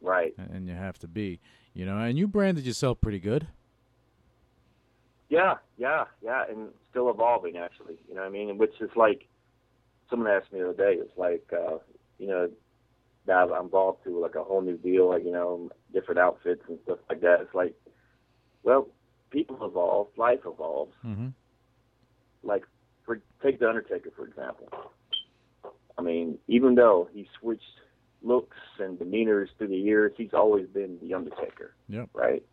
Right. 0.01 0.33
and, 0.37 0.67
you 0.67 0.75
have 0.75 0.99
to 0.99 1.07
be. 1.07 1.39
You 1.73 1.85
know, 1.85 1.97
and 1.97 2.17
you 2.17 2.27
branded 2.27 2.65
yourself 2.65 2.99
pretty 2.99 3.19
good. 3.19 3.47
Yeah, 5.29 5.55
yeah, 5.77 6.05
yeah, 6.21 6.43
and 6.49 6.69
still 6.91 7.09
evolving 7.09 7.57
actually. 7.57 7.95
You 8.07 8.15
know 8.15 8.21
what 8.21 8.27
I 8.27 8.31
mean? 8.31 8.57
Which 8.57 8.79
is 8.81 8.89
like 8.95 9.27
someone 10.09 10.29
asked 10.29 10.51
me 10.51 10.59
the 10.59 10.69
other 10.69 10.77
day. 10.77 10.99
It's 10.99 11.17
like 11.17 11.45
uh, 11.53 11.77
you 12.19 12.27
know 12.27 12.49
now 13.27 13.49
I'm 13.53 13.65
involved 13.65 14.03
to 14.03 14.19
like 14.19 14.35
a 14.35 14.43
whole 14.43 14.61
new 14.61 14.77
deal, 14.77 15.09
like 15.09 15.23
you 15.23 15.31
know 15.31 15.69
different 15.93 16.19
outfits 16.19 16.61
and 16.67 16.77
stuff 16.83 16.99
like 17.09 17.21
that. 17.21 17.41
It's 17.41 17.55
like, 17.55 17.73
well, 18.65 18.87
people 19.31 19.57
evolve, 19.61 20.07
life 20.17 20.39
evolves. 20.45 20.93
Mm-hmm. 21.05 21.27
Like, 22.43 22.63
for 23.05 23.19
take 23.41 23.59
the 23.59 23.69
Undertaker 23.69 24.09
for 24.15 24.27
example. 24.27 24.67
I 25.97 26.01
mean, 26.01 26.37
even 26.47 26.75
though 26.75 27.07
he 27.13 27.25
switched 27.39 27.63
looks 28.21 28.57
and 28.79 28.99
demeanors 28.99 29.47
through 29.57 29.69
the 29.69 29.77
years, 29.77 30.11
he's 30.17 30.33
always 30.33 30.67
been 30.67 30.97
the 31.01 31.13
Undertaker. 31.13 31.73
Yep. 31.87 32.09
Right. 32.13 32.43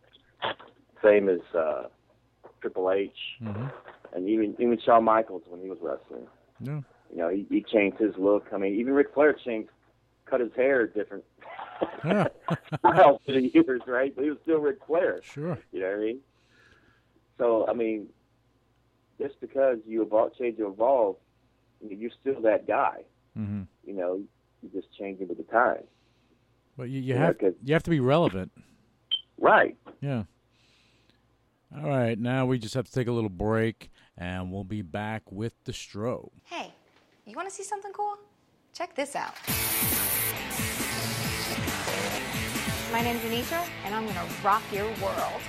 Same 1.03 1.27
as 1.27 1.39
uh, 1.57 1.83
Triple 2.61 2.91
H, 2.91 3.11
Mm-hmm. 3.41 3.65
and 4.15 4.29
even 4.29 4.55
even 4.59 4.79
Shawn 4.85 5.03
Michaels 5.03 5.43
when 5.49 5.61
he 5.61 5.69
was 5.69 5.79
wrestling. 5.81 6.27
Yeah. 6.61 6.79
You 7.11 7.17
know, 7.17 7.29
he, 7.29 7.45
he 7.49 7.61
changed 7.61 7.97
his 7.99 8.13
look. 8.17 8.45
I 8.53 8.57
mean, 8.57 8.73
even 8.79 8.93
Ric 8.93 9.13
Flair 9.13 9.33
changed, 9.45 9.69
cut 10.25 10.39
his 10.39 10.51
hair 10.55 10.87
different 10.87 11.23
Yeah. 12.05 12.27
styles 12.79 13.21
through 13.25 13.41
the 13.41 13.51
years, 13.53 13.81
right? 13.87 14.13
But 14.15 14.23
he 14.23 14.29
was 14.29 14.39
still 14.43 14.59
Ric 14.59 14.77
Flair. 14.87 15.21
Sure. 15.23 15.57
You 15.71 15.81
know 15.81 15.87
what 15.89 15.95
I 15.97 15.99
mean? 15.99 16.19
So 17.37 17.67
I 17.67 17.73
mean, 17.73 18.07
just 19.19 19.39
because 19.41 19.77
you 19.87 20.01
evolve, 20.03 20.35
change, 20.37 20.57
you 20.57 20.67
evolve, 20.69 21.17
I 21.83 21.87
mean, 21.87 21.99
you're 21.99 22.11
still 22.21 22.41
that 22.41 22.67
guy. 22.67 23.03
Mm-hmm. 23.37 23.63
You 23.85 23.93
know, 23.93 24.21
you're 24.61 24.81
just 24.81 24.93
changing 24.97 25.27
with 25.27 25.37
the 25.37 25.43
times. 25.43 25.85
But 26.77 26.89
you, 26.89 26.99
you 27.01 27.13
Yeah, 27.13 27.25
have 27.25 27.37
'cause- 27.37 27.53
you 27.63 27.73
have 27.73 27.83
to 27.83 27.89
be 27.89 27.99
relevant. 27.99 28.51
Right. 29.37 29.75
Yeah. 30.01 30.23
All 31.75 31.89
right. 31.89 32.17
Now 32.17 32.45
we 32.45 32.59
just 32.59 32.75
have 32.75 32.85
to 32.85 32.91
take 32.91 33.07
a 33.07 33.11
little 33.11 33.29
break, 33.29 33.89
and 34.17 34.51
we'll 34.51 34.63
be 34.63 34.81
back 34.83 35.31
with 35.31 35.53
the 35.65 35.71
Stro. 35.71 36.29
Hey, 36.45 36.71
you 37.25 37.35
want 37.35 37.49
to 37.49 37.53
see 37.53 37.63
something 37.63 37.91
cool? 37.93 38.17
Check 38.73 38.95
this 38.95 39.15
out. 39.15 39.33
My 42.93 43.01
name's 43.01 43.21
Anitra, 43.21 43.67
and 43.85 43.95
I'm 43.95 44.05
gonna 44.05 44.23
rock 44.43 44.61
your 44.71 44.85
world. 45.01 45.41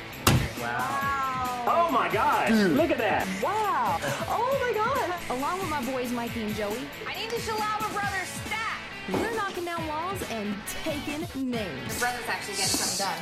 Wow. 0.63 1.65
Oh 1.69 1.91
my 1.93 2.09
God! 2.11 2.51
Look 2.51 2.91
at 2.91 2.97
that! 2.97 3.29
Wow! 3.43 4.01
Oh 4.33 4.57
my 4.65 4.73
God! 4.73 5.21
Along 5.29 5.59
with 5.59 5.69
my 5.69 5.85
boys 5.85 6.11
Mikey 6.11 6.41
and 6.41 6.55
Joey, 6.55 6.79
I 7.07 7.13
need 7.21 7.29
the 7.29 7.37
Shalama 7.37 7.93
Brothers 7.93 8.29
stack. 8.47 8.81
We're 9.13 9.37
knocking 9.37 9.67
down 9.67 9.87
walls 9.87 10.23
and 10.31 10.55
taking 10.85 11.21
names. 11.37 11.95
The 11.95 12.01
brothers 12.01 12.25
actually 12.29 12.57
getting 12.57 12.79
something 12.81 13.13
done, 13.13 13.21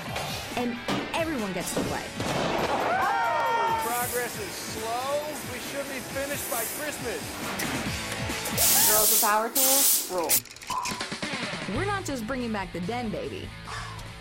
and 0.54 0.78
everyone 1.14 1.52
gets 1.52 1.74
to 1.74 1.80
play. 1.80 2.04
Progress 3.82 4.38
is 4.38 4.54
slow. 4.54 5.18
We 5.50 5.58
should 5.58 5.88
be 5.90 5.98
finished 6.14 6.48
by 6.48 6.62
Christmas. 6.78 7.18
Girls 8.88 9.10
with 9.10 9.20
power 9.20 9.48
tools, 9.48 10.08
rule. 10.14 10.30
We're 11.76 11.86
not 11.86 12.04
just 12.04 12.24
bringing 12.24 12.52
back 12.52 12.72
the 12.72 12.80
den, 12.82 13.08
baby. 13.08 13.48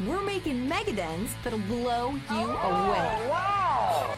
We're 0.08 0.24
making 0.24 0.68
mega 0.68 0.94
dens 0.94 1.36
that'll 1.44 1.60
blow 1.60 2.12
you 2.12 2.22
oh, 2.30 2.88
away. 2.88 3.30
Wow! 3.30 4.16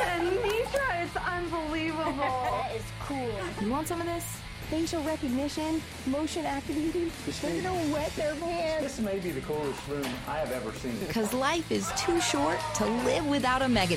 Anitra, 0.00 0.74
oh, 0.74 1.02
it's 1.02 1.16
unbelievable. 1.16 2.04
that 2.16 2.72
is 2.74 2.82
cool. 3.00 3.30
You 3.60 3.70
want 3.70 3.86
some 3.86 4.00
of 4.00 4.06
this? 4.06 4.24
Facial 4.70 5.02
recognition, 5.02 5.80
motion 6.06 6.44
activating. 6.44 7.12
They're 7.40 7.62
gonna 7.62 7.92
wet 7.92 8.10
their 8.16 8.34
pants. 8.34 8.82
This 8.82 8.98
may 8.98 9.18
be 9.20 9.30
the 9.30 9.40
coolest 9.42 9.86
room 9.88 10.04
I 10.26 10.38
have 10.38 10.50
ever 10.50 10.72
seen. 10.72 10.98
Because 11.06 11.32
life 11.32 11.70
is 11.70 11.92
too 11.96 12.20
short 12.20 12.58
to 12.76 12.86
live 13.04 13.26
without 13.26 13.62
a 13.62 13.68
mega 13.68 13.96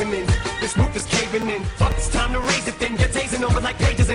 in. 0.00 0.26
This 0.60 0.76
roof 0.76 0.94
is 0.94 1.06
caving 1.06 1.48
in. 1.48 1.64
Fuck, 1.78 1.92
it's 1.92 2.10
time 2.10 2.32
to 2.32 2.40
raise 2.40 2.68
it 2.68 2.78
then. 2.78 2.96
You're 2.96 3.08
tasing 3.08 3.42
over 3.42 3.60
like 3.60 3.78
pages 3.78 4.05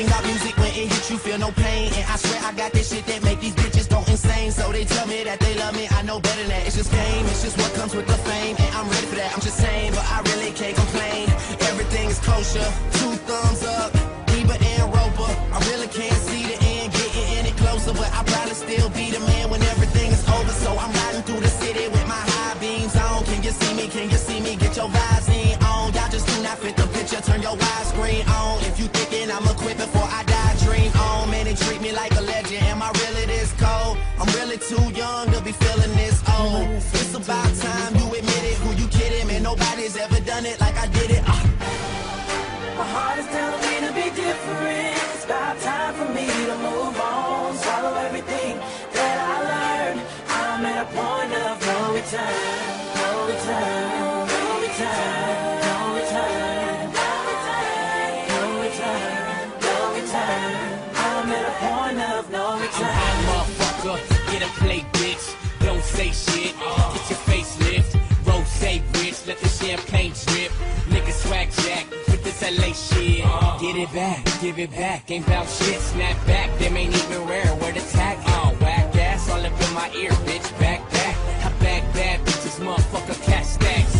Thing 0.00 0.08
about 0.08 0.24
music, 0.24 0.56
when 0.56 0.72
it 0.72 0.88
hits 0.88 1.10
you, 1.10 1.18
feel 1.18 1.36
no 1.36 1.52
pain. 1.52 1.92
And 1.92 2.08
I 2.08 2.16
swear 2.16 2.40
I 2.40 2.56
got 2.56 2.72
this 2.72 2.88
shit 2.88 3.04
that 3.04 3.22
make 3.22 3.38
these 3.38 3.52
bitches 3.52 3.84
go 3.84 4.00
insane. 4.08 4.50
So 4.50 4.72
they 4.72 4.86
tell 4.86 5.06
me 5.06 5.24
that 5.24 5.38
they 5.40 5.52
love 5.60 5.76
me, 5.76 5.88
I 5.90 6.00
know 6.00 6.18
better 6.18 6.40
than 6.40 6.48
that. 6.48 6.64
It's 6.64 6.76
just 6.76 6.90
game, 6.90 7.26
it's 7.26 7.44
just 7.44 7.58
what 7.58 7.68
comes 7.74 7.94
with 7.94 8.06
the 8.06 8.16
fame. 8.24 8.56
And 8.56 8.70
I'm 8.76 8.88
ready 8.88 9.06
for 9.12 9.16
that, 9.16 9.28
I'm 9.34 9.44
just 9.44 9.58
saying, 9.60 9.92
but 9.92 10.00
I 10.08 10.24
really 10.32 10.52
can't 10.56 10.74
complain. 10.74 11.28
Everything 11.68 12.08
is 12.08 12.18
kosher, 12.24 12.64
two 12.96 13.12
thumbs 13.28 13.60
up, 13.76 13.92
Ebert 14.32 14.64
and 14.64 14.88
Roeper. 14.88 15.32
I 15.52 15.60
really 15.68 15.88
can't 15.92 16.20
see 16.24 16.48
the 16.48 16.56
end 16.64 16.96
getting 16.96 17.28
any 17.36 17.52
closer, 17.60 17.92
but 17.92 18.08
I'll 18.16 18.24
probably 18.24 18.56
still 18.56 18.88
be 18.96 19.12
the 19.12 19.20
man 19.20 19.52
when 19.52 19.60
everything 19.68 20.16
is 20.16 20.24
over. 20.32 20.54
So 20.64 20.80
I'm 20.80 20.92
riding 20.96 21.28
through 21.28 21.44
the 21.44 21.52
city 21.60 21.92
with 21.92 22.06
my 22.08 22.24
high 22.40 22.56
beams 22.56 22.96
on. 22.96 23.28
Can 23.28 23.44
you 23.44 23.52
see 23.52 23.72
me? 23.76 23.84
Can 23.92 24.08
you 24.08 24.16
see 24.16 24.40
me? 24.40 24.56
Get 24.56 24.80
your 24.80 24.88
vibes 24.88 25.28
in 25.28 25.60
just 26.10 26.26
do 26.26 26.42
not 26.42 26.58
fit 26.58 26.76
the 26.76 26.86
picture, 26.88 27.20
turn 27.20 27.40
your 27.40 27.56
widescreen 27.56 28.26
on. 28.28 28.58
If 28.64 28.78
you 28.80 28.86
thinking 28.86 29.30
I'ma 29.30 29.54
quit 29.54 29.76
before 29.76 30.08
I 30.10 30.24
die, 30.24 30.54
dream 30.66 30.90
on. 30.98 31.30
Man, 31.30 31.44
they 31.44 31.54
treat 31.54 31.80
me 31.80 31.92
like 31.92 32.12
a 32.18 32.20
legend. 32.20 32.64
Am 32.66 32.82
I 32.82 32.90
really 33.02 33.26
this 33.26 33.52
cold? 33.58 33.96
I'm 34.18 34.28
really 34.34 34.58
too 34.58 34.82
young 34.92 35.30
to 35.30 35.40
be 35.40 35.52
feeling 35.52 35.92
this 35.94 36.18
old. 36.38 36.66
It's 36.98 37.14
about 37.14 37.54
time 37.54 37.94
you 37.94 38.06
admit 38.06 38.44
it. 38.50 38.56
Who 38.62 38.74
you 38.82 38.88
kidding? 38.88 39.26
Man, 39.28 39.42
nobody's 39.44 39.96
ever 39.96 40.20
done 40.20 40.46
it 40.46 40.60
like 40.60 40.76
I 40.76 40.86
did 40.88 41.10
it. 41.12 41.22
Uh. 41.26 41.46
My 42.76 42.86
heart 42.94 43.18
is 43.18 43.26
telling 43.26 43.62
me 43.62 43.74
to 43.86 43.92
be 43.94 44.06
different. 44.10 44.96
It's 45.14 45.24
about 45.24 45.60
time 45.60 45.94
for 45.94 46.08
me 46.12 46.26
to 46.26 46.56
move 46.66 46.98
on. 46.98 47.54
Swallow 47.56 47.94
everything 48.06 48.58
that 48.94 49.16
I 49.30 49.36
learned. 49.50 50.00
I'm 50.28 50.64
at 50.66 50.78
a 50.82 50.88
point 50.90 51.32
of 51.46 51.54
no 51.66 51.94
return. 51.94 52.26
No 52.26 52.34
return. 52.34 52.69
LA 72.58 72.72
shit. 72.72 73.22
Uh, 73.24 73.58
Get 73.58 73.76
it 73.76 73.92
back, 73.92 74.24
give 74.40 74.58
it 74.58 74.70
back. 74.70 75.10
Ain't 75.10 75.26
bout 75.26 75.48
shit, 75.48 75.80
snap 75.80 76.16
back. 76.26 76.56
Them 76.58 76.76
ain't 76.76 76.94
even 76.94 77.26
rare. 77.28 77.46
Where 77.60 77.72
the 77.72 77.80
tag? 77.80 78.18
All 78.34 78.52
oh, 78.52 78.56
whack 78.60 78.96
ass, 78.96 79.28
all 79.30 79.44
up 79.44 79.52
in 79.52 79.74
my 79.74 79.90
ear, 79.94 80.10
bitch. 80.26 80.48
Back 80.58 80.80
back. 80.90 81.16
I 81.44 81.48
back 81.60 81.82
bad 81.94 82.20
bitches, 82.20 82.58
motherfucker, 82.58 83.22
cash 83.24 83.46
stacks. 83.46 83.94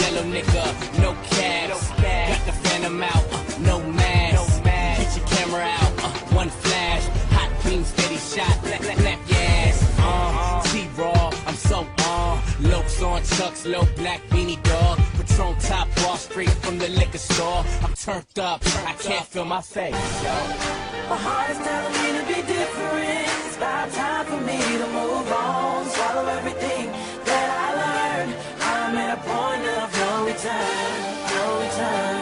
Yellow 0.00 0.24
nigga, 0.34 0.64
no 1.00 1.14
cash. 1.30 1.68
No. 1.68 2.04
Got 2.28 2.46
the 2.46 2.52
phantom 2.52 3.02
out, 3.02 3.24
uh, 3.32 3.58
no 3.60 3.80
mask. 3.90 4.34
No 4.34 4.64
mask. 4.64 5.02
Get 5.02 5.16
your 5.16 5.26
camera 5.28 5.62
out, 5.62 5.92
uh, 6.04 6.34
one 6.34 6.50
flash. 6.50 7.04
Hot 7.36 7.50
beam, 7.64 7.84
steady 7.84 8.16
shot, 8.16 8.62
black, 8.62 8.80
black, 8.80 8.98
black, 8.98 9.18
yes. 9.28 9.94
Uh, 9.98 10.62
T-Raw, 10.72 11.30
I'm 11.46 11.54
so 11.54 11.78
on. 11.78 11.88
Uh, 11.98 12.40
Lopes 12.70 13.02
on 13.02 13.22
Chucks, 13.22 13.66
low 13.66 13.84
black 13.96 14.20
beanie 14.30 14.63
the 16.84 16.90
liquor 16.98 17.18
store. 17.18 17.64
I'm 17.82 17.94
turned 17.94 18.38
up, 18.38 18.60
I 18.86 18.92
can't 18.94 19.26
feel 19.26 19.44
my 19.44 19.60
face. 19.62 19.94
My 21.08 21.16
heart 21.16 21.50
is 21.50 21.58
telling 21.58 21.94
me 22.00 22.08
to 22.18 22.24
be 22.26 22.40
different. 22.46 23.28
It's 23.46 23.56
about 23.56 23.90
time 23.92 24.26
for 24.26 24.40
me 24.40 24.58
to 24.82 24.86
move 24.98 25.32
on. 25.32 25.86
Swallow 25.86 26.26
everything 26.38 26.86
that 27.24 27.48
I 27.62 27.68
learned. 27.82 28.32
I'm 28.60 28.96
at 28.96 29.18
a 29.18 29.20
point 29.32 29.64
of 29.80 29.86
no 30.00 30.26
return. 30.26 30.94
No 31.34 31.44
return. 31.64 32.13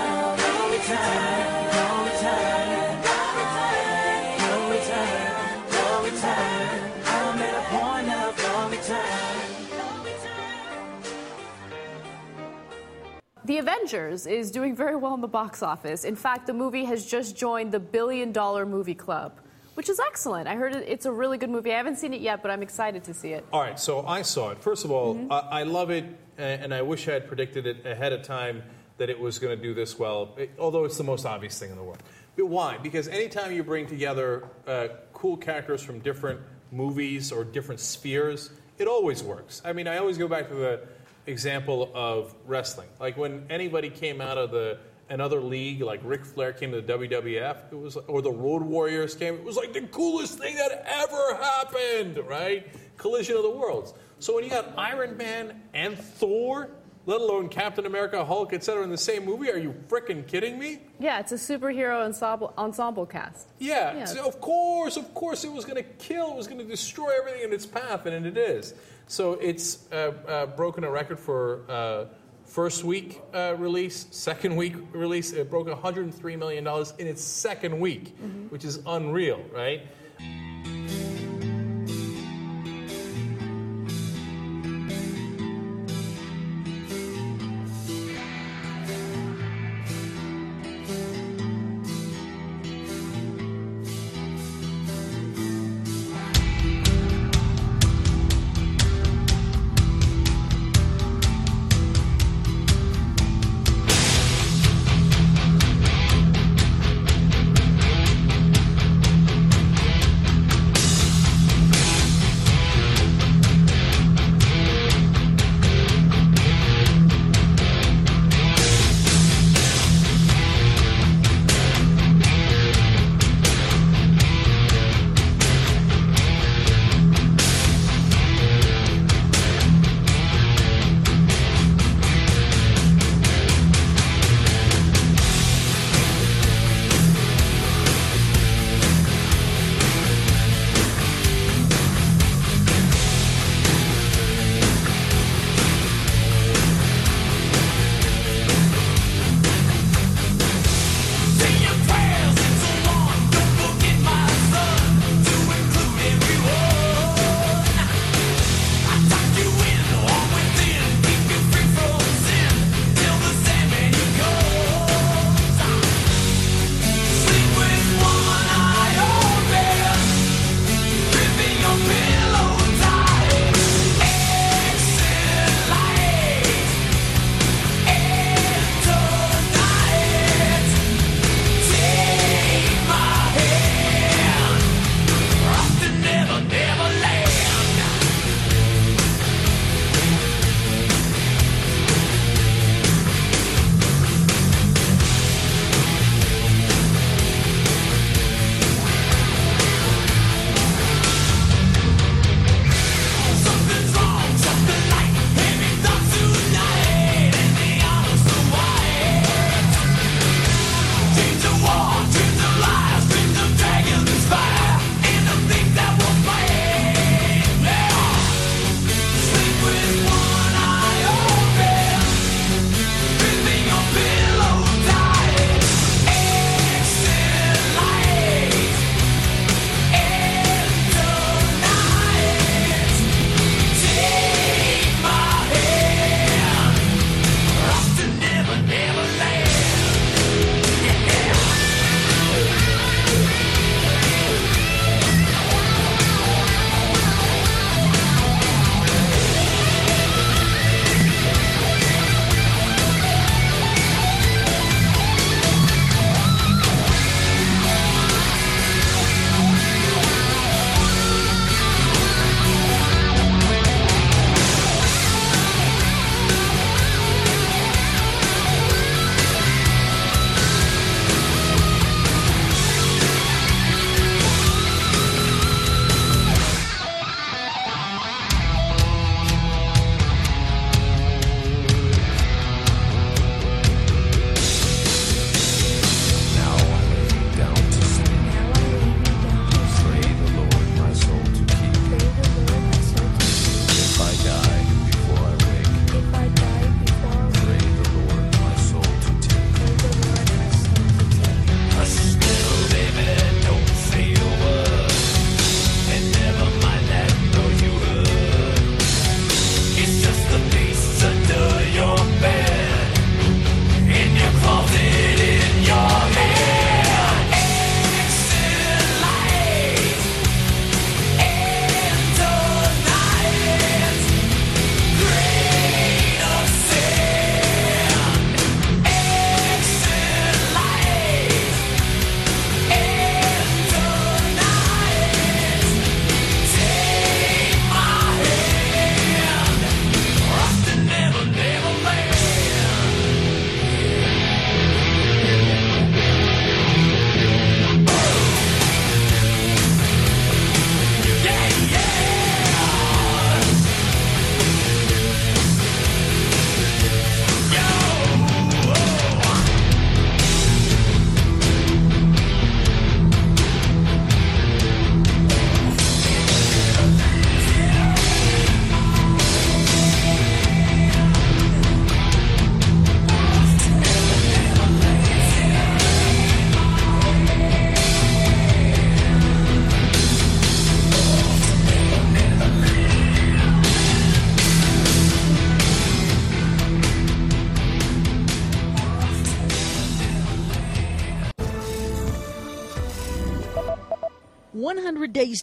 The 13.45 13.59
Avengers 13.59 14.27
is 14.27 14.51
doing 14.53 14.77
very 14.77 14.95
well 14.95 15.15
in 15.15 15.21
the 15.21 15.29
box 15.29 15.63
office. 15.63 16.05
In 16.05 16.15
fact, 16.15 16.47
the 16.47 16.53
movie 16.53 16.85
has 16.85 17.05
just 17.05 17.37
joined 17.37 17.73
the 17.73 17.81
billion 17.81 18.31
dollar 18.31 18.65
movie 18.65 18.95
club, 18.95 19.33
which 19.75 19.89
is 19.89 19.99
excellent. 19.99 20.47
I 20.47 20.55
heard 20.55 20.75
it's 20.77 21.07
a 21.07 21.13
really 21.13 21.39
good 21.39 21.51
movie. 21.51 21.73
I 21.73 21.77
haven't 21.77 21.97
seen 21.97 22.15
it 22.15 22.21
yet, 22.21 22.41
but 22.41 22.51
I'm 22.53 22.63
excited 22.63 23.03
to 23.05 23.15
see 23.15 23.31
it. 23.33 23.45
All 23.53 23.61
right, 23.61 23.79
so 23.81 24.07
I 24.07 24.23
saw 24.23 24.51
it. 24.51 24.63
First 24.63 24.85
of 24.85 24.93
all, 24.93 25.27
I, 25.31 25.39
I 25.39 25.63
love 25.65 25.91
it, 25.91 26.05
and 26.39 26.73
I 26.73 26.83
wish 26.83 27.09
I 27.09 27.13
had 27.15 27.27
predicted 27.27 27.67
it 27.67 27.85
ahead 27.85 28.13
of 28.13 28.23
time 28.23 28.63
that 28.99 29.11
it 29.11 29.19
was 29.19 29.41
going 29.41 29.57
to 29.57 29.61
do 29.63 29.75
this 29.75 29.99
well, 29.99 30.35
it- 30.37 30.51
although 30.59 30.85
it's 30.85 30.99
the 30.99 31.03
most 31.05 31.27
obvious 31.27 31.59
thing 31.59 31.71
in 31.71 31.77
the 31.77 31.83
world. 31.83 32.03
But 32.37 32.47
why? 32.47 32.79
Because 32.79 33.09
anytime 33.09 33.51
you 33.53 33.65
bring 33.65 33.87
together 33.89 34.45
uh, 34.69 34.89
cool 35.13 35.37
characters 35.37 35.83
from 35.83 35.99
different 35.99 36.41
movies 36.71 37.33
or 37.33 37.43
different 37.43 37.81
spheres, 37.81 38.51
it 38.79 38.87
always 38.87 39.23
works. 39.23 39.61
I 39.65 39.73
mean, 39.73 39.89
I 39.89 39.99
always 39.99 40.17
go 40.17 40.29
back 40.29 40.49
to 40.49 40.55
the 40.55 40.81
example 41.27 41.91
of 41.95 42.35
wrestling. 42.47 42.89
Like 43.01 43.17
when 43.17 43.47
anybody 43.51 43.91
came 43.91 44.21
out 44.21 44.39
of 44.39 44.51
the 44.51 44.79
another 45.09 45.41
league, 45.41 45.83
like 45.83 46.01
Ric 46.05 46.25
Flair 46.25 46.53
came 46.53 46.73
to 46.73 46.81
the 46.81 46.93
WWF, 46.93 47.73
it 47.73 47.79
was, 47.79 47.97
or 47.97 48.23
the 48.23 48.31
Road 48.31 48.63
Warriors 48.63 49.15
came, 49.15 49.35
it 49.35 49.45
was 49.45 49.57
like 49.57 49.73
the 49.73 49.83
coolest 49.83 50.39
thing 50.39 50.57
that 50.57 50.85
ever 50.87 51.37
happened, 51.37 52.19
right? 52.27 52.67
Collision 52.97 53.37
of 53.37 53.43
the 53.43 53.51
worlds. 53.51 53.93
So 54.19 54.35
when 54.35 54.45
you 54.45 54.51
got 54.51 54.73
Iron 54.79 55.17
Man 55.17 55.61
and 55.75 55.99
Thor, 55.99 56.71
let 57.07 57.21
alone 57.21 57.49
Captain 57.49 57.87
America, 57.87 58.25
Hulk, 58.25 58.53
etc., 58.53 58.85
in 58.85 58.91
the 58.91 58.97
same 58.99 59.25
movie, 59.25 59.51
are 59.51 59.59
you 59.59 59.75
freaking 59.89 60.27
kidding 60.27 60.59
me? 60.59 60.81
Yeah, 61.01 61.19
it's 61.21 61.33
a 61.33 61.37
superhero 61.37 62.05
ensemble, 62.05 62.53
ensemble 62.57 63.07
cast. 63.07 63.49
Yeah, 63.59 63.97
Yeah. 63.97 64.05
so 64.05 64.27
of 64.27 64.41
course, 64.41 64.97
of 64.97 65.13
course, 65.15 65.45
it 65.45 65.53
was 65.53 65.65
going 65.65 65.77
to 65.83 65.89
kill, 65.99 66.31
it 66.31 66.37
was 66.37 66.47
going 66.47 66.59
to 66.59 66.65
destroy 66.65 67.11
everything 67.19 67.43
in 67.43 67.53
its 67.53 67.67
path, 67.67 68.07
and 68.07 68.25
it 68.27 68.37
is. 68.37 68.75
So 69.09 69.33
it's 69.35 69.91
uh, 69.93 70.13
uh, 70.29 70.47
broken 70.47 70.85
a 70.85 70.91
record 70.91 71.19
for 71.19 71.63
uh, 71.69 72.05
first 72.47 72.85
week 72.85 73.21
uh, 73.35 73.55
release, 73.59 74.07
second 74.11 74.55
week 74.57 74.75
release. 74.93 75.33
It 75.33 75.51
broke 75.51 75.67
103 75.67 76.37
million 76.37 76.65
dollars 76.65 76.95
in 76.99 77.07
its 77.09 77.23
second 77.23 77.79
week, 77.81 78.15
which 78.51 78.65
is 78.65 78.81
unreal, 78.87 79.43
right? 79.53 79.83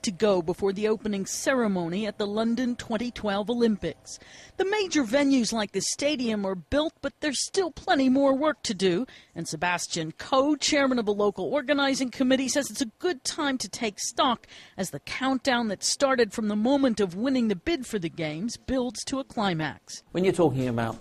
To 0.02 0.12
go 0.12 0.41
before 0.41 0.74
the 0.74 0.88
opening 0.88 1.26
ceremony 1.26 2.06
at 2.08 2.18
the 2.18 2.28
London 2.28 2.76
2012 2.76 3.50
Olympics. 3.50 4.20
The 4.58 4.66
major 4.66 5.04
venues 5.04 5.54
like 5.54 5.72
the 5.72 5.82
stadium 5.82 6.45
are 6.45 6.56
built, 6.56 6.93
but 7.02 7.14
there's 7.20 7.45
still 7.45 7.72
plenty 7.72 8.10
more 8.10 8.36
work 8.36 8.62
to 8.64 8.74
do. 8.74 9.06
And 9.36 9.47
Sebastian 9.47 10.12
Coe, 10.14 10.56
chairman 10.56 11.00
of 11.00 11.06
the 11.06 11.14
local 11.14 11.45
organizing 11.45 12.12
committee, 12.12 12.47
says 12.47 12.70
it's 12.70 12.82
a 12.82 12.91
good 13.00 13.24
time 13.24 13.58
to 13.60 13.70
take 13.70 14.00
stock 14.00 14.47
as 14.78 14.89
the 14.89 15.00
countdown 15.00 15.68
that 15.70 15.84
started 15.84 16.34
from 16.34 16.47
the 16.47 16.56
moment 16.56 17.00
of 17.00 17.16
winning 17.16 17.47
the 17.47 17.56
bid 17.56 17.86
for 17.86 18.00
the 18.00 18.10
Games 18.10 18.58
builds 18.58 19.04
to 19.06 19.20
a 19.20 19.24
climax. 19.24 20.04
When 20.12 20.24
you're 20.24 20.34
talking 20.34 20.68
about 20.68 20.97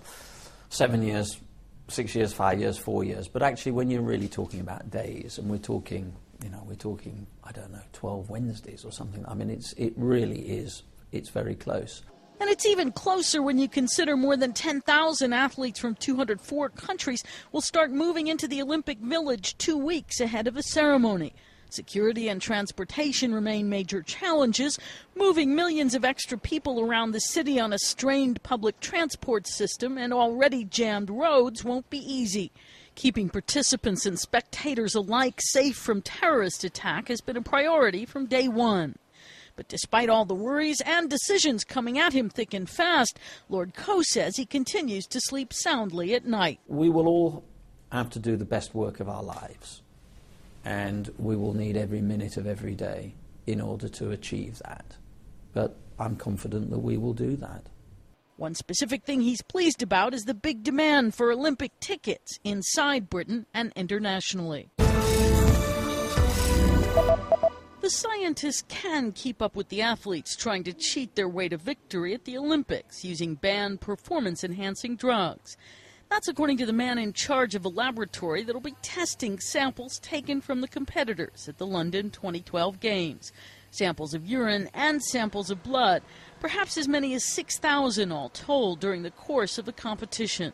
seven 0.69 1.03
years, 1.03 1.41
six 1.89 2.15
years, 2.15 2.33
five 2.33 2.61
years, 2.61 2.79
four 2.79 3.05
years, 3.05 3.29
but 3.29 3.43
actually 3.43 3.73
when 3.73 3.91
you're 3.91 4.03
really 4.03 4.29
talking 4.29 4.61
about 4.61 4.91
days, 4.91 5.39
and 5.39 5.49
we're 5.49 5.59
talking, 5.59 6.13
you 6.43 6.51
know, 6.51 6.63
we're 6.67 6.75
talking, 6.75 7.27
I 7.49 7.53
don't 7.53 7.73
know, 7.73 7.81
12 7.95 8.29
Wednesdays 8.29 8.85
or 8.85 8.93
something. 8.93 9.25
I 9.27 9.33
mean, 9.33 9.49
it's 9.49 9.73
it 9.73 9.95
really 9.97 10.41
is. 10.41 10.83
It's 11.13 11.31
very 11.31 11.55
close. 11.55 12.03
And 12.41 12.51
it's 12.51 12.67
even 12.67 12.93
closer 12.93 13.43
when 13.43 13.59
you 13.59 13.69
consider 13.69 14.17
more 14.17 14.37
than 14.37 14.53
10,000 14.53 15.33
athletes 15.33 15.81
from 15.81 15.95
204 15.95 16.69
countries 16.69 17.25
will 17.51 17.63
start 17.63 17.91
moving 17.91 18.29
into 18.29 18.47
the 18.47 18.63
Olympic 18.63 18.99
Village 18.99 19.57
two 19.57 19.79
weeks 19.79 20.21
ahead 20.21 20.47
of 20.47 20.55
the 20.55 20.63
ceremony. 20.63 21.33
Security 21.71 22.29
and 22.29 22.41
transportation 22.41 23.35
remain 23.35 23.69
major 23.69 24.03
challenges. 24.03 24.79
Moving 25.17 25.55
millions 25.55 25.95
of 25.95 26.05
extra 26.05 26.39
people 26.39 26.81
around 26.81 27.11
the 27.11 27.21
city 27.21 27.59
on 27.59 27.73
a 27.73 27.79
strained 27.79 28.43
public 28.43 28.79
transport 28.81 29.47
system 29.47 29.99
and 29.99 30.13
already 30.13 30.65
jammed 30.65 31.11
roads 31.11 31.65
won't 31.65 31.89
be 31.91 31.99
easy. 31.99 32.53
Keeping 32.99 33.29
participants 33.29 34.07
and 34.07 34.19
spectators 34.19 34.97
alike 34.97 35.41
safe 35.41 35.77
from 35.77 36.03
terrorist 36.03 36.65
attack 36.65 37.07
has 37.07 37.21
been 37.21 37.37
a 37.37 37.41
priority 37.41 38.05
from 38.05 38.27
day 38.27 38.49
one. 38.49 38.97
But 39.55 39.69
despite 39.69 40.09
all 40.09 40.25
the 40.25 40.35
worries 40.35 40.81
and 40.85 41.09
decisions 41.09 41.63
coming 41.63 41.97
at 41.97 42.13
him 42.13 42.29
thick 42.29 42.53
and 42.53 42.69
fast, 42.69 43.17
Lord 43.49 43.77
Coe 43.77 44.03
says 44.03 44.35
he 44.35 44.45
continues 44.45 45.07
to 45.07 45.21
sleep 45.21 45.53
soundly 45.53 46.13
at 46.13 46.27
night. 46.27 46.59
We 46.67 46.91
will 46.91 47.07
all 47.07 47.45
have 47.93 48.11
to 48.11 48.19
do 48.19 48.37
the 48.37 48.45
best 48.45 48.75
work 48.75 48.99
of 48.99 49.09
our 49.09 49.23
lives, 49.23 49.81
and 50.65 51.09
we 51.19 51.37
will 51.37 51.55
need 51.55 51.77
every 51.77 52.03
minute 52.03 52.37
of 52.37 52.49
every 52.49 52.75
day 52.75 53.15
in 53.47 53.61
order 53.61 53.89
to 53.91 54.11
achieve 54.11 54.59
that. 54.65 54.97
But 55.53 55.77
I'm 56.01 56.17
confident 56.17 56.71
that 56.71 56.81
we 56.81 56.97
will 56.97 57.15
do 57.15 57.37
that. 57.37 57.63
One 58.39 58.55
specific 58.55 59.03
thing 59.03 59.23
he's 59.23 59.43
pleased 59.43 59.83
about 59.83 60.15
is 60.15 60.23
the 60.23 60.33
big 60.33 60.63
demand 60.63 61.17
for 61.17 61.33
Olympic 61.33 61.73
tickets 61.81 62.39
inside 62.45 63.11
Britain 63.11 63.47
and 63.53 63.73
internationally. 63.75 64.71
The 67.81 67.91
scientists 67.91 68.63
can 68.69 69.11
keep 69.11 69.43
up 69.43 69.57
with 69.57 69.71
the 69.71 69.83
athletes 69.83 70.37
trying 70.37 70.63
to 70.65 70.73
cheat 70.73 71.17
their 71.17 71.29
way 71.29 71.49
to 71.49 71.57
victory 71.57 72.15
at 72.15 72.27
the 72.27 72.39
Olympics 72.39 73.03
using 73.03 73.35
banned 73.35 73.81
performance 73.81 74.45
enhancing 74.45 74.95
drugs. 74.95 75.57
That's 76.09 76.29
according 76.29 76.59
to 76.59 76.67
the 76.67 76.73
man 76.73 76.99
in 76.99 77.13
charge 77.13 77.57
of 77.57 77.65
a 77.65 77.69
laboratory 77.69 78.45
that'll 78.45 78.61
be 78.61 78.77
testing 78.83 79.41
samples 79.41 79.99
taken 79.99 80.41
from 80.41 80.61
the 80.61 80.69
competitors 80.69 81.49
at 81.49 81.59
the 81.59 81.67
London 81.67 82.11
2012 82.11 82.79
Games. 82.79 83.33
Samples 83.71 84.15
of 84.15 84.25
urine 84.25 84.71
and 84.73 85.03
samples 85.03 85.51
of 85.51 85.63
blood, 85.63 86.03
perhaps 86.41 86.77
as 86.77 86.89
many 86.89 87.15
as 87.15 87.25
6,000 87.25 88.13
all 88.13 88.29
told 88.29 88.81
during 88.81 89.03
the 89.03 89.11
course 89.11 89.59
of 89.59 89.65
the 89.65 89.73
competition. 89.73 90.53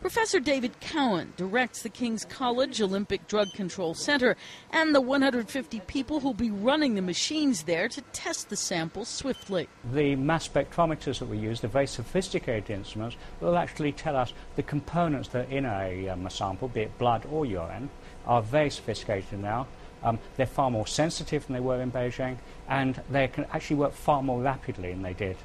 Professor 0.00 0.38
David 0.38 0.78
Cowan 0.78 1.32
directs 1.36 1.82
the 1.82 1.88
King's 1.88 2.24
College 2.24 2.80
Olympic 2.80 3.26
Drug 3.26 3.48
Control 3.52 3.94
Center 3.94 4.36
and 4.70 4.94
the 4.94 5.00
150 5.00 5.80
people 5.80 6.20
who'll 6.20 6.34
be 6.34 6.52
running 6.52 6.94
the 6.94 7.02
machines 7.02 7.64
there 7.64 7.88
to 7.88 8.00
test 8.12 8.48
the 8.48 8.56
samples 8.56 9.08
swiftly. 9.08 9.68
The 9.92 10.14
mass 10.14 10.48
spectrometers 10.48 11.18
that 11.18 11.28
we 11.28 11.38
use, 11.38 11.60
the 11.60 11.66
very 11.66 11.88
sophisticated 11.88 12.70
instruments, 12.70 13.16
will 13.40 13.58
actually 13.58 13.90
tell 13.90 14.16
us 14.16 14.32
the 14.54 14.62
components 14.62 15.30
that 15.30 15.48
are 15.48 15.50
in 15.50 15.64
a, 15.64 16.10
um, 16.10 16.24
a 16.26 16.30
sample, 16.30 16.68
be 16.68 16.82
it 16.82 16.96
blood 16.98 17.26
or 17.28 17.44
urine, 17.44 17.90
are 18.24 18.40
very 18.40 18.70
sophisticated 18.70 19.40
now. 19.40 19.66
Um, 20.02 20.18
they're 20.36 20.46
far 20.46 20.70
more 20.70 20.86
sensitive 20.86 21.46
than 21.46 21.54
they 21.54 21.60
were 21.60 21.80
in 21.80 21.90
Beijing, 21.90 22.38
and 22.68 23.00
they 23.10 23.28
can 23.28 23.46
actually 23.52 23.76
work 23.76 23.92
far 23.92 24.22
more 24.22 24.40
rapidly 24.40 24.92
than 24.92 25.02
they 25.02 25.14
did. 25.14 25.36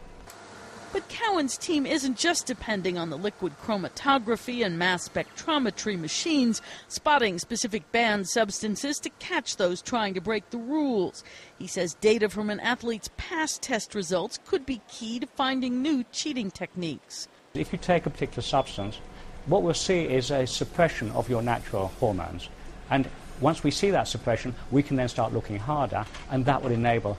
But 0.94 1.10
Cowan's 1.10 1.58
team 1.58 1.88
isn't 1.88 2.20
just 2.20 2.46
depending 2.46 3.00
on 3.00 3.10
the 3.10 3.18
liquid 3.18 3.54
chromatography 3.60 4.64
and 4.64 4.78
mass 4.78 5.10
spectrometry 5.10 6.00
machines 6.00 6.62
spotting 6.88 7.40
specific 7.40 7.92
banned 7.92 8.30
substances 8.30 9.00
to 9.00 9.10
catch 9.18 9.58
those 9.58 9.82
trying 9.82 10.14
to 10.14 10.22
break 10.22 10.52
the 10.52 10.60
rules. 10.60 11.24
He 11.58 11.66
says 11.66 11.96
data 11.96 12.30
from 12.30 12.52
an 12.52 12.60
athlete's 12.60 13.10
past 13.18 13.64
test 13.64 13.96
results 13.96 14.38
could 14.46 14.68
be 14.68 14.82
key 14.88 15.20
to 15.20 15.26
finding 15.26 15.82
new 15.82 16.06
cheating 16.12 16.52
techniques. 16.52 17.28
If 17.56 17.74
you 17.74 17.80
take 17.80 18.06
a 18.06 18.12
particular 18.12 18.44
substance, 18.44 19.00
what 19.48 19.64
we'll 19.64 19.74
see 19.74 20.04
is 20.04 20.30
a 20.30 20.46
suppression 20.46 21.10
of 21.14 21.28
your 21.28 21.42
natural 21.42 21.88
hormones. 22.00 22.50
And 22.92 23.10
once 23.44 23.64
we 23.64 23.70
see 23.70 23.92
that 23.92 24.08
suppression, 24.08 24.56
we 24.72 24.82
can 24.82 24.96
then 24.96 25.10
start 25.10 25.34
looking 25.34 25.58
harder, 25.58 26.06
and 26.32 26.46
that 26.46 26.64
will 26.64 26.72
enable 26.72 27.18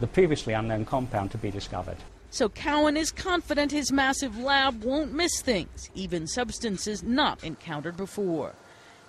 the 0.00 0.06
previously 0.06 0.54
unknown 0.54 0.84
compound 0.84 1.30
to 1.30 1.38
be 1.38 1.50
discovered. 1.50 1.96
So 2.30 2.48
Cowan 2.48 2.96
is 2.96 3.12
confident 3.12 3.70
his 3.70 3.92
massive 3.92 4.38
lab 4.38 4.82
won't 4.82 5.12
miss 5.12 5.42
things, 5.42 5.90
even 5.94 6.26
substances 6.26 7.02
not 7.02 7.44
encountered 7.44 7.96
before. 7.98 8.54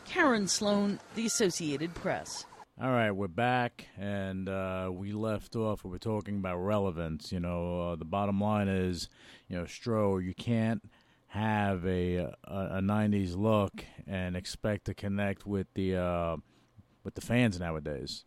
Karen 0.03 0.47
Sloan, 0.47 0.99
The 1.15 1.25
Associated 1.25 1.95
Press. 1.95 2.45
All 2.81 2.89
right, 2.89 3.11
we're 3.11 3.27
back, 3.27 3.87
and 3.97 4.49
uh, 4.49 4.89
we 4.91 5.13
left 5.13 5.55
off. 5.55 5.85
We 5.85 5.91
were 5.91 5.99
talking 5.99 6.37
about 6.37 6.57
relevance. 6.57 7.31
You 7.31 7.39
know, 7.39 7.91
uh, 7.91 7.95
the 7.95 8.03
bottom 8.03 8.41
line 8.41 8.67
is, 8.67 9.07
you 9.47 9.55
know, 9.55 9.63
Stro, 9.63 10.21
you 10.21 10.33
can't 10.33 10.83
have 11.33 11.83
a, 11.85 12.15
a 12.17 12.31
a 12.45 12.81
'90s 12.81 13.35
look 13.35 13.83
and 14.05 14.35
expect 14.35 14.85
to 14.85 14.93
connect 14.93 15.47
with 15.47 15.67
the 15.73 15.95
uh, 15.95 16.37
with 17.03 17.15
the 17.15 17.21
fans 17.21 17.59
nowadays. 17.59 18.23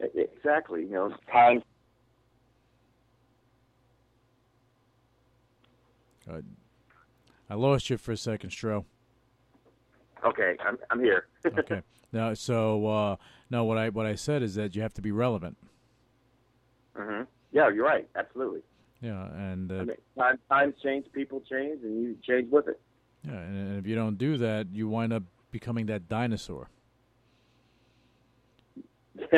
Exactly. 0.00 0.82
You 0.82 0.90
know, 0.90 1.14
time 1.30 1.62
Uh, 6.28 6.40
I 7.48 7.54
lost 7.54 7.90
you 7.90 7.96
for 7.96 8.12
a 8.12 8.16
second, 8.16 8.50
Stro. 8.50 8.84
Okay, 10.24 10.56
I'm 10.64 10.78
I'm 10.90 11.00
here. 11.00 11.26
okay. 11.58 11.82
No, 12.12 12.34
so 12.34 12.86
uh, 12.86 13.16
no, 13.50 13.64
what 13.64 13.78
I 13.78 13.88
what 13.88 14.06
I 14.06 14.14
said 14.14 14.42
is 14.42 14.54
that 14.56 14.76
you 14.76 14.82
have 14.82 14.94
to 14.94 15.02
be 15.02 15.12
relevant. 15.12 15.56
hmm 16.94 17.22
Yeah, 17.52 17.70
you're 17.70 17.86
right. 17.86 18.08
Absolutely. 18.16 18.62
Yeah, 19.00 19.26
and 19.34 19.72
uh, 19.72 19.76
I 19.76 19.84
mean, 19.84 19.96
time, 20.18 20.38
times 20.50 20.74
change, 20.82 21.06
people 21.12 21.42
change, 21.48 21.82
and 21.82 22.02
you 22.02 22.16
change 22.26 22.50
with 22.50 22.68
it. 22.68 22.80
yeah, 23.26 23.32
and 23.32 23.78
if 23.78 23.86
you 23.86 23.94
don't 23.94 24.18
do 24.18 24.36
that, 24.38 24.66
you 24.72 24.88
wind 24.88 25.12
up 25.12 25.22
becoming 25.50 25.86
that 25.86 26.08
dinosaur. 26.08 26.68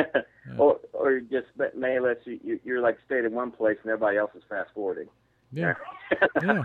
or 0.57 0.79
or 0.93 1.19
just 1.19 1.47
may 1.75 1.99
less 1.99 2.17
you, 2.25 2.39
you 2.43 2.59
you're 2.63 2.81
like 2.81 2.97
stayed 3.05 3.25
in 3.25 3.33
one 3.33 3.51
place 3.51 3.77
and 3.83 3.91
everybody 3.91 4.17
else 4.17 4.31
is 4.35 4.43
fast 4.49 4.69
forwarding. 4.73 5.07
Yeah. 5.51 5.73
yeah. 6.41 6.63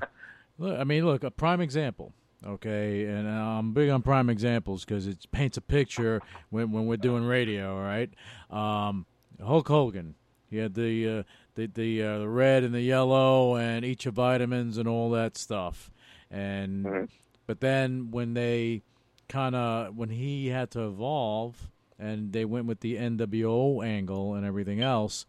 Look, 0.59 0.78
I 0.78 0.84
mean, 0.84 1.05
look, 1.07 1.24
a 1.24 1.30
prime 1.30 1.61
example. 1.61 2.12
Okay, 2.46 3.05
and 3.05 3.28
I'm 3.28 3.72
big 3.72 3.90
on 3.90 4.03
prime 4.03 4.30
examples 4.30 4.84
because 4.84 5.09
it 5.09 5.26
paints 5.32 5.57
a 5.57 5.61
picture 5.61 6.20
when 6.51 6.70
when 6.70 6.86
we're 6.86 6.96
doing 6.96 7.24
radio. 7.24 7.76
All 7.76 7.82
right, 7.82 8.11
um, 8.51 9.07
Hulk 9.44 9.66
Hogan. 9.66 10.14
He 10.49 10.57
had 10.57 10.74
the 10.74 11.09
uh, 11.09 11.22
the 11.59 11.67
the, 11.67 12.03
uh, 12.03 12.19
the 12.21 12.29
red 12.29 12.63
and 12.65 12.73
the 12.73 12.81
yellow 12.81 13.57
and 13.57 13.85
each 13.85 14.07
of 14.07 14.15
vitamins 14.15 14.79
and 14.79 14.89
all 14.89 15.11
that 15.11 15.37
stuff. 15.37 15.91
And 16.31 17.09
but 17.47 17.61
then 17.61 18.11
when 18.11 18.35
they 18.35 18.83
kind 19.29 19.55
of 19.55 19.97
when 19.97 20.11
he 20.11 20.49
had 20.49 20.71
to 20.73 20.87
evolve 20.87 21.71
and 21.99 22.33
they 22.33 22.45
went 22.45 22.67
with 22.67 22.81
the 22.81 22.97
NWO 22.97 23.85
angle 23.85 24.35
and 24.35 24.47
everything 24.47 24.81
else, 24.81 25.27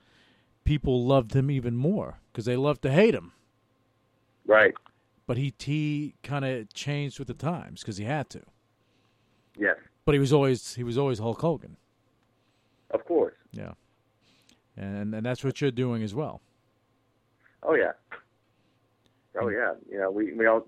people 0.64 1.06
loved 1.06 1.36
him 1.36 1.50
even 1.50 1.76
more 1.76 2.20
because 2.32 2.46
they 2.46 2.56
loved 2.56 2.84
to 2.84 2.92
hate 2.92 3.16
him. 3.16 3.32
Right. 4.46 4.74
But 5.26 5.38
he 5.38 5.54
he 5.58 6.16
kind 6.24 6.46
of 6.46 6.72
changed 6.74 7.18
with 7.18 7.28
the 7.28 7.34
times 7.34 7.82
because 7.82 7.98
he 7.98 8.06
had 8.06 8.30
to. 8.32 8.42
Yes. 9.58 9.78
But 10.06 10.14
he 10.14 10.20
was 10.20 10.32
always 10.32 10.76
he 10.76 10.84
was 10.84 10.98
always 10.98 11.20
Hulk 11.20 11.42
Hogan. 11.42 11.78
Of 12.92 13.06
course. 13.06 13.36
Yeah. 13.52 13.74
And 14.80 15.14
and 15.14 15.26
that's 15.26 15.44
what 15.44 15.60
you're 15.60 15.72
doing 15.72 16.02
as 16.04 16.16
well. 16.16 16.42
Oh 17.64 17.76
yeah. 17.76 17.92
Oh 19.40 19.50
yeah. 19.50 19.74
You 19.92 20.00
know, 20.00 20.10
we 20.10 20.34
we 20.34 20.46
all 20.46 20.66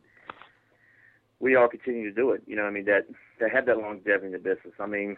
we 1.39 1.55
all 1.55 1.69
continue 1.69 2.09
to 2.09 2.15
do 2.15 2.31
it. 2.31 2.43
You 2.45 2.57
know, 2.57 2.63
I 2.63 2.71
mean 2.71 2.85
that 2.85 3.05
that 3.39 3.51
have 3.51 3.65
that 3.67 3.77
longevity 3.77 4.27
in 4.27 4.31
the 4.33 4.37
business. 4.37 4.73
I 4.79 4.85
mean, 4.85 5.15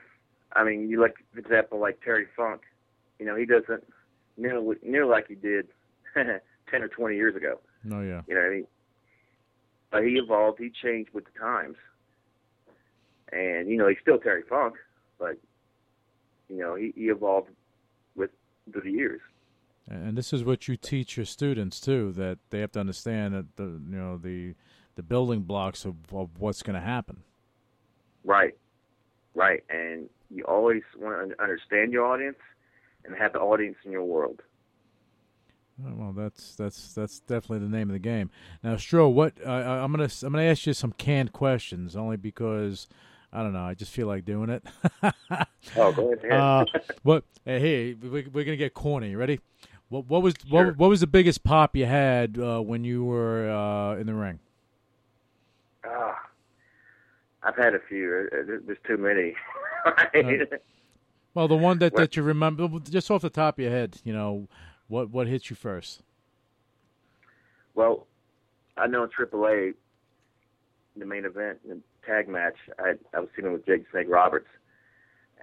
I 0.54 0.64
mean, 0.64 0.90
you 0.90 1.02
look 1.02 1.16
for 1.34 1.40
example 1.40 1.80
like 1.80 2.02
Terry 2.04 2.28
Funk. 2.38 2.62
You 3.20 3.26
know, 3.26 3.36
he 3.36 3.46
doesn't 3.46 3.84
nearly 4.38 4.78
near 4.84 5.08
like 5.08 5.28
he 5.28 5.36
did 5.36 5.68
ten 6.14 6.84
or 6.84 6.88
twenty 6.88 7.16
years 7.16 7.36
ago. 7.36 7.60
No, 7.84 8.02
yeah. 8.02 8.22
You 8.28 8.36
know 8.36 8.42
what 8.42 8.48
I 8.48 8.54
mean? 8.54 8.68
But 9.92 10.04
he 10.04 10.12
evolved. 10.12 10.60
He 10.60 10.70
changed 10.70 11.12
with 11.14 11.26
the 11.26 11.40
times. 11.40 11.78
And 13.32 13.68
you 13.68 13.78
know, 13.78 13.88
he's 13.88 13.98
still 14.00 14.20
Terry 14.20 14.44
Funk, 14.48 14.76
but 15.18 15.38
you 16.48 16.60
know, 16.60 16.76
he, 16.76 16.94
he 16.96 17.06
evolved 17.06 17.50
through 18.72 18.82
the 18.82 18.92
years. 18.92 19.22
And 19.90 20.18
this 20.18 20.32
is 20.32 20.44
what 20.44 20.68
you 20.68 20.78
teach 20.78 21.18
your 21.18 21.26
students 21.26 21.80
too 21.80 22.14
that 22.14 22.40
they 22.50 22.60
have 22.60 22.72
to 22.74 22.80
understand 22.80 23.34
that 23.34 23.56
the 23.58 23.64
you 23.64 23.98
know 23.98 24.18
the 24.18 24.56
the 24.96 25.04
building 25.04 25.42
blocks 25.42 25.86
of, 25.86 25.96
of 26.14 26.30
what's 26.40 26.62
going 26.62 26.76
to 26.76 26.86
happen. 26.86 27.24
Right, 28.24 28.56
right, 29.36 29.64
and 29.70 30.10
you 30.30 30.44
always 30.46 30.84
want 30.98 31.32
to 31.32 31.44
understand 31.44 31.92
your 31.92 32.06
audience 32.06 32.38
and 33.04 33.16
have 33.16 33.34
the 33.34 33.40
audience 33.40 33.76
in 33.84 33.92
your 33.92 34.06
world. 34.06 34.42
Oh, 35.86 35.94
well, 35.96 36.14
that's 36.14 36.56
that's 36.56 36.94
that's 36.94 37.20
definitely 37.20 37.60
the 37.60 37.76
name 37.76 37.90
of 37.90 37.94
the 37.94 38.00
game. 38.00 38.30
Now, 38.64 38.76
Stro, 38.76 39.12
what 39.12 39.34
uh, 39.46 39.50
I'm 39.50 39.92
gonna 39.92 40.10
I'm 40.22 40.32
gonna 40.32 40.44
ask 40.44 40.68
you 40.68 40.74
some 40.74 40.94
canned 40.94 41.34
questions, 41.34 41.96
only 41.96 42.16
because 42.16 42.88
I 43.34 43.42
don't 43.42 43.52
know. 43.52 43.66
I 43.66 43.74
just 43.74 43.92
feel 43.92 44.06
like 44.06 44.26
doing 44.26 44.50
it. 44.52 44.64
oh, 45.76 45.92
go 45.92 46.14
ahead. 46.14 46.32
uh, 46.32 46.66
what? 47.04 47.24
Hey, 47.44 47.96
we're, 47.96 48.30
we're 48.32 48.44
gonna 48.44 48.56
get 48.56 48.76
corny. 48.76 49.16
Ready? 49.16 49.40
What, 49.90 50.06
what 50.06 50.22
was 50.22 50.36
sure. 50.48 50.68
what, 50.68 50.78
what 50.78 50.90
was 50.90 51.00
the 51.00 51.08
biggest 51.08 51.44
pop 51.44 51.76
you 51.76 51.88
had 51.88 52.38
uh, 52.38 52.60
when 52.62 52.84
you 52.84 53.04
were 53.04 53.50
uh, 53.50 53.98
in 53.98 54.06
the 54.06 54.14
ring? 54.14 54.40
Ah, 55.84 56.16
I've 57.42 57.56
had 57.56 57.74
a 57.74 57.80
few. 57.90 58.30
There's 58.32 58.78
too 58.86 58.98
many. 58.98 59.34
right? 59.86 60.48
well, 61.34 61.48
the 61.48 61.58
one 61.58 61.80
that, 61.80 61.96
that 61.96 62.16
you 62.16 62.22
remember, 62.22 62.70
just 62.88 63.10
off 63.10 63.24
the 63.24 63.32
top 63.32 63.58
of 63.58 63.64
your 63.64 63.72
head, 63.72 63.98
you 64.04 64.14
know, 64.14 64.48
what 64.88 65.10
what 65.10 65.26
hits 65.26 65.50
you 65.50 65.56
first? 65.56 66.04
Well, 67.74 68.06
I 68.78 68.86
know 68.86 69.04
in 69.04 69.10
AAA, 69.10 69.74
the 70.96 71.06
main 71.08 71.26
event, 71.26 71.60
tag 72.06 72.28
match, 72.28 72.56
I 72.80 72.94
I 73.14 73.20
was 73.20 73.30
teaming 73.36 73.54
with 73.54 73.66
Jake 73.66 73.86
Snake 73.92 74.08
Roberts, 74.10 74.48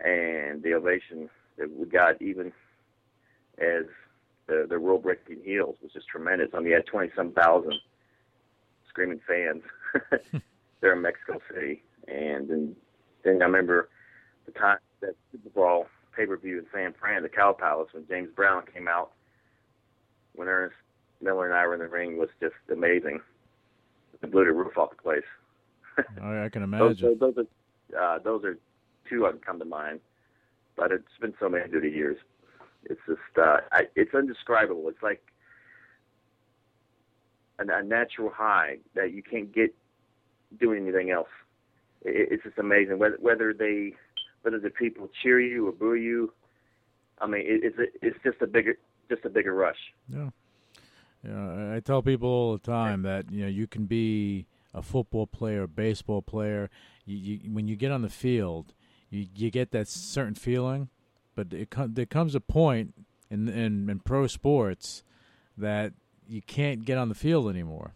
and 0.04 0.62
the 0.62 0.74
ovation 0.74 1.28
that 1.58 1.70
we 1.70 1.86
got, 1.86 2.20
even 2.22 2.52
as 3.58 3.84
the 4.46 4.66
the 4.68 4.78
rule 4.78 4.98
breaking 4.98 5.40
heels, 5.44 5.76
was 5.82 5.92
just 5.92 6.08
tremendous. 6.08 6.50
I 6.54 6.58
mean, 6.58 6.68
you 6.68 6.74
had 6.74 6.86
twenty 6.86 7.10
some 7.16 7.32
thousand 7.32 7.74
screaming 8.88 9.20
fans 9.26 9.62
there 10.80 10.92
in 10.94 11.02
Mexico 11.02 11.40
City, 11.52 11.82
and 12.08 12.48
then 12.48 12.76
then 13.24 13.42
I 13.42 13.44
remember 13.46 13.88
the 14.46 14.52
time 14.52 14.78
that 15.00 15.14
Super 15.32 15.50
Bowl 15.50 15.86
pay 16.16 16.26
per 16.26 16.36
view 16.36 16.58
in 16.58 16.66
San 16.72 16.94
Fran, 16.98 17.22
the 17.22 17.28
Cow 17.28 17.52
Palace, 17.52 17.88
when 17.92 18.06
James 18.08 18.30
Brown 18.34 18.64
came 18.72 18.88
out, 18.88 19.12
when 20.34 20.48
Ernest 20.48 20.76
Miller 21.20 21.46
and 21.46 21.54
I 21.54 21.66
were 21.66 21.74
in 21.74 21.80
the 21.80 21.88
ring 21.88 22.18
was 22.18 22.28
just 22.40 22.54
amazing. 22.72 23.20
It 24.22 24.30
blew 24.30 24.44
the 24.44 24.52
roof 24.52 24.76
off 24.76 24.90
the 24.90 25.02
place. 25.02 25.22
I, 26.22 26.44
I 26.44 26.48
can 26.48 26.62
imagine. 26.62 27.16
those, 27.18 27.34
those, 27.34 27.46
are 27.94 28.16
uh, 28.16 28.18
those 28.18 28.44
are 28.44 28.58
two 29.08 29.20
that 29.20 29.44
come 29.44 29.58
to 29.58 29.64
mind, 29.64 30.00
but 30.76 30.92
it's 30.92 31.04
been 31.20 31.34
so 31.40 31.48
many 31.48 31.64
the 31.70 31.88
years. 31.88 32.18
It's 32.84 33.00
just 33.06 33.20
uh, 33.38 33.58
I, 33.72 33.82
it's 33.94 34.14
indescribable. 34.14 34.88
It's 34.88 35.02
like 35.02 35.22
a, 37.58 37.62
a 37.62 37.82
natural 37.82 38.30
high 38.30 38.78
that 38.94 39.12
you 39.12 39.22
can't 39.22 39.52
get 39.52 39.74
doing 40.58 40.82
anything 40.82 41.10
else. 41.10 41.28
It, 42.02 42.28
it's 42.32 42.42
just 42.44 42.58
amazing 42.58 42.98
whether 42.98 43.16
whether 43.20 43.52
they 43.52 43.94
whether 44.42 44.58
the 44.58 44.70
people 44.70 45.08
cheer 45.22 45.40
you 45.40 45.68
or 45.68 45.72
boo 45.72 45.94
you. 45.94 46.32
I 47.20 47.26
mean, 47.26 47.42
it, 47.42 47.64
it's 47.64 47.78
a, 47.78 48.06
it's 48.06 48.18
just 48.24 48.40
a 48.40 48.46
bigger 48.46 48.78
just 49.10 49.24
a 49.24 49.28
bigger 49.28 49.54
rush. 49.54 49.76
Yeah. 50.08 50.30
Yeah, 51.22 51.74
I 51.76 51.80
tell 51.80 52.00
people 52.00 52.30
all 52.30 52.52
the 52.52 52.60
time 52.60 53.02
that 53.02 53.30
you 53.30 53.42
know 53.42 53.48
you 53.48 53.66
can 53.66 53.84
be 53.84 54.46
a 54.74 54.82
football 54.82 55.26
player, 55.26 55.62
a 55.62 55.68
baseball 55.68 56.22
player. 56.22 56.70
You, 57.04 57.16
you, 57.16 57.52
when 57.52 57.66
you 57.68 57.76
get 57.76 57.90
on 57.90 58.02
the 58.02 58.08
field, 58.08 58.74
you 59.10 59.26
you 59.34 59.50
get 59.50 59.70
that 59.72 59.88
certain 59.88 60.34
feeling, 60.34 60.88
but 61.34 61.52
it 61.52 61.74
there 61.88 62.06
comes 62.06 62.34
a 62.34 62.40
point 62.40 62.94
in, 63.30 63.48
in 63.48 63.88
in 63.88 64.00
pro 64.00 64.26
sports 64.26 65.02
that 65.56 65.92
you 66.28 66.42
can't 66.42 66.84
get 66.84 66.98
on 66.98 67.08
the 67.08 67.14
field 67.14 67.48
anymore. 67.48 67.94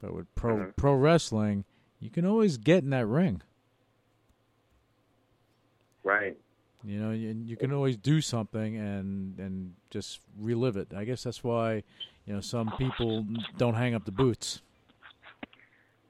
But 0.00 0.14
with 0.14 0.32
pro 0.34 0.56
mm-hmm. 0.56 0.70
pro 0.76 0.94
wrestling, 0.94 1.64
you 1.98 2.10
can 2.10 2.24
always 2.24 2.56
get 2.56 2.84
in 2.84 2.90
that 2.90 3.06
ring. 3.06 3.42
Right. 6.04 6.36
You 6.84 7.00
know, 7.00 7.10
you, 7.10 7.36
you 7.44 7.56
can 7.56 7.72
always 7.72 7.96
do 7.96 8.20
something 8.20 8.76
and 8.76 9.38
and 9.40 9.74
just 9.90 10.20
relive 10.38 10.76
it. 10.76 10.92
I 10.94 11.04
guess 11.04 11.24
that's 11.24 11.42
why, 11.42 11.82
you 12.26 12.34
know, 12.34 12.40
some 12.40 12.72
people 12.78 13.26
don't 13.56 13.74
hang 13.74 13.94
up 13.94 14.04
the 14.04 14.12
boots. 14.12 14.62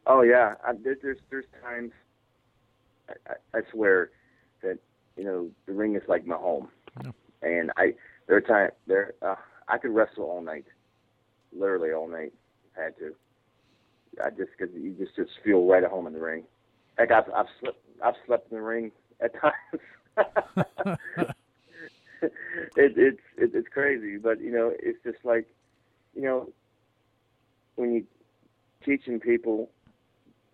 Oh 0.07 0.23
yeah, 0.23 0.55
I, 0.67 0.73
there, 0.83 0.97
there's 1.03 1.19
there's 1.31 1.45
times. 1.63 1.93
I, 3.09 3.33
I, 3.33 3.59
I 3.59 3.61
swear 3.73 4.11
that 4.63 4.79
you 5.17 5.25
know 5.25 5.51
the 5.67 5.73
ring 5.73 5.97
is 5.97 6.03
like 6.09 6.27
my 6.27 6.37
home, 6.37 6.69
yeah. 7.03 7.11
and 7.43 7.73
I 7.77 7.95
there 8.27 8.37
are 8.37 8.41
times 8.41 8.73
there 8.87 9.15
uh, 9.23 9.35
I 9.69 9.79
could 9.79 9.91
wrestle 9.91 10.25
all 10.25 10.43
night, 10.43 10.65
literally 11.53 11.93
all 11.93 12.09
night. 12.09 12.33
I 12.79 12.85
had 12.85 12.99
to. 12.99 13.15
I 14.25 14.31
just 14.31 14.51
because 14.57 14.75
you 14.75 14.93
just 14.93 15.17
just 15.17 15.33
feel 15.45 15.67
right 15.67 15.83
at 15.83 15.91
home 15.91 16.07
in 16.07 16.13
the 16.13 16.21
ring. 16.21 16.45
Like 16.99 17.11
I've 17.11 17.29
I've 17.35 17.47
slept 17.61 17.79
I've 18.05 18.15
slept 18.27 18.51
in 18.51 18.59
the 18.59 18.63
ring 18.63 18.93
at 19.21 19.33
times. 19.41 19.83
it, 22.23 22.31
it's 22.77 23.21
it, 23.37 23.51
it's 23.55 23.69
crazy, 23.69 24.17
but 24.19 24.41
you 24.41 24.53
know, 24.53 24.73
it's 24.79 24.99
just 25.05 25.19
like, 25.25 25.47
you 26.15 26.23
know, 26.23 26.49
when 27.75 27.93
you 27.93 28.05
teaching 28.85 29.19
people 29.19 29.71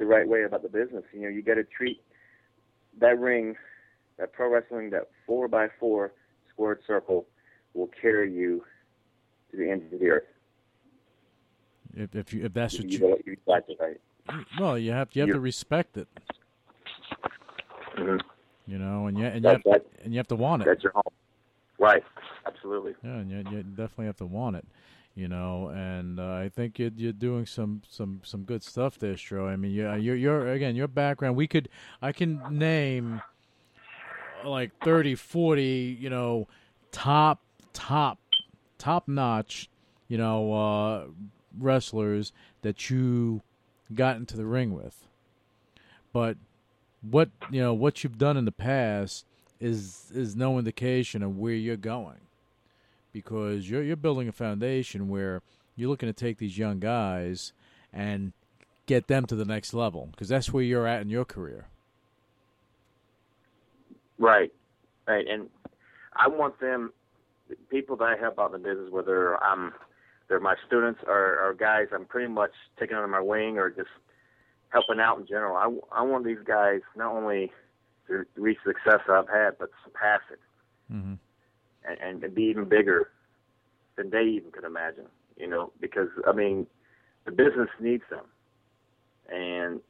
the 0.02 0.06
right 0.08 0.26
way 0.26 0.42
about 0.42 0.62
the 0.62 0.68
business, 0.68 1.04
you 1.12 1.20
know, 1.20 1.28
you 1.28 1.42
got 1.42 1.54
to 1.54 1.62
treat 1.62 2.02
that 2.98 3.20
ring, 3.20 3.54
that 4.18 4.32
pro 4.32 4.50
wrestling, 4.50 4.90
that 4.90 5.08
four 5.24 5.46
by 5.46 5.68
four 5.78 6.12
squared 6.50 6.80
circle 6.84 7.24
will 7.72 7.88
carry 8.00 8.32
you 8.32 8.64
to 9.52 9.56
the 9.56 9.70
end 9.70 9.92
of 9.92 10.00
the 10.00 10.08
earth. 10.08 10.24
If 11.94 12.16
if 12.16 12.34
you 12.34 12.44
if 12.44 12.52
that's 12.52 12.76
what 12.78 12.90
you, 12.90 12.98
you, 12.98 13.18
you 13.24 13.32
exactly 13.34 13.76
right. 13.78 14.00
Well, 14.58 14.76
you 14.76 14.90
have 14.90 15.08
you 15.12 15.22
have 15.22 15.30
to 15.30 15.40
respect 15.40 15.96
it. 15.96 16.08
Mm-hmm. 17.96 18.16
You 18.66 18.78
know, 18.78 19.06
and 19.06 19.16
you 19.16 19.26
and 19.26 19.44
you 19.44 19.50
have, 19.50 19.62
that- 19.66 19.86
and 20.02 20.12
you 20.12 20.18
have 20.18 20.28
to 20.28 20.36
want 20.36 20.62
it. 20.62 20.64
That's 20.64 20.82
your 20.82 20.92
home. 20.92 21.02
Right. 21.78 22.02
Absolutely. 22.46 22.94
Yeah, 23.04 23.10
and 23.10 23.30
you, 23.30 23.36
you 23.38 23.62
definitely 23.62 24.06
have 24.06 24.16
to 24.16 24.26
want 24.26 24.56
it. 24.56 24.64
You 25.14 25.28
know, 25.28 25.68
and 25.68 26.18
uh, 26.18 26.32
I 26.32 26.48
think 26.48 26.78
you're, 26.78 26.90
you're 26.96 27.12
doing 27.12 27.44
some, 27.44 27.82
some, 27.86 28.22
some 28.24 28.44
good 28.44 28.62
stuff 28.62 28.98
there, 28.98 29.14
Stro. 29.14 29.46
I 29.46 29.56
mean, 29.56 29.72
you're, 29.72 29.96
you're, 29.98 30.16
you're 30.16 30.52
again, 30.52 30.74
your 30.74 30.88
background. 30.88 31.36
We 31.36 31.46
could, 31.46 31.68
I 32.00 32.12
can 32.12 32.40
name 32.50 33.20
like 34.42 34.70
30, 34.82 35.14
40, 35.14 35.98
you 36.00 36.08
know, 36.08 36.48
top, 36.92 37.40
top, 37.74 38.18
top 38.78 39.06
notch, 39.06 39.68
you 40.08 40.16
know, 40.16 40.52
uh, 40.54 41.04
wrestlers 41.58 42.32
that 42.62 42.88
you 42.88 43.42
got 43.94 44.16
into 44.16 44.36
the 44.36 44.46
ring 44.46 44.72
with. 44.72 45.08
But 46.12 46.36
what 47.02 47.30
you 47.50 47.60
know, 47.60 47.74
what 47.74 48.04
you've 48.04 48.18
done 48.18 48.36
in 48.36 48.44
the 48.44 48.52
past 48.52 49.26
is 49.60 50.10
is 50.14 50.36
no 50.36 50.58
indication 50.58 51.22
of 51.22 51.36
where 51.36 51.54
you're 51.54 51.76
going, 51.76 52.20
because 53.12 53.68
you're 53.68 53.82
you're 53.82 53.96
building 53.96 54.28
a 54.28 54.32
foundation 54.32 55.08
where 55.08 55.42
you're 55.76 55.88
looking 55.88 56.08
to 56.08 56.12
take 56.12 56.38
these 56.38 56.58
young 56.58 56.78
guys 56.80 57.52
and 57.92 58.32
get 58.86 59.06
them 59.06 59.26
to 59.26 59.34
the 59.34 59.44
next 59.44 59.74
level, 59.74 60.08
because 60.10 60.28
that's 60.28 60.52
where 60.52 60.62
you're 60.62 60.86
at 60.86 61.02
in 61.02 61.08
your 61.08 61.24
career. 61.24 61.66
Right, 64.18 64.52
right, 65.06 65.26
and 65.26 65.48
I 66.14 66.28
want 66.28 66.60
them, 66.60 66.92
people 67.70 67.96
that 67.96 68.04
I 68.04 68.16
help 68.16 68.38
out 68.38 68.54
in 68.54 68.62
the 68.62 68.68
business, 68.68 68.90
whether 68.90 69.42
I'm, 69.42 69.72
they're 70.28 70.40
my 70.40 70.54
students 70.66 71.00
or, 71.06 71.40
or 71.40 71.54
guys 71.54 71.88
I'm 71.92 72.04
pretty 72.04 72.28
much 72.28 72.52
taking 72.78 72.96
under 72.96 73.08
my 73.08 73.20
wing 73.20 73.58
or 73.58 73.70
just 73.70 73.88
helping 74.68 75.00
out 75.00 75.18
in 75.18 75.26
general. 75.26 75.56
I, 75.56 76.00
I 76.00 76.02
want 76.02 76.24
these 76.24 76.38
guys 76.44 76.80
not 76.96 77.12
only 77.12 77.50
to 78.08 78.24
reach 78.36 78.58
the 78.64 78.74
success 78.74 79.00
I've 79.08 79.28
had, 79.28 79.58
but 79.58 79.70
surpass 79.84 80.20
it 80.30 80.38
Mm-hmm. 80.92 81.14
And, 81.88 82.22
and, 82.22 82.34
be 82.34 82.44
even 82.44 82.64
bigger 82.64 83.10
than 83.96 84.10
they 84.10 84.22
even 84.22 84.50
could 84.50 84.64
imagine. 84.64 85.06
You 85.36 85.48
know, 85.48 85.72
because 85.80 86.08
I 86.26 86.32
mean, 86.32 86.66
the 87.24 87.32
business 87.32 87.68
needs 87.80 88.04
them, 88.10 88.24
and 89.28 89.80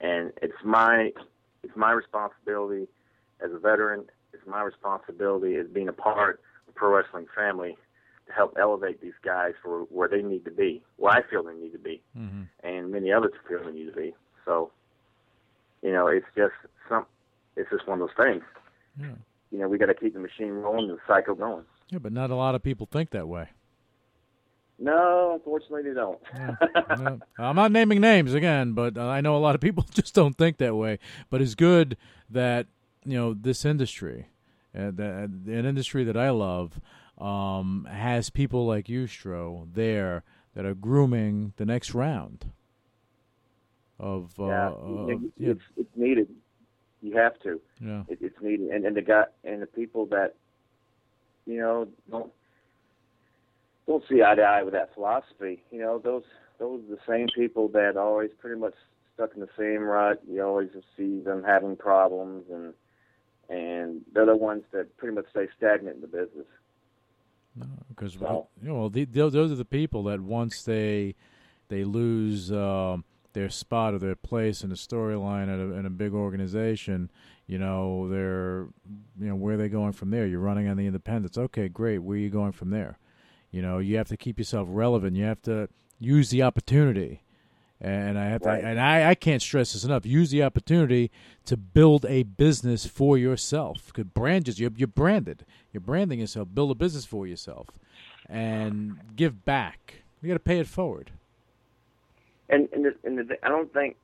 and 0.00 0.32
it's 0.42 0.54
my 0.64 1.10
it's 1.62 1.76
my 1.76 1.92
responsibility 1.92 2.88
as 3.42 3.50
a 3.52 3.58
veteran. 3.58 4.04
It's 4.32 4.46
my 4.46 4.62
responsibility 4.62 5.56
as 5.56 5.66
being 5.68 5.88
a 5.88 5.92
part 5.92 6.40
of 6.40 6.66
the 6.66 6.72
pro 6.72 6.96
wrestling 6.96 7.26
family 7.34 7.76
to 8.26 8.32
help 8.32 8.56
elevate 8.58 9.00
these 9.00 9.12
guys 9.24 9.52
for 9.62 9.80
where 9.82 10.08
they 10.08 10.22
need 10.22 10.44
to 10.44 10.50
be, 10.50 10.82
where 10.96 11.12
I 11.12 11.22
feel 11.28 11.42
they 11.42 11.54
need 11.54 11.72
to 11.72 11.78
be, 11.78 12.02
Mm-hmm. 12.16 12.42
and 12.66 12.90
many 12.90 13.12
others 13.12 13.32
feel 13.48 13.64
they 13.64 13.72
need 13.72 13.86
to 13.86 13.96
be. 13.96 14.14
So, 14.44 14.70
you 15.82 15.92
know, 15.92 16.06
it's 16.08 16.26
just 16.36 16.54
some. 16.88 17.06
It's 17.56 17.70
just 17.70 17.86
one 17.86 18.00
of 18.00 18.08
those 18.08 18.24
things. 18.26 18.42
Yeah. 18.98 19.14
You 19.52 19.58
know, 19.58 19.68
we 19.68 19.76
got 19.78 19.86
to 19.86 19.94
keep 19.94 20.14
the 20.14 20.20
machine 20.20 20.50
rolling 20.50 20.88
the 20.88 20.98
cycle 21.06 21.34
going. 21.34 21.64
Yeah, 21.90 21.98
but 21.98 22.12
not 22.12 22.30
a 22.30 22.34
lot 22.34 22.54
of 22.54 22.62
people 22.62 22.88
think 22.90 23.10
that 23.10 23.28
way. 23.28 23.50
No, 24.78 25.34
unfortunately, 25.34 25.82
they 25.82 25.94
don't. 25.94 26.18
No, 26.98 27.20
I'm 27.38 27.54
not 27.54 27.70
naming 27.70 28.00
names 28.00 28.34
again, 28.34 28.72
but 28.72 28.96
uh, 28.96 29.06
I 29.06 29.20
know 29.20 29.36
a 29.36 29.38
lot 29.38 29.54
of 29.54 29.60
people 29.60 29.84
just 29.92 30.14
don't 30.14 30.36
think 30.36 30.56
that 30.56 30.74
way. 30.74 30.98
But 31.30 31.42
it's 31.42 31.54
good 31.54 31.96
that 32.30 32.66
you 33.04 33.16
know 33.16 33.34
this 33.34 33.64
industry, 33.64 34.28
uh, 34.74 34.90
that, 34.92 35.30
an 35.46 35.66
industry 35.66 36.02
that 36.04 36.16
I 36.16 36.30
love, 36.30 36.80
um, 37.18 37.86
has 37.90 38.30
people 38.30 38.66
like 38.66 38.88
you, 38.88 39.04
Stro, 39.04 39.68
there 39.72 40.24
that 40.54 40.64
are 40.64 40.74
grooming 40.74 41.52
the 41.58 41.66
next 41.66 41.94
round 41.94 42.46
of. 44.00 44.32
Uh, 44.40 44.46
yeah, 44.46 44.68
of- 44.68 45.22
yeah, 45.36 45.50
it's, 45.50 45.62
it's 45.76 45.90
needed. 45.94 46.28
You 47.02 47.16
have 47.16 47.38
to. 47.40 47.60
Yeah. 47.80 48.04
It, 48.08 48.18
it's 48.20 48.40
needed, 48.40 48.68
and 48.70 48.84
and 48.86 48.96
the 48.96 49.02
guy 49.02 49.24
and 49.44 49.60
the 49.60 49.66
people 49.66 50.06
that, 50.06 50.34
you 51.46 51.58
know, 51.58 51.88
don't 52.10 52.32
don't 53.86 54.04
see 54.08 54.22
eye 54.22 54.34
to 54.36 54.42
eye 54.42 54.62
with 54.62 54.74
that 54.74 54.94
philosophy. 54.94 55.62
You 55.70 55.80
know, 55.80 55.98
those 55.98 56.22
those 56.58 56.80
are 56.84 56.94
the 56.96 56.98
same 57.08 57.26
people 57.34 57.68
that 57.68 57.96
always 57.96 58.30
pretty 58.38 58.60
much 58.60 58.74
stuck 59.14 59.34
in 59.34 59.40
the 59.40 59.48
same 59.58 59.82
rut. 59.82 60.22
You 60.28 60.42
always 60.44 60.68
see 60.96 61.20
them 61.20 61.42
having 61.44 61.76
problems, 61.76 62.44
and 62.52 62.72
and 63.48 64.02
they're 64.14 64.26
the 64.26 64.36
ones 64.36 64.62
that 64.72 64.96
pretty 64.96 65.14
much 65.14 65.26
stay 65.30 65.48
stagnant 65.56 65.96
in 65.96 66.00
the 66.02 66.06
business. 66.06 66.46
because 67.88 68.14
So- 68.14 68.46
you 68.62 68.68
know 68.68 68.74
well, 68.76 68.90
the, 68.90 69.04
those 69.04 69.32
those 69.32 69.50
are 69.52 69.56
the 69.56 69.64
people 69.64 70.04
that 70.04 70.20
once 70.20 70.62
they 70.62 71.14
they 71.68 71.84
lose 71.84 72.52
um, 72.52 73.04
their 73.32 73.50
spot 73.50 73.94
or 73.94 73.98
their 73.98 74.16
place 74.16 74.62
in 74.62 74.70
the 74.70 74.76
storyline 74.76 75.52
at 75.52 75.58
a, 75.58 75.74
in 75.78 75.86
a 75.86 75.90
big 75.90 76.12
organization, 76.12 77.10
you 77.46 77.58
know 77.58 78.08
they're 78.08 78.66
you 79.20 79.28
know 79.28 79.36
where 79.36 79.54
are 79.54 79.58
they 79.58 79.68
going 79.68 79.92
from 79.92 80.10
there? 80.10 80.26
You're 80.26 80.40
running 80.40 80.68
on 80.68 80.76
the 80.76 80.86
independents. 80.86 81.38
Okay, 81.38 81.68
great. 81.68 81.98
Where 81.98 82.16
are 82.16 82.20
you 82.20 82.30
going 82.30 82.52
from 82.52 82.70
there? 82.70 82.98
You 83.50 83.62
know 83.62 83.78
you 83.78 83.96
have 83.96 84.08
to 84.08 84.16
keep 84.16 84.38
yourself 84.38 84.68
relevant. 84.70 85.16
You 85.16 85.24
have 85.24 85.42
to 85.42 85.68
use 85.98 86.30
the 86.30 86.42
opportunity. 86.42 87.22
And 87.84 88.16
I 88.16 88.26
have 88.26 88.42
to, 88.42 88.48
and 88.48 88.80
I, 88.80 89.10
I 89.10 89.14
can't 89.16 89.42
stress 89.42 89.72
this 89.72 89.82
enough. 89.82 90.06
Use 90.06 90.30
the 90.30 90.44
opportunity 90.44 91.10
to 91.46 91.56
build 91.56 92.06
a 92.06 92.22
business 92.22 92.86
for 92.86 93.18
yourself. 93.18 93.86
Because 93.86 94.04
brand 94.04 94.44
just 94.44 94.60
you're, 94.60 94.70
you're 94.76 94.86
branded. 94.86 95.44
You're 95.72 95.80
branding 95.80 96.20
yourself. 96.20 96.46
Build 96.54 96.70
a 96.70 96.76
business 96.76 97.04
for 97.04 97.26
yourself, 97.26 97.66
and 98.28 99.00
give 99.16 99.44
back. 99.44 100.04
You 100.22 100.28
got 100.28 100.34
to 100.34 100.38
pay 100.38 100.60
it 100.60 100.68
forward. 100.68 101.10
And 102.48 102.68
and, 102.72 102.84
the, 102.84 102.94
and 103.04 103.18
the, 103.18 103.36
I 103.44 103.48
don't 103.48 103.72
think 103.72 103.96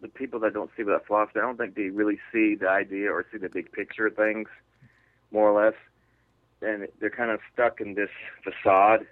the 0.00 0.08
people 0.08 0.40
that 0.40 0.52
don't 0.52 0.70
see 0.76 0.82
that 0.82 1.06
philosophy, 1.06 1.38
I 1.38 1.42
don't 1.42 1.56
think 1.56 1.74
they 1.74 1.88
really 1.88 2.18
see 2.32 2.54
the 2.54 2.68
idea 2.68 3.10
or 3.10 3.24
see 3.32 3.38
the 3.38 3.48
big 3.48 3.72
picture 3.72 4.06
of 4.06 4.16
things, 4.16 4.48
more 5.30 5.50
or 5.50 5.64
less. 5.64 5.74
And 6.62 6.88
they're 7.00 7.10
kind 7.10 7.30
of 7.30 7.40
stuck 7.52 7.80
in 7.80 7.94
this 7.94 8.10
facade 8.42 9.06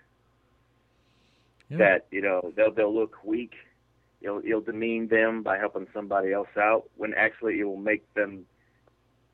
that 1.71 2.07
you 2.11 2.23
know 2.23 2.53
they'll 2.57 2.73
they'll 2.73 2.95
look 2.95 3.17
weak. 3.25 3.55
You'll 4.21 4.45
you'll 4.45 4.61
demean 4.61 5.09
them 5.09 5.43
by 5.43 5.59
helping 5.59 5.87
somebody 5.93 6.33
else 6.33 6.49
out 6.57 6.85
when 6.97 7.15
actually 7.15 7.61
it 7.61 7.65
will 7.65 7.77
make 7.77 8.13
them 8.15 8.47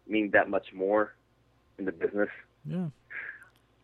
mean 0.07 0.30
that 0.32 0.49
much 0.49 0.72
more 0.72 1.14
in 1.78 1.84
the 1.84 1.93
business. 1.93 2.28
Yeah. 2.64 2.88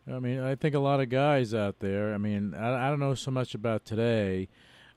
I 0.09 0.19
mean, 0.19 0.39
I 0.39 0.55
think 0.55 0.73
a 0.73 0.79
lot 0.79 1.01
of 1.01 1.09
guys 1.09 1.53
out 1.53 1.79
there. 1.79 2.13
I 2.13 2.17
mean, 2.17 2.53
I, 2.53 2.87
I 2.87 2.89
don't 2.89 2.99
know 2.99 3.13
so 3.13 3.31
much 3.31 3.53
about 3.53 3.83
today, 3.83 4.47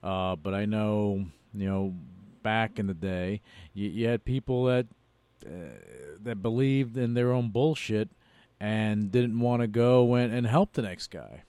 uh, 0.02 0.36
but 0.36 0.54
I 0.54 0.64
know, 0.64 1.26
you 1.54 1.68
know, 1.68 1.94
back 2.42 2.78
in 2.78 2.86
the 2.86 2.94
day, 2.94 3.40
you, 3.74 3.88
you 3.88 4.08
had 4.08 4.24
people 4.24 4.64
that 4.64 4.86
uh, 5.46 5.50
that 6.22 6.42
believed 6.42 6.96
in 6.96 7.14
their 7.14 7.32
own 7.32 7.50
bullshit 7.50 8.10
and 8.60 9.10
didn't 9.10 9.40
want 9.40 9.62
to 9.62 9.66
go 9.66 10.14
and, 10.14 10.32
and 10.32 10.46
help 10.46 10.74
the 10.74 10.82
next 10.82 11.08
guy. 11.08 11.42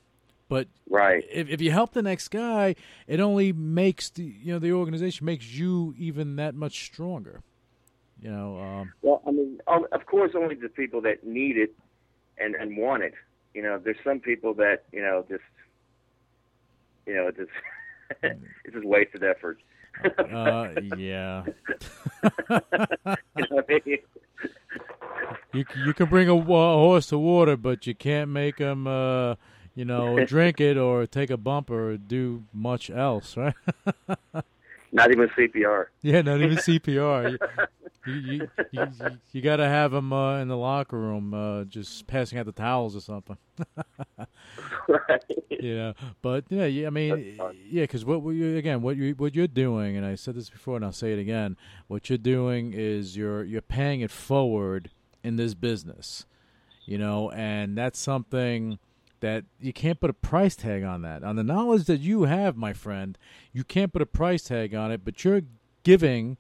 But 0.47 0.67
right, 0.89 1.23
if 1.31 1.49
if 1.49 1.61
you 1.61 1.71
help 1.71 1.93
the 1.93 2.01
next 2.01 2.27
guy, 2.27 2.75
it 3.07 3.19
only 3.21 3.53
makes 3.53 4.09
the 4.09 4.23
you 4.23 4.51
know 4.53 4.59
the 4.59 4.73
organization 4.73 5.25
makes 5.25 5.53
you 5.53 5.95
even 5.97 6.35
that 6.37 6.55
much 6.55 6.83
stronger. 6.85 7.41
You 8.21 8.31
know. 8.31 8.59
Um, 8.59 8.93
Well, 9.01 9.21
I 9.25 9.31
mean, 9.31 9.61
of 9.67 9.83
of 9.93 10.05
course, 10.05 10.31
only 10.35 10.55
the 10.55 10.67
people 10.67 11.01
that 11.01 11.25
need 11.25 11.57
it 11.57 11.73
and 12.37 12.55
and 12.55 12.75
want 12.75 13.03
it. 13.03 13.13
You 13.53 13.61
know, 13.61 13.77
there's 13.77 13.97
some 14.03 14.19
people 14.19 14.53
that 14.55 14.83
you 14.91 15.01
know 15.01 15.25
just, 15.29 15.43
you 17.05 17.15
know, 17.15 17.31
just 17.31 17.51
it's 18.23 18.73
just 18.73 18.85
wasted 18.85 19.23
effort. 19.23 19.59
uh, 20.17 20.69
yeah. 20.97 21.43
You 23.37 23.45
know 23.49 23.63
I 23.67 23.81
mean? 23.85 23.97
You 25.53 25.65
you 25.85 25.93
can 25.93 26.07
bring 26.07 26.29
a, 26.29 26.35
a 26.35 26.43
horse 26.43 27.07
to 27.07 27.17
water, 27.17 27.57
but 27.57 27.87
you 27.87 27.95
can't 27.95 28.29
make 28.29 28.57
him, 28.57 28.87
uh, 28.87 29.35
you 29.75 29.85
know, 29.85 30.23
drink 30.25 30.61
it 30.61 30.77
or 30.77 31.05
take 31.07 31.29
a 31.29 31.37
bump 31.37 31.69
or 31.69 31.97
do 31.97 32.43
much 32.53 32.89
else, 32.89 33.35
right? 33.35 33.55
Not 34.91 35.11
even 35.11 35.29
CPR. 35.29 35.85
yeah, 36.01 36.21
not 36.21 36.41
even 36.41 36.57
CPR. 36.57 37.37
You 38.03 38.13
you, 38.15 38.47
you, 38.71 38.87
you, 38.99 39.19
you 39.31 39.41
got 39.43 39.57
to 39.57 39.67
have 39.67 39.93
him 39.93 40.11
uh, 40.11 40.39
in 40.39 40.47
the 40.47 40.57
locker 40.57 40.97
room, 40.97 41.35
uh, 41.35 41.65
just 41.65 42.07
passing 42.07 42.39
out 42.39 42.47
the 42.47 42.51
towels 42.51 42.95
or 42.95 42.99
something. 42.99 43.37
right. 44.87 45.23
You 45.49 45.75
know, 45.75 45.93
but 46.23 46.45
yeah, 46.49 46.65
yeah 46.65 46.87
I 46.87 46.89
mean, 46.89 47.37
yeah, 47.69 47.83
because 47.83 48.03
what 48.03 48.23
we 48.23 48.57
again, 48.57 48.81
what 48.81 48.97
you 48.97 49.13
what 49.13 49.35
you're 49.35 49.45
doing, 49.45 49.97
and 49.97 50.05
I 50.05 50.15
said 50.15 50.33
this 50.33 50.49
before, 50.49 50.77
and 50.77 50.85
I'll 50.85 50.91
say 50.91 51.13
it 51.13 51.19
again. 51.19 51.57
What 51.87 52.09
you're 52.09 52.17
doing 52.17 52.73
is 52.73 53.15
you're 53.15 53.43
you're 53.43 53.61
paying 53.61 54.01
it 54.01 54.09
forward 54.09 54.89
in 55.23 55.35
this 55.35 55.53
business, 55.53 56.25
you 56.85 56.97
know, 56.97 57.29
and 57.29 57.77
that's 57.77 57.99
something 57.99 58.79
that 59.21 59.45
you 59.59 59.71
can't 59.73 59.99
put 59.99 60.09
a 60.09 60.13
price 60.13 60.55
tag 60.55 60.83
on 60.83 61.01
that. 61.03 61.23
On 61.23 61.35
the 61.35 61.43
knowledge 61.43 61.85
that 61.85 61.99
you 62.01 62.23
have, 62.23 62.57
my 62.57 62.73
friend, 62.73 63.17
you 63.53 63.63
can't 63.63 63.93
put 63.93 64.01
a 64.01 64.05
price 64.05 64.43
tag 64.43 64.75
on 64.75 64.91
it, 64.91 65.05
but 65.05 65.23
you're 65.23 65.41
giving 65.83 66.37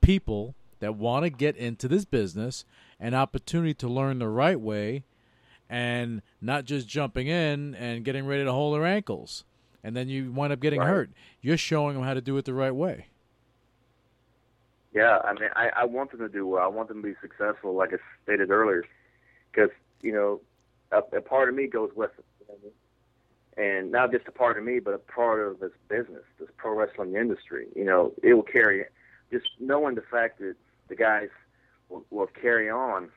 people 0.00 0.54
that 0.80 0.96
want 0.96 1.24
to 1.24 1.30
get 1.30 1.56
into 1.56 1.88
this 1.88 2.04
business 2.04 2.64
an 3.00 3.14
opportunity 3.14 3.74
to 3.74 3.88
learn 3.88 4.18
the 4.18 4.28
right 4.28 4.60
way 4.60 5.04
and 5.70 6.20
not 6.40 6.64
just 6.64 6.86
jumping 6.88 7.26
in 7.26 7.74
and 7.74 8.04
getting 8.04 8.26
ready 8.26 8.44
to 8.44 8.52
hold 8.52 8.74
their 8.74 8.84
ankles 8.84 9.44
and 9.82 9.94
then 9.94 10.08
you 10.08 10.32
wind 10.32 10.52
up 10.52 10.60
getting 10.60 10.80
Right. 10.80 10.88
hurt. 10.88 11.10
You're 11.42 11.58
showing 11.58 11.94
them 11.94 12.04
how 12.04 12.14
to 12.14 12.20
do 12.22 12.36
it 12.38 12.46
the 12.46 12.54
right 12.54 12.74
way. 12.74 13.06
Yeah, 14.94 15.18
I 15.18 15.32
mean, 15.34 15.50
I, 15.56 15.70
I 15.76 15.84
want 15.84 16.10
them 16.12 16.20
to 16.20 16.28
do 16.28 16.46
well. 16.46 16.62
I 16.62 16.68
want 16.68 16.88
them 16.88 17.02
to 17.02 17.08
be 17.08 17.14
successful, 17.20 17.74
like 17.74 17.92
I 17.92 17.96
stated 18.22 18.50
earlier, 18.50 18.84
because 19.50 19.70
you 20.00 20.12
know, 20.12 20.40
a, 20.92 20.98
a 21.16 21.20
part 21.20 21.48
of 21.48 21.54
me 21.54 21.66
goes 21.66 21.90
with 21.94 22.14
them, 22.16 22.24
you 22.40 22.46
know 22.48 22.54
I 22.60 22.64
mean? 22.64 22.72
and 23.56 23.92
not 23.92 24.10
just 24.10 24.26
a 24.26 24.32
part 24.32 24.58
of 24.58 24.64
me, 24.64 24.80
but 24.80 24.94
a 24.94 24.98
part 24.98 25.46
of 25.46 25.60
this 25.60 25.70
business, 25.88 26.22
this 26.38 26.48
pro 26.56 26.74
wrestling 26.74 27.14
industry. 27.14 27.66
You 27.76 27.84
know, 27.84 28.12
it 28.22 28.34
will 28.34 28.42
carry. 28.42 28.84
Just 29.30 29.46
knowing 29.60 29.94
the 29.94 30.02
fact 30.02 30.38
that 30.40 30.56
the 30.88 30.96
guys 30.96 31.28
will, 31.88 32.04
will 32.10 32.26
carry 32.26 32.68
on. 32.68 33.10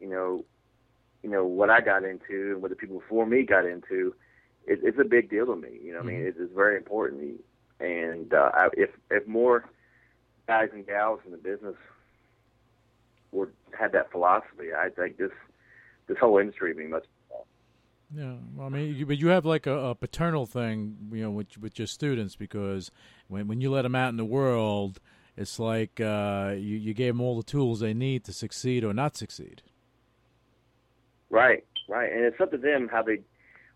You 0.00 0.08
know, 0.08 0.44
you 1.22 1.30
know 1.30 1.44
what 1.44 1.70
I 1.70 1.80
got 1.80 2.04
into 2.04 2.52
and 2.52 2.62
what 2.62 2.70
the 2.70 2.76
people 2.76 3.00
before 3.00 3.26
me 3.26 3.42
got 3.42 3.64
into. 3.66 4.14
It, 4.66 4.80
it's 4.82 4.98
a 4.98 5.04
big 5.04 5.30
deal 5.30 5.46
to 5.46 5.56
me. 5.56 5.78
You 5.82 5.92
know, 5.92 5.98
what 5.98 6.08
I 6.08 6.12
mean, 6.12 6.26
it 6.26 6.36
is 6.38 6.50
very 6.54 6.76
important. 6.76 7.20
to 7.20 7.26
me. 7.26 7.34
And 7.80 8.32
uh, 8.32 8.50
I, 8.54 8.68
if 8.74 8.90
if 9.10 9.26
more 9.26 9.68
guys 10.46 10.68
and 10.72 10.86
gals 10.86 11.20
in 11.24 11.32
the 11.32 11.38
business 11.38 11.76
would 13.32 13.50
have 13.78 13.92
that 13.92 14.12
philosophy, 14.12 14.68
I 14.76 14.90
think 14.90 15.16
this 15.16 15.32
this 16.06 16.18
whole 16.18 16.38
industry 16.38 16.70
would 16.70 16.78
be 16.78 16.86
much. 16.86 17.04
Yeah, 18.14 18.34
well, 18.54 18.66
I 18.66 18.70
mean, 18.70 18.94
you, 18.94 19.06
but 19.06 19.18
you 19.18 19.28
have 19.28 19.44
like 19.44 19.66
a, 19.66 19.76
a 19.76 19.94
paternal 19.94 20.46
thing, 20.46 20.96
you 21.12 21.22
know, 21.22 21.30
with 21.30 21.58
with 21.58 21.78
your 21.78 21.86
students 21.86 22.36
because 22.36 22.90
when 23.28 23.48
when 23.48 23.60
you 23.60 23.70
let 23.70 23.82
them 23.82 23.94
out 23.94 24.10
in 24.10 24.16
the 24.16 24.24
world, 24.24 25.00
it's 25.36 25.58
like 25.58 26.00
uh, 26.00 26.54
you 26.56 26.76
you 26.76 26.94
gave 26.94 27.14
them 27.14 27.20
all 27.20 27.36
the 27.36 27.42
tools 27.42 27.80
they 27.80 27.94
need 27.94 28.24
to 28.24 28.32
succeed 28.32 28.84
or 28.84 28.92
not 28.92 29.16
succeed. 29.16 29.62
Right, 31.30 31.64
right, 31.88 32.12
and 32.12 32.24
it's 32.24 32.40
up 32.40 32.52
to 32.52 32.58
them 32.58 32.88
how 32.88 33.02
they 33.02 33.20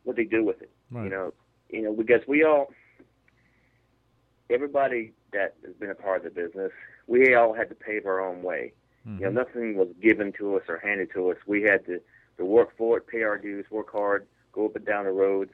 what 0.05 0.16
they 0.16 0.24
do 0.24 0.45
with 0.45 0.62
it. 0.62 0.70
Right. 0.91 1.05
You 1.05 1.11
know, 1.11 1.35
you 1.70 1.83
know, 1.83 1.93
because 1.93 2.20
we 2.29 2.45
all, 2.45 2.72
everybody 4.51 5.12
that 5.33 5.55
has 5.64 5.74
been 5.74 5.91
a 5.91 5.95
part 5.95 6.24
of 6.24 6.35
the 6.35 6.43
business, 6.43 6.70
we 7.07 7.35
all 7.35 7.55
had 7.55 7.68
to 7.70 7.74
pave 7.74 8.07
our 8.07 8.20
own 8.20 8.43
way. 8.43 8.72
You 9.07 9.20
know, 9.20 9.31
nothing 9.31 9.74
was 9.74 9.89
given 10.03 10.35
to 10.35 10.57
us 10.57 10.64
or 10.68 10.79
handed 10.79 11.11
to 11.14 11.31
us. 11.31 11.39
We 11.47 11.62
had 11.62 11.87
to, 11.87 11.99
to 12.39 12.45
work 12.45 12.70
for 12.78 12.97
it, 12.97 13.07
pay 13.07 13.22
our 13.22 13.36
dues, 13.36 13.66
work 13.70 13.93
hard, 13.93 14.26
go 14.53 14.66
up 14.66 14.76
and 14.76 14.86
down 14.86 15.05
the 15.05 15.11
roads, 15.11 15.53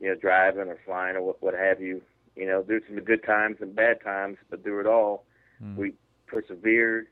you 0.00 0.08
know, 0.08 0.14
driving 0.14 0.68
or 0.68 0.78
flying 0.84 1.16
or 1.16 1.22
what, 1.22 1.42
what 1.42 1.54
have 1.54 1.80
you. 1.80 2.02
You 2.36 2.46
know, 2.46 2.64
there's 2.66 2.82
some 2.88 2.98
good 3.00 3.24
times 3.24 3.56
and 3.60 3.74
bad 3.74 4.02
times, 4.02 4.36
but 4.50 4.62
through 4.62 4.80
it 4.80 4.86
all, 4.86 5.24
hmm. 5.58 5.76
we 5.76 5.94
persevered 6.26 7.06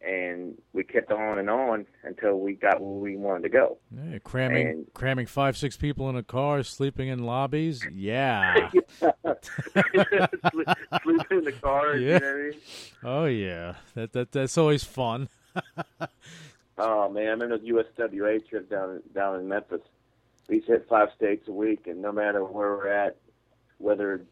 and 0.00 0.56
we 0.72 0.84
kept 0.84 1.10
on 1.10 1.38
and 1.38 1.50
on 1.50 1.84
until 2.04 2.38
we 2.38 2.54
got 2.54 2.80
where 2.80 2.90
we 2.90 3.16
wanted 3.16 3.42
to 3.42 3.48
go. 3.48 3.78
Yeah, 3.90 4.18
cramming 4.22 4.66
And- 4.68 4.94
cramming 4.94 5.26
five 5.26 5.56
six 5.56 5.76
people 5.76 6.08
in 6.08 6.16
a 6.16 6.22
car, 6.22 6.62
sleeping 6.62 7.08
in 7.08 7.24
lobbies. 7.24 7.84
Yeah. 7.92 8.70
Sleep- 8.70 10.68
Sleeping 11.02 11.38
in 11.38 11.44
the 11.44 11.54
car, 11.60 11.96
Yeah. 11.96 12.14
you 12.14 12.20
know 12.20 12.28
I 12.28 12.42
mean? 12.50 12.60
Oh 13.04 13.24
yeah, 13.24 13.74
that 13.94 14.12
that 14.12 14.32
that's 14.32 14.56
always 14.56 14.84
fun. 14.84 15.28
Oh 16.78 17.08
man, 17.08 17.26
I 17.26 17.30
remember 17.30 17.58
the 17.58 17.70
USWA 17.70 18.48
trip 18.48 18.70
down 18.70 19.02
down 19.14 19.40
in 19.40 19.48
Memphis. 19.48 19.80
We 20.48 20.60
hit 20.60 20.86
five 20.88 21.08
states 21.16 21.48
a 21.48 21.52
week, 21.52 21.86
and 21.86 22.00
no 22.00 22.12
matter 22.12 22.44
where 22.44 22.76
we're 22.76 22.88
at, 22.88 23.16
whether 23.78 24.14
it 24.14 24.26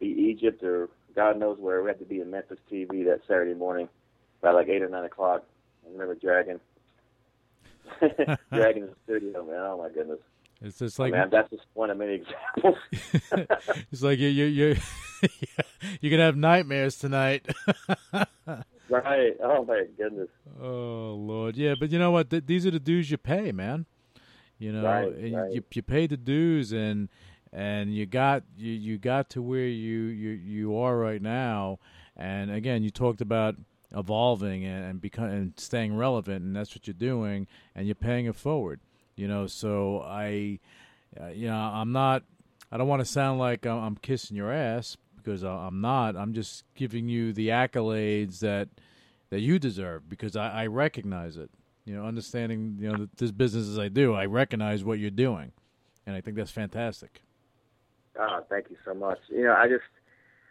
be 0.00 0.06
Egypt 0.06 0.62
or 0.62 0.90
God 1.14 1.38
knows 1.38 1.58
where, 1.58 1.82
we 1.82 1.88
had 1.88 1.98
to 2.00 2.04
be 2.04 2.20
in 2.20 2.30
Memphis 2.30 2.58
TV 2.70 3.04
that 3.04 3.20
Saturday 3.26 3.54
morning 3.54 3.88
by 4.40 4.50
like 4.50 4.68
eight 4.68 4.82
or 4.82 4.88
nine 4.88 5.04
o'clock. 5.04 5.44
I 5.86 5.92
remember 5.92 6.14
dragging 6.14 6.60
dragging 8.52 8.86
the 8.86 8.94
studio, 9.04 9.44
man. 9.44 9.60
Oh 9.60 9.78
my 9.78 9.88
goodness. 9.88 10.18
It's 10.60 10.78
just 10.78 10.98
I 10.98 11.04
like 11.04 11.12
man, 11.12 11.28
that's 11.30 11.50
just 11.50 11.64
one 11.74 11.90
of 11.90 11.98
many 11.98 12.14
examples. 12.14 12.78
it's 13.92 14.02
like 14.02 14.18
you 14.18 14.28
you 14.28 14.44
you 14.44 14.76
you're 16.00 16.10
gonna 16.10 16.24
have 16.24 16.36
nightmares 16.36 16.96
tonight. 16.96 17.46
Right. 18.92 19.36
Oh 19.42 19.64
my 19.64 19.84
goodness. 19.96 20.28
Oh 20.60 21.14
Lord, 21.18 21.56
yeah, 21.56 21.74
but 21.78 21.90
you 21.90 21.98
know 21.98 22.10
what? 22.10 22.30
Th- 22.30 22.44
these 22.46 22.66
are 22.66 22.70
the 22.70 22.80
dues 22.80 23.10
you 23.10 23.18
pay, 23.18 23.52
man. 23.52 23.86
You 24.58 24.72
know, 24.72 24.84
Right, 24.84 25.08
and 25.16 25.34
right. 25.36 25.52
you 25.52 25.64
you 25.72 25.82
pay 25.82 26.06
the 26.06 26.16
dues, 26.16 26.72
and 26.72 27.08
and 27.52 27.94
you 27.94 28.06
got 28.06 28.44
you 28.56 28.72
you 28.72 28.98
got 28.98 29.28
to 29.30 29.42
where 29.42 29.66
you 29.66 30.04
you 30.04 30.30
you 30.30 30.76
are 30.76 30.96
right 30.96 31.20
now. 31.22 31.78
And 32.16 32.50
again, 32.50 32.82
you 32.82 32.90
talked 32.90 33.20
about 33.20 33.56
evolving 33.94 34.64
and 34.64 34.84
and 34.84 35.00
become 35.00 35.24
and 35.30 35.52
staying 35.58 35.96
relevant, 35.96 36.44
and 36.44 36.54
that's 36.54 36.74
what 36.74 36.86
you're 36.86 36.94
doing, 36.94 37.46
and 37.74 37.86
you're 37.86 37.94
paying 37.94 38.26
it 38.26 38.36
forward. 38.36 38.80
You 39.16 39.28
know, 39.28 39.46
so 39.46 40.00
I, 40.06 40.60
uh, 41.20 41.28
you 41.28 41.48
know, 41.48 41.56
I'm 41.56 41.92
not. 41.92 42.22
I 42.70 42.78
don't 42.78 42.88
want 42.88 43.00
to 43.00 43.06
sound 43.06 43.38
like 43.38 43.66
I'm, 43.66 43.78
I'm 43.82 43.96
kissing 43.96 44.36
your 44.36 44.50
ass 44.50 44.96
because 45.22 45.44
I- 45.44 45.66
I'm 45.66 45.80
not. 45.80 46.16
I'm 46.16 46.32
just 46.32 46.64
giving 46.74 47.08
you 47.08 47.32
the 47.32 47.48
accolades 47.48 48.40
that 48.40 48.68
that 49.30 49.40
you 49.40 49.58
deserve 49.58 50.08
because 50.08 50.36
I, 50.36 50.62
I 50.62 50.66
recognize 50.66 51.36
it. 51.36 51.50
You 51.84 51.94
know, 51.94 52.04
understanding 52.04 52.76
you 52.80 52.92
know 52.92 53.08
this 53.16 53.30
business 53.32 53.66
as 53.68 53.78
I 53.78 53.88
do, 53.88 54.14
I 54.14 54.26
recognize 54.26 54.84
what 54.84 54.98
you're 54.98 55.10
doing, 55.10 55.52
and 56.06 56.14
I 56.14 56.20
think 56.20 56.36
that's 56.36 56.50
fantastic. 56.50 57.22
Ah, 58.18 58.40
thank 58.48 58.66
you 58.70 58.76
so 58.84 58.92
much. 58.94 59.18
You 59.30 59.44
know, 59.44 59.54
I 59.54 59.68
just, 59.68 59.84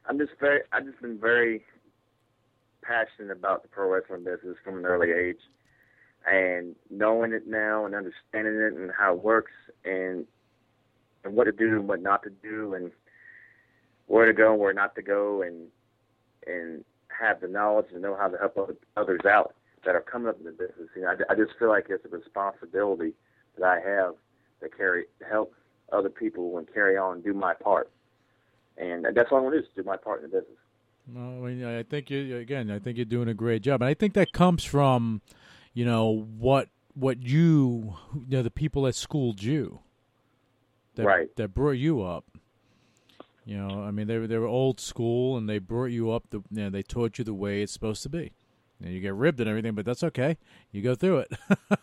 I'm 0.08 0.18
just 0.18 0.32
very, 0.40 0.62
I've 0.72 0.84
just 0.86 1.00
been 1.00 1.20
very 1.20 1.64
passionate 2.82 3.32
about 3.32 3.62
the 3.62 3.70
pro 3.70 3.88
wrestling 3.90 4.24
business 4.24 4.58
from 4.64 4.80
an 4.80 4.86
early 4.86 5.12
age, 5.12 5.40
and 6.30 6.76
knowing 6.90 7.32
it 7.34 7.48
now 7.48 7.86
and 7.86 7.94
understanding 7.96 8.56
it 8.56 8.74
and 8.74 8.92
how 8.98 9.14
it 9.14 9.24
works 9.24 9.52
and 9.86 10.26
and 11.24 11.36
what 11.36 11.44
to 11.44 11.52
do 11.52 11.76
and 11.76 11.88
what 11.88 12.02
not 12.02 12.24
to 12.24 12.32
do 12.32 12.74
and 12.74 12.92
where 14.12 14.26
to 14.26 14.34
go 14.34 14.52
and 14.52 14.60
where 14.60 14.74
not 14.74 14.94
to 14.96 15.02
go 15.02 15.42
and 15.42 15.68
and 16.46 16.84
have 17.08 17.40
the 17.40 17.48
knowledge 17.48 17.86
and 17.94 18.02
know 18.02 18.16
how 18.16 18.28
to 18.28 18.38
help 18.38 18.78
others 18.98 19.22
out 19.30 19.54
that 19.86 19.96
are 19.96 20.02
coming 20.02 20.28
up 20.28 20.38
in 20.40 20.46
the 20.46 20.52
business. 20.52 20.90
You 20.96 21.04
know, 21.04 21.10
I, 21.10 21.34
I 21.34 21.36
just 21.36 21.58
feel 21.58 21.70
like 21.70 21.86
it's 21.90 22.06
a 22.06 22.10
responsibility 22.10 23.14
that 23.58 23.66
I 23.66 23.76
have 23.80 24.16
to 24.62 24.70
carry 24.70 25.06
help 25.28 25.54
other 25.94 26.10
people 26.10 26.58
and 26.58 26.72
carry 26.74 26.98
on 26.98 27.16
and 27.16 27.24
do 27.24 27.34
my 27.34 27.54
part. 27.54 27.90
And 28.78 29.06
that's 29.16 29.32
all 29.32 29.38
I 29.38 29.42
want 29.42 29.56
to 29.56 29.62
do 29.62 29.66
is 29.66 29.72
do 29.76 29.84
my 29.84 29.98
part 29.98 30.24
in 30.24 30.30
the 30.30 30.40
business. 30.40 30.58
No, 31.08 31.46
I 31.46 31.84
think 31.84 32.10
you 32.10 32.38
again. 32.38 32.70
I 32.70 32.80
think 32.80 32.98
you're 32.98 33.06
doing 33.06 33.28
a 33.30 33.34
great 33.34 33.62
job, 33.62 33.82
and 33.82 33.90
I 33.90 33.94
think 33.94 34.14
that 34.14 34.34
comes 34.34 34.64
from, 34.64 35.22
you 35.74 35.86
know, 35.86 36.28
what 36.38 36.70
what 36.94 37.24
you, 37.24 37.96
you 38.14 38.38
know, 38.38 38.44
the 38.44 38.52
people 38.52 38.84
that 38.84 38.96
schooled 38.96 39.42
you, 39.42 39.80
that, 40.96 41.06
Right. 41.06 41.36
That 41.38 41.54
brought 41.54 41.72
you 41.72 42.02
up. 42.02 42.26
You 43.46 43.58
know, 43.58 43.84
I 43.84 43.92
mean, 43.92 44.08
they 44.08 44.18
were 44.18 44.28
they 44.28 44.38
were 44.38 44.48
old 44.48 44.80
school, 44.80 45.38
and 45.38 45.50
they 45.50 45.58
brought 45.58 45.86
you 45.86 46.12
up. 46.12 46.30
The 46.30 46.38
you 46.52 46.64
know, 46.64 46.70
they 46.70 46.84
taught 46.84 47.18
you 47.18 47.24
the 47.24 47.34
way 47.34 47.62
it's 47.62 47.74
supposed 47.74 48.04
to 48.04 48.10
be. 48.10 48.34
You, 48.80 48.86
know, 48.86 48.92
you 48.92 49.00
get 49.00 49.16
ribbed 49.16 49.40
and 49.40 49.50
everything, 49.50 49.74
but 49.74 49.86
that's 49.86 50.04
okay. 50.04 50.38
You 50.72 50.82
go 50.82 50.96
through 50.96 51.20
it. 51.20 51.32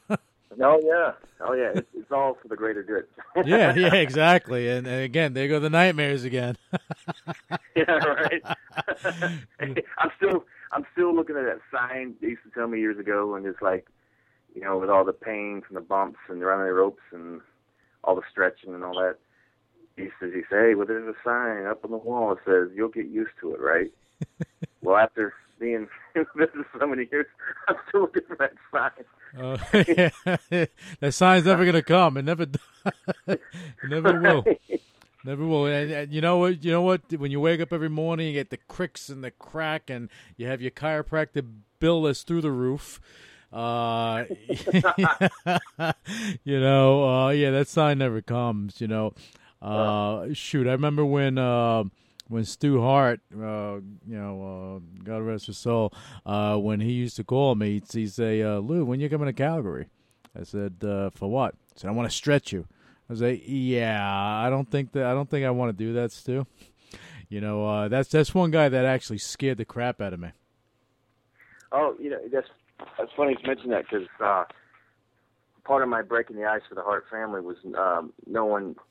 Oh 0.60 0.80
yeah, 0.82 1.12
oh 1.40 1.52
yeah, 1.52 1.70
it's, 1.74 1.88
it's 1.94 2.10
all 2.10 2.36
for 2.40 2.48
the 2.48 2.56
greater 2.56 2.82
good. 2.82 3.06
yeah, 3.46 3.74
yeah, 3.76 3.94
exactly. 3.94 4.68
And, 4.68 4.86
and 4.86 5.02
again, 5.02 5.32
there 5.32 5.46
go 5.46 5.60
the 5.60 5.70
nightmares 5.70 6.24
again. 6.24 6.56
yeah, 7.76 7.84
right. 7.92 8.42
I'm 9.60 10.10
still 10.16 10.44
I'm 10.72 10.84
still 10.92 11.14
looking 11.14 11.36
at 11.36 11.44
that 11.44 11.60
sign 11.72 12.14
they 12.20 12.28
used 12.28 12.42
to 12.42 12.50
tell 12.50 12.66
me 12.66 12.80
years 12.80 12.98
ago, 12.98 13.36
and 13.36 13.46
it's 13.46 13.62
like, 13.62 13.86
you 14.54 14.62
know, 14.62 14.78
with 14.78 14.90
all 14.90 15.04
the 15.04 15.12
pains 15.12 15.62
and 15.68 15.76
the 15.76 15.80
bumps 15.80 16.18
and 16.28 16.40
the 16.40 16.46
running 16.46 16.66
the 16.66 16.72
ropes 16.72 17.02
and 17.12 17.40
all 18.02 18.16
the 18.16 18.22
stretching 18.30 18.74
and 18.74 18.82
all 18.82 18.94
that. 18.94 19.18
He 19.98 20.08
says, 20.20 20.32
he 20.34 20.42
say, 20.42 20.68
hey, 20.68 20.74
well, 20.74 20.86
there's 20.86 21.08
a 21.08 21.18
sign 21.24 21.66
up 21.66 21.84
on 21.84 21.90
the 21.90 21.96
wall 21.96 22.34
that 22.34 22.44
says 22.44 22.74
you'll 22.74 22.88
get 22.88 23.06
used 23.06 23.32
to 23.40 23.54
it, 23.54 23.60
right? 23.60 23.92
well, 24.82 24.96
after 24.96 25.34
being 25.58 25.88
in 26.14 26.26
business 26.36 26.66
so 26.78 26.86
many 26.86 27.08
years, 27.10 27.26
I'm 27.68 27.76
still 27.88 28.02
looking 28.02 28.22
for 28.26 28.36
that 28.36 28.52
sign. 28.72 28.90
Uh, 29.36 29.58
yeah. 30.50 30.66
that 31.00 31.12
sign's 31.12 31.44
never 31.44 31.64
going 31.64 31.74
to 31.74 31.82
come. 31.82 32.16
It 32.16 32.24
never, 32.24 32.46
it 33.26 33.40
never 33.88 34.20
will. 34.20 34.44
Never 35.24 35.44
will. 35.44 35.66
And, 35.66 35.90
and 35.90 36.12
you 36.12 36.20
know 36.20 36.38
what? 36.38 36.64
You 36.64 36.70
know 36.70 36.82
what? 36.82 37.02
When 37.12 37.30
you 37.30 37.40
wake 37.40 37.60
up 37.60 37.72
every 37.72 37.90
morning, 37.90 38.28
you 38.28 38.32
get 38.32 38.50
the 38.50 38.56
cricks 38.56 39.08
and 39.08 39.22
the 39.22 39.32
crack, 39.32 39.90
and 39.90 40.08
you 40.36 40.46
have 40.46 40.62
your 40.62 40.70
chiropractor 40.70 41.44
bill 41.80 42.02
that's 42.02 42.22
through 42.22 42.42
the 42.42 42.52
roof. 42.52 43.00
Uh, 43.52 44.24
you 46.44 46.60
know, 46.60 47.08
uh, 47.08 47.28
yeah, 47.30 47.50
that 47.50 47.66
sign 47.68 47.98
never 47.98 48.22
comes. 48.22 48.80
You 48.80 48.88
know, 48.88 49.14
uh, 49.62 50.26
shoot, 50.32 50.66
I 50.66 50.72
remember 50.72 51.04
when. 51.04 51.38
Uh, 51.38 51.84
when 52.30 52.44
Stu 52.44 52.82
Hart, 52.82 53.20
uh, 53.32 53.80
you 54.06 54.18
know, 54.18 54.42
uh, 54.76 55.02
God 55.02 55.22
rest 55.22 55.46
his 55.46 55.56
soul, 55.56 55.94
uh, 56.26 56.58
when 56.58 56.80
he 56.80 56.92
used 56.92 57.16
to 57.16 57.24
call 57.24 57.54
me, 57.54 57.80
he'd, 57.90 58.12
say, 58.12 58.42
uh, 58.42 58.58
"Lou, 58.58 58.84
when 58.84 59.00
you 59.00 59.08
coming 59.08 59.28
to 59.28 59.32
Calgary?" 59.32 59.88
I 60.38 60.42
said, 60.42 60.84
uh, 60.84 61.08
"For 61.08 61.30
what?" 61.30 61.54
He 61.72 61.80
said, 61.80 61.88
"I 61.88 61.92
want 61.92 62.10
to 62.10 62.14
stretch 62.14 62.52
you." 62.52 62.66
I 63.08 63.14
like, 63.14 63.42
"Yeah, 63.46 64.06
I 64.06 64.50
don't 64.50 64.70
think 64.70 64.92
that. 64.92 65.06
I 65.06 65.14
don't 65.14 65.28
think 65.28 65.46
I 65.46 65.50
want 65.50 65.76
to 65.76 65.84
do 65.84 65.94
that, 65.94 66.12
Stu." 66.12 66.46
You 67.30 67.42
know, 67.42 67.66
uh, 67.66 67.88
that's 67.88 68.08
that's 68.08 68.34
one 68.34 68.50
guy 68.50 68.70
that 68.70 68.86
actually 68.86 69.18
scared 69.18 69.58
the 69.58 69.66
crap 69.66 70.00
out 70.00 70.14
of 70.14 70.20
me. 70.20 70.30
Oh, 71.72 71.94
you 72.00 72.08
know, 72.08 72.16
that's 72.32 72.48
that's 72.96 73.12
funny 73.14 73.36
you 73.38 73.46
mention 73.46 73.68
that 73.68 73.84
because 73.84 74.08
uh, 74.18 74.44
part 75.64 75.82
of 75.82 75.90
my 75.90 76.00
breaking 76.00 76.36
the 76.36 76.46
ice 76.46 76.62
for 76.66 76.74
the 76.74 76.82
Hart 76.82 77.04
family 77.10 77.42
was 77.42 77.58
um, 77.76 78.14
knowing 78.26 78.76
uh, 78.78 78.82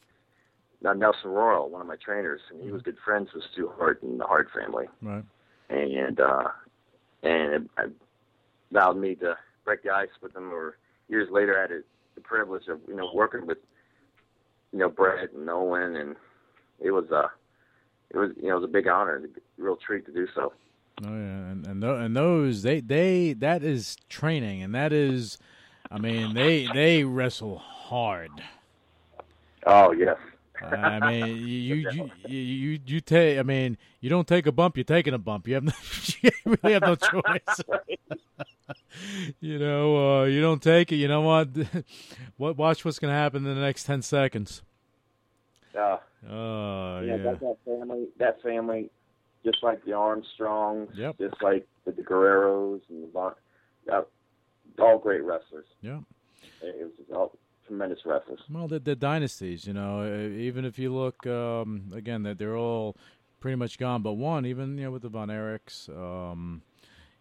Nelson 0.82 1.30
Royal, 1.32 1.70
one 1.70 1.82
of 1.82 1.88
my 1.88 1.96
trainers, 1.98 2.42
and 2.52 2.62
he 2.64 2.72
was 2.72 2.82
good 2.82 2.98
friends 3.04 3.30
with 3.34 3.44
Stu 3.52 3.72
Hart 3.78 4.02
and 4.04 4.20
the 4.20 4.26
Hart 4.26 4.50
family, 4.58 4.86
Right. 5.02 5.24
and 5.70 6.20
uh, 6.20 6.50
and 7.24 7.54
it, 7.54 7.62
it 7.78 7.92
allowed 8.72 8.98
me 8.98 9.16
to 9.16 9.36
break 9.66 9.84
the 9.84 9.90
ice 9.92 10.10
with 10.22 10.34
them. 10.34 10.52
Or 10.54 10.78
years 11.10 11.30
later, 11.32 11.58
I 11.58 11.62
had 11.62 11.84
the 12.16 12.22
privilege 12.22 12.68
of 12.68 12.80
you 12.88 12.96
know 12.96 13.10
working 13.14 13.46
with 13.48 13.58
you 14.72 14.80
know 14.80 14.90
Bret 14.90 15.32
and 15.34 15.50
Owen, 15.50 15.96
and 15.96 16.16
it 16.80 16.92
was 16.92 17.12
uh 17.12 17.28
it 18.12 18.18
was 18.18 18.32
you 18.38 18.48
know 18.50 18.58
it 18.58 18.62
was 18.62 18.70
a 18.70 18.72
big 18.72 18.88
honor, 18.88 19.18
a 19.18 19.62
real 19.62 19.78
treat 19.78 20.06
to 20.06 20.12
do 20.14 20.28
so. 20.36 20.54
Oh 21.04 21.10
yeah, 21.10 21.52
and 21.52 21.68
and, 21.68 21.84
tho- 21.84 21.96
and 21.98 22.16
those 22.16 22.62
they 22.62 22.80
they 22.82 23.34
that 23.34 23.64
is 23.64 23.98
training, 24.10 24.62
and 24.62 24.74
that 24.76 24.94
is, 24.94 25.38
I 25.92 25.98
mean 25.98 26.34
they 26.34 26.68
they 26.74 27.04
wrestle 27.04 27.58
hard. 27.58 28.32
Oh 29.66 29.92
yes. 29.92 30.18
I 30.62 31.00
mean, 31.12 31.38
you 31.48 31.76
you 31.76 32.12
you 32.28 32.38
you, 32.38 32.80
you 32.86 33.02
take. 33.02 33.40
I 33.40 33.44
mean, 33.44 33.78
you 34.02 34.10
don't 34.10 34.28
take 34.28 34.48
a 34.48 34.52
bump. 34.52 34.78
You're 34.78 34.84
taking 34.84 35.14
a 35.14 35.18
bump. 35.18 35.48
You 35.48 35.56
have 35.56 35.64
no, 35.64 35.72
you 36.22 36.32
really 36.46 36.74
have 36.74 36.84
no 36.84 36.96
choice. 36.96 37.62
you 39.40 39.60
know, 39.60 40.22
uh, 40.22 40.24
you 40.26 40.42
don't 40.42 40.62
take 40.62 40.92
it. 40.92 40.96
You 40.96 41.08
know 41.08 41.22
what? 41.22 41.50
what? 42.38 42.58
Watch 42.58 42.84
what's 42.86 43.00
going 43.00 43.12
to 43.12 43.18
happen 43.18 43.46
in 43.46 43.56
the 43.56 43.62
next 43.62 43.84
ten 43.84 44.02
seconds. 44.02 44.62
Uh, 45.78 45.98
Oh 46.30 47.02
yeah, 47.02 47.16
yeah. 47.16 47.24
That, 47.24 47.40
that 47.40 47.58
family, 47.66 48.08
that 48.18 48.42
family, 48.42 48.90
just 49.46 49.64
like 49.64 49.84
the 49.86 49.94
Armstrongs, 49.94 50.90
Yep. 50.96 51.18
just 51.20 51.42
like 51.42 51.68
the, 51.86 51.92
the 51.92 52.02
Guerreros 52.02 52.82
and 52.90 53.14
the 53.14 53.36
uh, 53.94 54.04
all 54.80 54.98
great 54.98 55.24
wrestlers. 55.24 55.66
Yeah. 55.82 56.00
It, 56.62 56.76
it 56.80 56.84
was 56.84 56.92
just 56.98 57.12
all 57.12 57.38
tremendous 57.68 58.00
wrestlers. 58.06 58.40
Well, 58.50 58.68
the, 58.68 58.80
the 58.80 58.96
dynasties, 58.96 59.68
you 59.68 59.74
know, 59.74 60.06
even 60.06 60.66
if 60.66 60.80
you 60.80 60.94
look 60.94 61.28
um, 61.28 61.92
again, 61.94 62.24
that 62.24 62.38
they're 62.38 62.58
all 62.58 62.96
pretty 63.40 63.56
much 63.56 63.78
gone, 63.78 64.02
but 64.02 64.14
one, 64.14 64.46
even 64.46 64.78
you 64.78 64.86
know, 64.86 64.92
with 64.92 65.04
the 65.04 65.10
Von 65.10 65.30
Erichs, 65.30 65.90
um, 65.90 66.62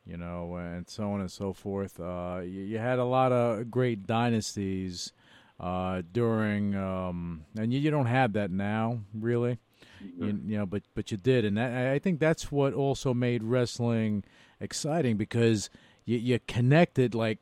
you 0.07 0.17
know, 0.17 0.55
and 0.57 0.89
so 0.89 1.11
on 1.11 1.21
and 1.21 1.31
so 1.31 1.53
forth. 1.53 2.01
Uh, 2.01 2.41
you, 2.43 2.63
you 2.63 2.79
had 2.79 2.99
a 2.99 3.05
lot 3.05 3.33
of 3.33 3.71
great 3.71 4.07
dynasties 4.07 5.13
uh, 5.59 6.03
during, 6.13 6.75
um, 6.75 7.45
and 7.59 7.73
you, 7.73 7.81
you 7.81 7.91
don't 7.91 8.07
have 8.07 8.33
that 8.35 8.51
now, 8.51 9.01
really. 9.15 9.59
You, 10.01 10.41
you 10.47 10.59
know, 10.59 10.67
but 10.67 10.83
but 10.95 11.11
you 11.11 11.17
did, 11.17 11.45
and 11.45 11.57
that, 11.57 11.73
I 11.73 11.95
I 11.95 11.99
think 11.99 12.21
that's 12.21 12.53
what 12.53 12.75
also 12.75 13.15
made 13.15 13.43
wrestling 13.43 14.25
exciting 14.61 15.17
because 15.17 15.71
you, 16.05 16.19
you 16.19 16.39
connected 16.47 17.15
like 17.15 17.39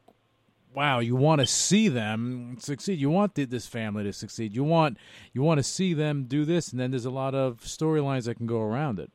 wow, 0.75 0.99
you 0.99 1.17
want 1.17 1.41
to 1.41 1.47
see 1.47 1.89
them 1.89 2.57
succeed. 2.59 2.99
You 2.99 3.11
want 3.11 3.35
th- 3.35 3.49
this 3.49 3.67
family 3.67 4.05
to 4.05 4.13
succeed. 4.13 4.55
You 4.55 4.65
want 4.65 4.99
you 5.33 5.43
want 5.43 5.59
to 5.59 5.63
see 5.65 5.95
them 5.95 6.25
do 6.25 6.45
this, 6.45 6.71
and 6.71 6.81
then 6.81 6.91
there's 6.91 7.05
a 7.05 7.11
lot 7.11 7.35
of 7.35 7.61
storylines 7.61 8.25
that 8.25 8.37
can 8.37 8.47
go 8.47 8.61
around 8.61 8.99
it. 8.99 9.11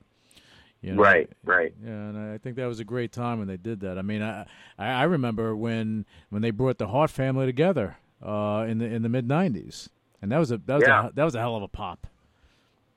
You 0.82 0.94
know? 0.96 1.02
Right, 1.04 1.30
right. 1.44 1.74
Yeah, 1.84 1.90
and 1.90 2.18
I 2.34 2.38
think 2.38 2.56
that 2.56 2.66
was 2.66 2.80
a 2.80 2.86
great 2.86 3.12
time 3.12 3.40
when 3.40 3.48
they 3.50 3.58
did 3.58 3.82
that. 3.82 3.98
I 3.98 4.02
mean, 4.02 4.22
I 4.22 4.46
I 4.78 4.88
I 4.88 5.04
remember 5.04 5.56
when 5.56 6.06
when 6.30 6.42
they 6.42 6.52
brought 6.52 6.78
the 6.78 6.88
Hart 6.88 7.12
family 7.12 7.46
together 7.46 7.98
uh, 8.26 8.66
in 8.68 8.78
the 8.78 8.86
in 8.86 9.02
the 9.02 9.10
mid 9.10 9.28
'90s, 9.28 9.90
and 10.22 10.32
that 10.32 10.38
was 10.38 10.52
a 10.52 10.58
that 10.66 10.76
was 10.76 10.84
Yeah. 10.88 11.08
a 11.08 11.12
that 11.14 11.24
was 11.26 11.36
a 11.36 11.40
hell 11.40 11.56
of 11.58 11.64
a 11.64 11.68
pop. 11.68 12.08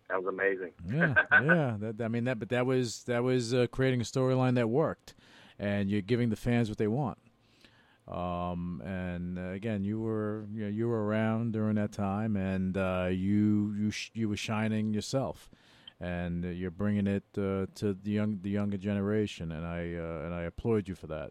That 0.09 0.23
was 0.23 0.27
amazing. 0.33 0.73
Yeah, 0.89 1.15
yeah. 1.43 1.77
That, 1.81 2.01
I 2.05 2.09
mean 2.09 2.25
that, 2.25 2.39
but 2.39 2.51
that 2.51 2.67
was 2.67 3.03
that 3.05 3.25
was 3.25 3.53
uh, 3.55 3.67
creating 3.73 4.01
a 4.01 4.05
storyline 4.05 4.55
that 4.55 4.69
worked, 4.69 5.15
and 5.59 5.91
you're 5.91 6.03
giving 6.03 6.29
the 6.31 6.37
fans 6.37 6.69
what 6.69 6.79
they 6.79 6.87
want. 6.87 7.19
Um, 8.09 8.83
and 8.85 9.39
uh, 9.39 9.51
again, 9.51 9.85
you 9.85 10.01
were 10.01 10.47
you, 10.53 10.65
know, 10.65 10.69
you 10.71 10.89
were 10.89 11.05
around 11.07 11.53
during 11.53 11.77
that 11.77 11.93
time, 11.93 12.37
and 12.37 12.77
uh, 12.77 13.09
you 13.11 13.75
you 13.79 13.91
sh- 13.91 14.11
you 14.15 14.29
were 14.29 14.37
shining 14.37 14.93
yourself, 14.93 15.49
and 16.01 16.45
uh, 16.45 16.49
you're 16.49 16.73
bringing 16.73 17.07
it 17.07 17.23
uh, 17.39 17.67
to 17.77 17.95
the 18.03 18.11
young 18.11 18.41
the 18.43 18.51
younger 18.51 18.77
generation, 18.77 19.53
and 19.53 19.65
I 19.65 19.95
uh, 19.95 20.27
and 20.27 20.35
I 20.35 20.43
applaud 20.43 20.89
you 20.89 20.95
for 20.97 21.07
that. 21.07 21.31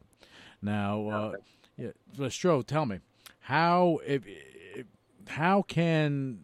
Now, 0.62 1.08
uh, 1.10 1.32
yeah, 1.78 1.90
Stro, 2.30 2.66
tell 2.66 2.86
me 2.86 3.00
how 3.42 4.00
if, 4.08 4.24
if, 4.26 4.86
how 5.28 5.64
can 5.64 6.40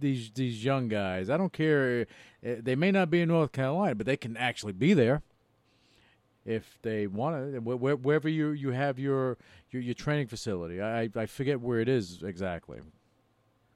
these 0.00 0.30
these 0.30 0.64
young 0.64 0.88
guys? 0.88 1.28
I 1.28 1.36
don't 1.36 1.52
care. 1.52 2.06
uh, 2.46 2.54
They 2.62 2.76
may 2.76 2.90
not 2.92 3.10
be 3.10 3.20
in 3.20 3.28
North 3.28 3.52
Carolina, 3.52 3.94
but 3.94 4.06
they 4.06 4.16
can 4.16 4.36
actually 4.38 4.72
be 4.72 4.94
there 4.94 5.22
if 6.46 6.78
they 6.82 7.06
want 7.06 7.54
to. 7.54 7.60
Where, 7.60 7.96
wherever 7.96 8.28
you 8.28 8.50
you 8.50 8.70
have 8.70 8.98
your 8.98 9.36
your, 9.70 9.82
your 9.82 9.94
training 9.94 10.28
facility, 10.28 10.80
I 10.80 11.10
I 11.14 11.26
forget 11.26 11.60
where 11.60 11.80
it 11.80 11.88
is 11.88 12.22
exactly. 12.22 12.80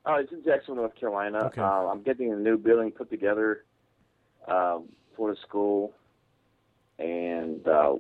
Oh, 0.07 0.15
it's 0.15 0.33
in 0.33 0.43
Jacksonville, 0.45 0.85
North 0.85 0.95
Carolina. 0.99 1.47
Okay. 1.47 1.61
Uh, 1.61 1.89
I'm 1.89 2.03
getting 2.03 2.33
a 2.33 2.37
new 2.37 2.57
building 2.57 2.91
put 2.91 3.11
together 3.11 3.65
um, 4.49 4.85
for 5.15 5.31
the 5.31 5.37
school, 5.47 5.93
and 6.99 7.67
uh, 7.69 7.95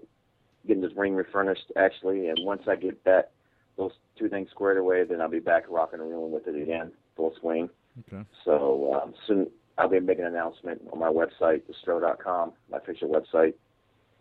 getting 0.67 0.83
this 0.83 0.93
ring 0.97 1.15
refurnished 1.15 1.73
actually. 1.77 2.29
And 2.29 2.39
once 2.43 2.63
I 2.67 2.77
get 2.77 3.05
that 3.05 3.33
those 3.77 3.93
two 4.19 4.29
things 4.29 4.49
squared 4.51 4.79
away, 4.79 5.05
then 5.05 5.21
I'll 5.21 5.29
be 5.29 5.41
back 5.41 5.65
rocking 5.69 6.01
and 6.01 6.11
rolling 6.11 6.33
with 6.33 6.47
it 6.47 6.61
again, 6.61 6.93
full 7.17 7.35
swing. 7.41 7.69
Okay. 8.07 8.25
So 8.45 8.95
um, 8.95 9.15
soon 9.27 9.49
I'll 9.79 9.89
be 9.89 10.01
making 10.01 10.25
an 10.25 10.35
announcement 10.35 10.83
on 10.93 10.99
my 10.99 11.09
website, 11.09 11.63
thestro.com, 11.63 12.53
my 12.71 12.79
official 12.79 13.09
website. 13.09 13.55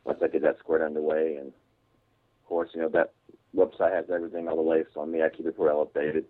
Once 0.05 0.19
I 0.23 0.27
get 0.27 0.41
that 0.41 0.57
squared 0.59 0.81
underway, 0.81 1.37
and 1.37 1.47
of 1.47 2.47
course, 2.47 2.69
you 2.73 2.81
know 2.81 2.89
that 2.89 3.13
website 3.55 3.93
has 3.93 4.05
everything 4.13 4.47
all 4.47 4.55
the 4.55 4.61
latest 4.61 4.95
on 4.97 5.11
me. 5.11 5.21
I 5.21 5.29
keep 5.29 5.45
it 5.45 5.55
well 5.57 5.85
updated. 5.85 6.25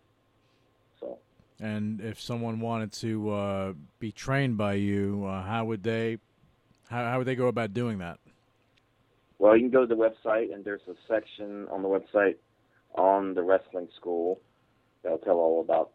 So. 1.00 1.18
And 1.60 2.02
if 2.02 2.20
someone 2.20 2.60
wanted 2.60 2.92
to 2.94 3.32
uh, 3.32 3.74
be 4.00 4.12
trained 4.12 4.58
by 4.58 4.76
you, 4.76 5.26
uh, 5.26 5.44
how 5.44 5.66
would 5.66 5.84
they 5.84 6.18
how, 6.90 7.04
how 7.04 7.18
would 7.20 7.28
they 7.28 7.36
go 7.36 7.48
about 7.48 7.74
doing 7.74 8.00
that? 8.00 8.20
Well, 9.38 9.56
you 9.56 9.64
can 9.64 9.72
go 9.72 9.86
to 9.86 9.96
the 9.96 9.96
website, 9.96 10.54
and 10.54 10.66
there's 10.66 10.82
a 10.90 10.96
section 11.08 11.68
on 11.72 11.82
the 11.82 11.88
website 11.88 12.36
on 12.96 13.36
the 13.36 13.44
wrestling 13.44 13.88
school 13.96 14.42
that'll 15.04 15.20
tell 15.20 15.36
all 15.36 15.62
about 15.62 15.92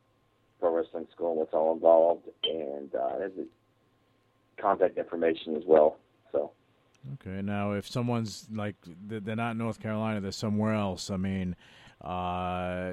pro 0.60 0.74
wrestling 0.74 1.06
school 1.12 1.30
and 1.30 1.38
what's 1.40 1.52
all 1.52 1.74
involved, 1.74 2.28
and 2.44 2.94
uh, 2.94 3.18
there's 3.18 3.36
a 3.38 4.62
contact 4.62 4.96
information 4.96 5.56
as 5.56 5.62
well. 5.66 5.98
Okay. 7.14 7.42
Now, 7.42 7.72
if 7.72 7.88
someone's 7.88 8.46
like 8.52 8.76
they're 9.06 9.36
not 9.36 9.52
in 9.52 9.58
North 9.58 9.80
Carolina, 9.80 10.20
they're 10.20 10.32
somewhere 10.32 10.72
else. 10.72 11.10
I 11.10 11.16
mean, 11.16 11.54
uh, 12.00 12.92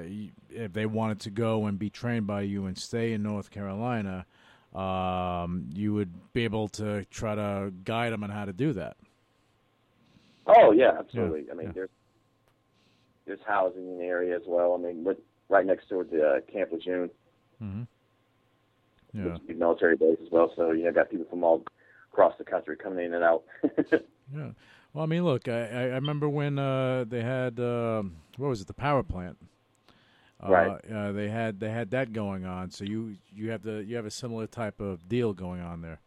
if 0.50 0.72
they 0.72 0.86
wanted 0.86 1.20
to 1.20 1.30
go 1.30 1.66
and 1.66 1.78
be 1.78 1.90
trained 1.90 2.26
by 2.26 2.42
you 2.42 2.66
and 2.66 2.76
stay 2.76 3.12
in 3.12 3.22
North 3.22 3.50
Carolina, 3.50 4.26
um, 4.74 5.68
you 5.74 5.94
would 5.94 6.32
be 6.32 6.44
able 6.44 6.68
to 6.68 7.04
try 7.06 7.34
to 7.34 7.72
guide 7.84 8.12
them 8.12 8.22
on 8.24 8.30
how 8.30 8.44
to 8.44 8.52
do 8.52 8.72
that. 8.74 8.96
oh 10.46 10.72
yeah, 10.72 10.92
absolutely. 10.98 11.44
Yeah, 11.46 11.52
I 11.52 11.54
mean, 11.54 11.66
yeah. 11.68 11.72
there's 11.74 11.90
there's 13.26 13.40
housing 13.46 13.86
in 13.86 13.98
the 13.98 14.04
area 14.04 14.36
as 14.36 14.42
well. 14.46 14.74
I 14.74 14.78
mean, 14.78 15.04
we're 15.04 15.16
right 15.48 15.64
next 15.64 15.88
door 15.88 16.04
to 16.04 16.22
uh, 16.22 16.40
Camp 16.52 16.72
Lejeune, 16.72 17.10
hmm 17.58 17.82
Yeah. 19.14 19.36
military 19.48 19.96
base 19.96 20.18
as 20.24 20.30
well. 20.30 20.52
So 20.56 20.72
you 20.72 20.84
know, 20.84 20.92
got 20.92 21.10
people 21.10 21.26
from 21.30 21.44
all 21.44 21.62
across 22.12 22.36
the 22.38 22.44
country 22.44 22.76
coming 22.76 23.06
in 23.06 23.14
and 23.14 23.24
out. 23.24 23.44
Yeah. 24.34 24.52
Well, 24.94 25.04
I 25.04 25.06
mean, 25.06 25.24
look, 25.24 25.46
I, 25.46 25.66
I 25.66 25.82
remember 25.96 26.26
when 26.26 26.58
uh, 26.58 27.04
they 27.06 27.22
had 27.22 27.60
um 27.60 28.16
what 28.38 28.48
was 28.48 28.62
it, 28.62 28.66
the 28.66 28.72
power 28.72 29.02
plant. 29.02 29.36
Uh, 30.42 30.50
Right. 30.50 30.90
Uh, 30.90 31.12
they 31.12 31.28
had 31.28 31.60
they 31.60 31.68
had 31.68 31.90
that 31.90 32.14
going 32.14 32.46
on. 32.46 32.70
So 32.70 32.84
you 32.84 33.16
you 33.34 33.50
have 33.50 33.62
the 33.62 33.84
you 33.84 33.96
have 33.96 34.06
a 34.06 34.10
similar 34.10 34.46
type 34.46 34.80
of 34.80 35.06
deal 35.06 35.34
going 35.34 35.60
on 35.60 35.82
there. 35.82 36.00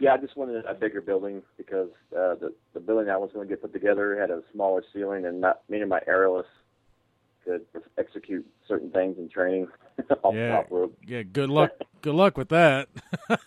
Yeah, 0.00 0.14
I 0.14 0.16
just 0.16 0.36
wanted 0.36 0.64
a 0.64 0.74
bigger 0.74 1.00
building 1.00 1.42
because 1.56 1.90
uh, 2.12 2.34
the 2.34 2.52
the 2.74 2.80
building 2.80 3.10
I 3.10 3.16
was 3.16 3.30
going 3.32 3.46
to 3.46 3.52
get 3.52 3.62
put 3.62 3.72
together 3.72 4.18
had 4.18 4.30
a 4.30 4.42
smaller 4.52 4.82
ceiling, 4.92 5.24
and 5.24 5.40
not 5.40 5.62
me 5.68 5.80
and 5.80 5.88
my 5.88 6.00
aerialists 6.08 6.44
could 7.46 7.64
execute 7.98 8.46
certain 8.66 8.90
things 8.90 9.16
in 9.18 9.28
training 9.28 9.68
off 10.22 10.34
the 10.34 10.40
yeah. 10.40 10.56
top 10.56 10.66
rope. 10.70 10.98
Yeah. 11.06 11.22
Good 11.22 11.50
luck. 11.50 11.70
good 12.02 12.14
luck 12.14 12.36
with 12.36 12.48
that. 12.50 12.88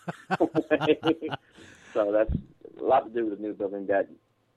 so 1.94 2.12
that's 2.12 2.32
a 2.80 2.82
lot 2.82 3.04
to 3.04 3.10
do 3.10 3.26
with 3.26 3.38
the 3.38 3.42
new 3.42 3.52
building 3.52 3.86
that 3.86 4.08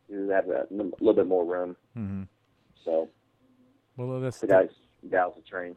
you 0.10 0.30
have 0.30 0.48
a 0.48 0.66
little 0.70 1.14
bit 1.14 1.28
more 1.28 1.46
room. 1.46 1.76
hmm 1.96 2.24
So 2.84 3.10
Well, 3.98 4.20
that's 4.20 4.40
the 4.40 4.48
guys 4.48 4.70
gals 5.10 5.36
to 5.36 5.42
train. 5.42 5.76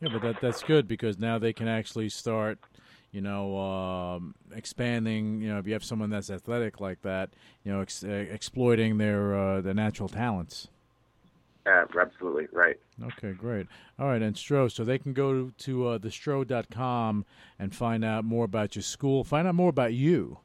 Yeah, 0.00 0.08
but 0.12 0.22
that 0.22 0.40
that's 0.40 0.62
good 0.62 0.88
because 0.88 1.18
now 1.18 1.38
they 1.38 1.52
can 1.52 1.68
actually 1.68 2.08
start, 2.08 2.58
you 3.12 3.20
know, 3.20 3.58
um, 3.58 4.34
expanding. 4.54 5.42
You 5.42 5.52
know, 5.52 5.58
if 5.58 5.66
you 5.66 5.74
have 5.74 5.84
someone 5.84 6.08
that's 6.08 6.30
athletic 6.30 6.80
like 6.80 7.02
that, 7.02 7.30
you 7.64 7.72
know, 7.72 7.80
ex- 7.80 8.02
exploiting 8.02 8.96
their 8.96 9.38
uh, 9.38 9.60
their 9.60 9.74
natural 9.74 10.08
talents. 10.08 10.68
Uh, 11.66 11.84
absolutely 12.00 12.46
right. 12.52 12.78
Okay, 13.02 13.32
great. 13.32 13.66
All 13.98 14.06
right, 14.08 14.22
and 14.22 14.34
Stro, 14.34 14.70
so 14.70 14.84
they 14.84 14.98
can 14.98 15.12
go 15.12 15.50
to 15.58 15.88
uh, 15.88 15.98
thestro.com 15.98 17.24
and 17.58 17.74
find 17.74 18.04
out 18.04 18.24
more 18.24 18.44
about 18.44 18.74
your 18.76 18.82
school, 18.82 19.24
find 19.24 19.46
out 19.46 19.54
more 19.54 19.68
about 19.70 19.92
you 19.92 20.38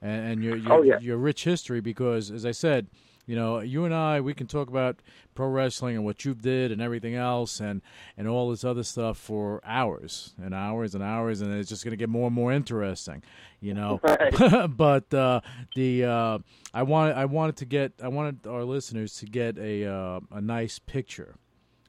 and, 0.00 0.32
and 0.32 0.44
your 0.44 0.56
your, 0.56 0.72
Oh, 0.72 0.82
yeah. 0.82 0.98
your 0.98 1.16
rich 1.18 1.44
history. 1.44 1.80
Because, 1.80 2.30
as 2.30 2.46
I 2.46 2.52
said, 2.52 2.88
you 3.26 3.36
know, 3.36 3.60
you 3.60 3.84
and 3.84 3.94
I, 3.94 4.20
we 4.20 4.34
can 4.34 4.46
talk 4.46 4.68
about 4.68 5.00
pro 5.34 5.46
wrestling 5.46 5.96
and 5.96 6.04
what 6.04 6.24
you 6.24 6.34
did 6.34 6.72
and 6.72 6.82
everything 6.82 7.14
else, 7.14 7.60
and 7.60 7.80
and 8.16 8.26
all 8.28 8.50
this 8.50 8.64
other 8.64 8.82
stuff 8.82 9.16
for 9.18 9.60
hours 9.64 10.34
and 10.42 10.52
hours 10.54 10.94
and 10.94 11.02
hours, 11.04 11.40
and 11.40 11.52
it's 11.54 11.68
just 11.68 11.84
going 11.84 11.92
to 11.92 11.96
get 11.96 12.08
more 12.08 12.26
and 12.26 12.34
more 12.34 12.52
interesting, 12.52 13.22
you 13.60 13.74
know. 13.74 14.00
but 14.76 15.12
uh, 15.14 15.40
the 15.76 16.04
uh, 16.04 16.38
I 16.74 16.82
wanted 16.82 17.16
I 17.16 17.24
wanted 17.26 17.56
to 17.56 17.64
get 17.64 17.92
I 18.02 18.08
wanted 18.08 18.46
our 18.46 18.64
listeners 18.64 19.16
to 19.18 19.26
get 19.26 19.56
a 19.58 19.86
uh, 19.86 20.20
a 20.32 20.40
nice 20.40 20.78
picture 20.78 21.36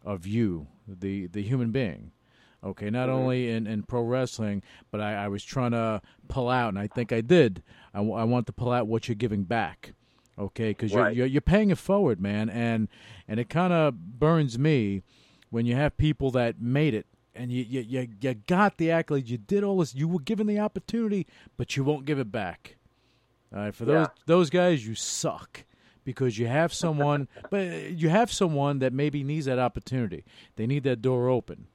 of 0.06 0.28
you, 0.28 0.68
the 0.88 1.28
the 1.28 1.42
human 1.42 1.72
being. 1.72 2.12
Okay, 2.64 2.90
not 2.90 3.10
Mhm. 3.10 3.14
only 3.14 3.50
in, 3.50 3.68
in 3.68 3.84
pro 3.84 4.04
wrestling, 4.04 4.64
but 4.90 5.02
I, 5.02 5.26
I 5.26 5.28
was 5.28 5.44
trying 5.44 5.72
to 5.72 6.02
pull 6.30 6.48
out, 6.50 6.70
and 6.70 6.80
I 6.80 6.88
think 6.88 7.12
I 7.12 7.20
did. 7.20 7.62
I, 7.94 7.98
w- 7.98 8.16
I 8.16 8.24
want 8.24 8.46
to 8.48 8.54
pull 8.54 8.72
out 8.72 8.88
what 8.88 9.10
you're 9.10 9.16
giving 9.16 9.44
back. 9.44 9.92
Okay, 10.38 10.70
because 10.70 10.94
Right. 10.94 11.16
you're, 11.16 11.26
you're 11.26 11.34
you're 11.34 11.42
paying 11.42 11.70
it 11.70 11.78
forward, 11.78 12.20
man, 12.20 12.50
and 12.50 12.88
and 13.28 13.40
it 13.40 13.50
kind 13.50 13.72
of 13.74 14.20
burns 14.20 14.58
me 14.58 15.04
when 15.52 15.66
you 15.66 15.76
have 15.76 15.96
people 15.98 16.32
that 16.32 16.60
made 16.60 16.94
it 16.96 17.06
and 17.36 17.52
you, 17.52 17.64
you 17.64 17.82
you 17.82 18.08
you 18.20 18.34
got 18.34 18.78
the 18.78 18.88
accolades, 18.88 19.28
you 19.28 19.38
did 19.38 19.64
all 19.64 19.78
this, 19.80 19.94
you 19.94 20.08
were 20.08 20.20
given 20.20 20.48
the 20.48 20.60
opportunity, 20.60 21.28
but 21.58 21.78
you 21.78 21.84
won't 21.84 22.06
give 22.06 22.18
it 22.20 22.32
back. 22.32 22.78
All 23.54 23.60
right, 23.60 23.76
for 23.76 23.86
those 23.86 24.08
Yeah. 24.08 24.24
those 24.26 24.50
guys, 24.50 24.88
you 24.88 24.96
suck 24.96 25.66
because 26.04 26.38
you 26.40 26.48
have 26.48 26.74
someone, 26.74 27.28
but 27.52 27.92
you 27.92 28.10
have 28.10 28.32
someone 28.32 28.80
that 28.80 28.92
maybe 28.92 29.24
needs 29.24 29.46
that 29.46 29.60
opportunity. 29.60 30.26
They 30.56 30.66
need 30.66 30.84
that 30.84 31.02
door 31.02 31.30
open. 31.30 31.68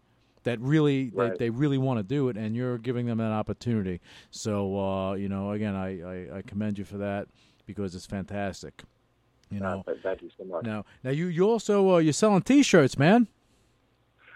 That 0.43 0.61
really, 0.61 1.11
Right. 1.15 1.33
they, 1.33 1.47
they 1.47 1.51
really 1.51 1.79
want 1.79 1.99
to 1.99 2.03
do 2.03 2.29
it, 2.29 2.37
and 2.37 2.57
you're 2.57 2.79
giving 2.79 3.07
them 3.07 3.19
that 3.19 3.33
opportunity. 3.33 4.01
So, 4.31 4.79
uh, 4.79 5.15
you 5.15 5.29
know, 5.29 5.51
again, 5.53 5.75
I, 5.77 6.01
I, 6.03 6.37
I 6.39 6.43
commend 6.43 6.79
you 6.79 6.85
for 6.85 6.99
that 6.99 7.29
because 7.69 7.95
it's 7.95 8.07
fantastic. 8.07 8.83
You 9.51 9.61
know, 9.61 9.85
Uh, 9.87 9.93
thank 10.03 10.23
you 10.23 10.31
so 10.37 10.45
much. 10.45 10.65
now, 10.65 10.85
now 11.05 11.11
you 11.11 11.27
you 11.27 11.45
also 11.49 11.95
uh, 11.95 11.99
you're 11.99 12.13
selling 12.13 12.43
T-shirts, 12.43 12.99
man. 12.99 13.29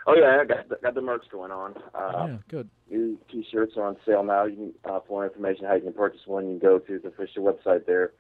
Oh 0.07 0.15
yeah, 0.15 0.39
I 0.41 0.45
got 0.45 0.69
the, 0.69 0.77
got 0.83 0.95
the 0.95 1.01
merch 1.01 1.25
going 1.31 1.51
on. 1.51 1.75
Uh, 1.95 2.27
yeah, 2.29 2.37
good. 2.49 2.69
New 2.91 3.19
T-shirts 3.31 3.73
are 3.77 3.85
on 3.87 3.97
sale 4.07 4.23
now. 4.23 4.45
You 4.45 4.57
can, 4.57 4.93
uh, 4.93 5.01
for 5.01 5.09
more 5.11 5.27
information 5.27 5.65
how 5.67 5.75
you 5.75 5.83
can 5.83 5.93
purchase 5.93 6.21
one, 6.27 6.45
you 6.51 6.59
can 6.59 6.69
go 6.69 6.79
to 6.79 6.99
the 6.99 7.09
official 7.09 7.43
website 7.45 7.87
there 7.87 8.13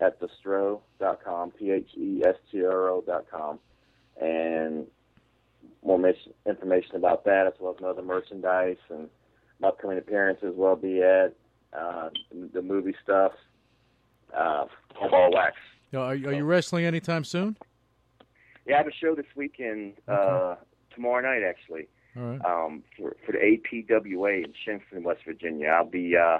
at 0.00 0.20
thestro.com, 0.20 1.52
T-H-E-S-T-R-O 1.58 3.02
dot 3.06 3.26
com, 3.30 3.58
and 4.20 4.86
more 5.84 6.12
information 6.46 6.96
about 6.96 7.24
that 7.24 7.46
as 7.46 7.54
well 7.58 7.74
as 7.78 7.84
other 7.84 8.02
merchandise 8.02 8.76
and 8.90 9.08
upcoming 9.62 9.98
appearances 9.98 10.54
will 10.56 10.76
be 10.76 11.02
at 11.02 11.34
uh, 11.72 12.10
the 12.52 12.60
movie 12.60 12.94
stuff, 13.02 13.32
uh, 14.36 14.64
Ball 14.94 15.30
Wax. 15.32 15.56
Now, 15.92 16.02
Are, 16.02 16.10
are 16.12 16.32
you 16.32 16.44
wrestling 16.44 16.84
anytime 16.84 17.24
soon? 17.24 17.56
Yeah, 18.66 18.74
I 18.74 18.78
have 18.78 18.86
a 18.86 18.92
show 18.92 19.14
this 19.14 19.26
weekend, 19.34 19.94
uh, 20.06 20.56
tomorrow 20.94 21.22
night 21.22 21.42
actually. 21.46 21.88
All 22.16 22.22
right. 22.22 22.44
um, 22.44 22.82
for, 22.96 23.16
for 23.24 23.32
the 23.32 23.38
APWA 23.38 24.44
in 24.44 24.52
Shinnston, 24.66 25.02
West 25.02 25.20
Virginia. 25.24 25.68
I'll 25.68 25.84
be 25.84 26.16
uh, 26.16 26.38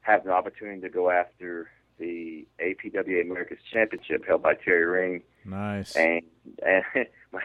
having 0.00 0.26
the 0.28 0.32
opportunity 0.32 0.80
to 0.80 0.88
go 0.88 1.10
after 1.10 1.70
the 1.98 2.46
APWA 2.60 3.22
America's 3.22 3.58
Championship 3.72 4.26
held 4.26 4.42
by 4.42 4.54
Terry 4.54 4.86
Ring. 4.86 5.22
Nice. 5.44 5.96
And, 5.96 6.22
and 6.64 6.84
my, 7.32 7.42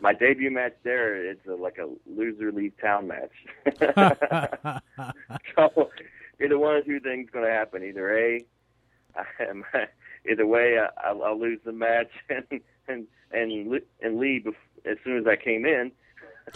my 0.00 0.12
debut 0.12 0.50
match 0.50 0.74
there 0.82 1.30
is 1.30 1.38
a, 1.48 1.54
like 1.54 1.78
a 1.78 1.88
loser 2.06 2.52
leave 2.52 2.72
town 2.80 3.08
match. 3.08 3.32
so 5.56 5.90
either 6.42 6.58
one 6.58 6.74
or 6.74 6.82
two 6.82 7.00
things 7.00 7.30
going 7.30 7.44
to 7.44 7.50
happen. 7.50 7.82
Either 7.84 8.16
A, 8.16 8.44
Either 10.30 10.46
way, 10.46 10.78
I, 10.78 11.08
I'll, 11.08 11.22
I'll 11.22 11.40
lose 11.40 11.60
the 11.64 11.72
match 11.72 12.10
and 12.28 12.60
and 12.88 13.06
and 13.32 13.80
and 14.00 14.18
leave 14.18 14.46
as 14.84 14.96
soon 15.04 15.18
as 15.18 15.26
I 15.26 15.36
came 15.36 15.64
in, 15.64 15.92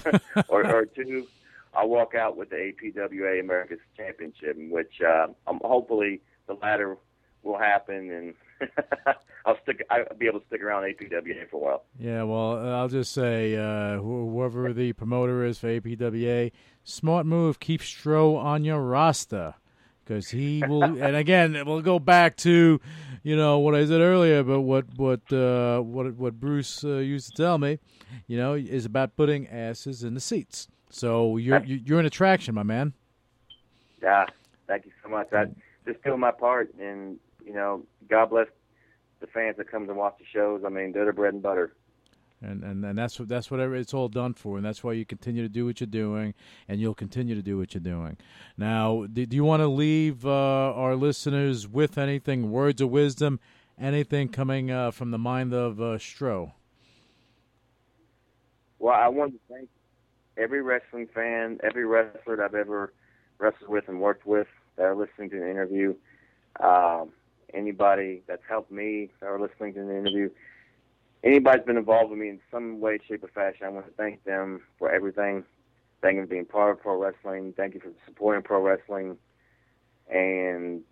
or 0.49 0.67
or 0.67 0.87
two, 0.87 1.27
I'll 1.75 1.89
walk 1.89 2.15
out 2.15 2.37
with 2.37 2.51
the 2.51 2.57
APWA 2.57 3.41
America's 3.41 3.79
Championship, 3.97 4.57
which 4.71 5.01
uh, 5.07 5.29
I'm 5.47 5.61
hopefully 5.63 6.21
the 6.47 6.55
latter 6.55 6.97
will 7.43 7.59
happen, 7.59 8.11
and 8.11 8.71
I'll 9.45 9.59
stick. 9.63 9.87
I'll 9.91 10.05
be 10.19 10.27
able 10.27 10.41
to 10.41 10.47
stick 10.47 10.63
around 10.63 10.85
APWA 10.85 11.49
for 11.51 11.57
a 11.57 11.59
while. 11.59 11.85
Yeah, 11.99 12.23
well, 12.25 12.75
I'll 12.75 12.89
just 12.89 13.13
say, 13.13 13.57
uh, 13.57 13.99
whoever 13.99 14.73
the 14.73 14.93
promoter 14.93 15.45
is 15.45 15.59
for 15.59 15.69
APWA, 15.69 16.51
smart 16.85 17.27
move. 17.27 17.61
Keep 17.61 17.83
Stro 17.83 18.37
on 18.37 18.65
your 18.65 18.81
roster 18.81 19.55
because 20.07 20.31
he 20.31 20.63
will. 20.67 20.85
and 20.85 21.17
again, 21.17 21.63
we'll 21.67 21.83
go 21.83 21.99
back 21.99 22.37
to, 22.39 22.81
you 23.23 23.37
know, 23.37 23.59
what 23.59 23.75
I 23.75 23.85
said 23.85 24.01
earlier, 24.01 24.43
but 24.43 24.61
what 24.61 24.85
what 24.97 25.33
uh, 25.33 25.81
what 25.81 26.15
what 26.15 26.39
Bruce 26.39 26.85
uh, 26.85 26.99
used 26.99 27.31
to 27.31 27.43
tell 27.43 27.59
me, 27.59 27.79
you 28.27 28.37
know, 28.37 28.55
is 28.55 28.85
about 28.85 29.17
putting 29.17 29.49
asses 29.49 30.03
in 30.05 30.15
the 30.15 30.21
seats. 30.21 30.69
So 30.91 31.37
you're 31.37 31.63
you're 31.65 32.01
an 32.01 32.07
attraction, 32.07 32.55
my 32.55 32.63
man. 32.63 32.95
Yeah, 34.03 34.27
thank 34.67 34.87
you 34.87 34.93
so 35.03 35.09
much. 35.09 35.33
I 35.33 35.47
just 35.87 36.03
doing 36.03 36.21
my 36.21 36.31
part, 36.31 36.73
and 36.79 37.19
you 37.45 37.53
know, 37.53 37.85
God 38.09 38.31
bless 38.31 38.49
the 39.21 39.27
fans 39.27 39.57
that 39.57 39.71
come 39.71 39.87
to 39.87 39.95
watch 39.95 40.17
the 40.19 40.25
shows. 40.33 40.63
I 40.65 40.69
mean, 40.69 40.93
they're 40.93 41.07
the 41.07 41.13
bread 41.13 41.35
and 41.35 41.43
butter. 41.43 41.75
And 42.43 42.63
and 42.63 42.85
and 42.85 42.99
that's 42.99 43.19
what 43.19 43.29
that's 43.29 43.51
what 43.51 43.61
it's 43.61 43.95
all 43.95 44.09
done 44.09 44.35
for, 44.35 44.57
and 44.57 44.65
that's 44.65 44.85
why 44.85 44.93
you 44.93 45.05
continue 45.05 45.43
to 45.43 45.49
do 45.49 45.67
what 45.67 45.81
you're 45.81 45.87
doing, 45.87 46.35
and 46.69 46.81
you'll 46.81 46.95
continue 46.95 47.35
to 47.35 47.43
do 47.43 47.59
what 47.59 47.75
you're 47.75 47.81
doing. 47.81 48.17
Now, 48.57 49.07
do, 49.13 49.27
do 49.27 49.37
you 49.37 49.45
want 49.45 49.61
to 49.61 49.69
leave 49.69 50.27
uh, 50.27 50.31
our 50.31 50.97
listeners 50.97 51.67
with 51.67 51.99
anything, 51.99 52.51
words 52.51 52.81
of 52.81 52.91
wisdom, 52.91 53.41
anything 53.81 54.29
coming 54.29 54.71
uh, 54.71 54.91
from 54.91 55.11
the 55.11 55.19
mind 55.19 55.55
of 55.55 55.81
uh, 55.81 55.99
Stro? 55.99 56.53
Well, 58.79 58.95
I 58.95 59.09
want 59.09 59.33
to 59.33 59.39
thank 59.49 59.69
every 60.37 60.63
wrestling 60.63 61.09
fan, 61.15 61.59
every 61.63 61.87
wrestler 61.87 62.37
that 62.37 62.43
I've 62.43 62.55
ever 62.55 62.93
wrestled 63.39 63.71
with 63.71 63.89
and 63.89 64.01
worked 64.01 64.27
with 64.27 64.49
that 64.77 64.85
are 64.85 64.95
listening 64.95 65.31
to 65.31 65.39
the 65.39 65.51
interview. 65.51 65.95
Um, 66.61 67.11
anybody 67.55 68.23
that's 68.27 68.43
helped 68.49 68.71
me 68.71 69.11
that 69.21 69.27
are 69.27 69.41
listening 69.41 69.75
to 69.75 69.81
the 69.81 69.97
interview. 69.97 70.31
Anybody's 71.25 71.65
been 71.65 71.77
involved 71.77 72.11
with 72.11 72.19
me 72.19 72.29
in 72.29 72.41
some 72.51 72.81
way, 72.81 72.99
shape, 73.09 73.25
or 73.25 73.29
fashion. 73.29 73.67
I 73.67 73.71
want 73.71 73.87
to 73.87 73.93
thank 73.93 74.23
them 74.25 74.63
for 74.79 74.91
everything. 74.91 75.45
Thank 76.03 76.17
you 76.17 76.23
for 76.23 76.29
being 76.29 76.45
part 76.45 76.73
of 76.73 76.83
pro 76.83 76.97
wrestling. 77.01 77.55
Thank 77.57 77.75
you 77.75 77.81
for 77.81 77.91
supporting 78.07 78.43
pro 78.43 78.61
wrestling, 78.61 79.17
and 80.09 80.83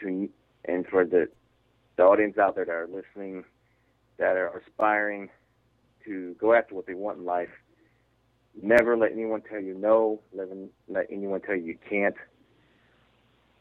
to 0.00 0.28
and 0.66 0.86
for 0.86 1.04
the 1.04 1.28
the 1.96 2.02
audience 2.02 2.38
out 2.38 2.54
there 2.54 2.64
that 2.66 2.72
are 2.72 2.86
listening, 2.86 3.44
that 4.18 4.36
are 4.36 4.58
aspiring 4.58 5.30
to 6.04 6.36
go 6.38 6.52
after 6.52 6.74
what 6.74 6.86
they 6.86 6.94
want 6.94 7.18
in 7.18 7.24
life. 7.24 7.48
Never 8.62 8.96
let 8.96 9.12
anyone 9.12 9.42
tell 9.42 9.60
you 9.60 9.74
no. 9.74 10.20
Let, 10.32 10.48
let 10.88 11.06
anyone 11.10 11.40
tell 11.40 11.56
you 11.56 11.62
you 11.64 11.78
can't. 11.88 12.14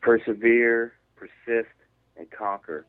Persevere, 0.01 0.93
persist, 1.15 1.73
and 2.17 2.29
conquer, 2.29 2.85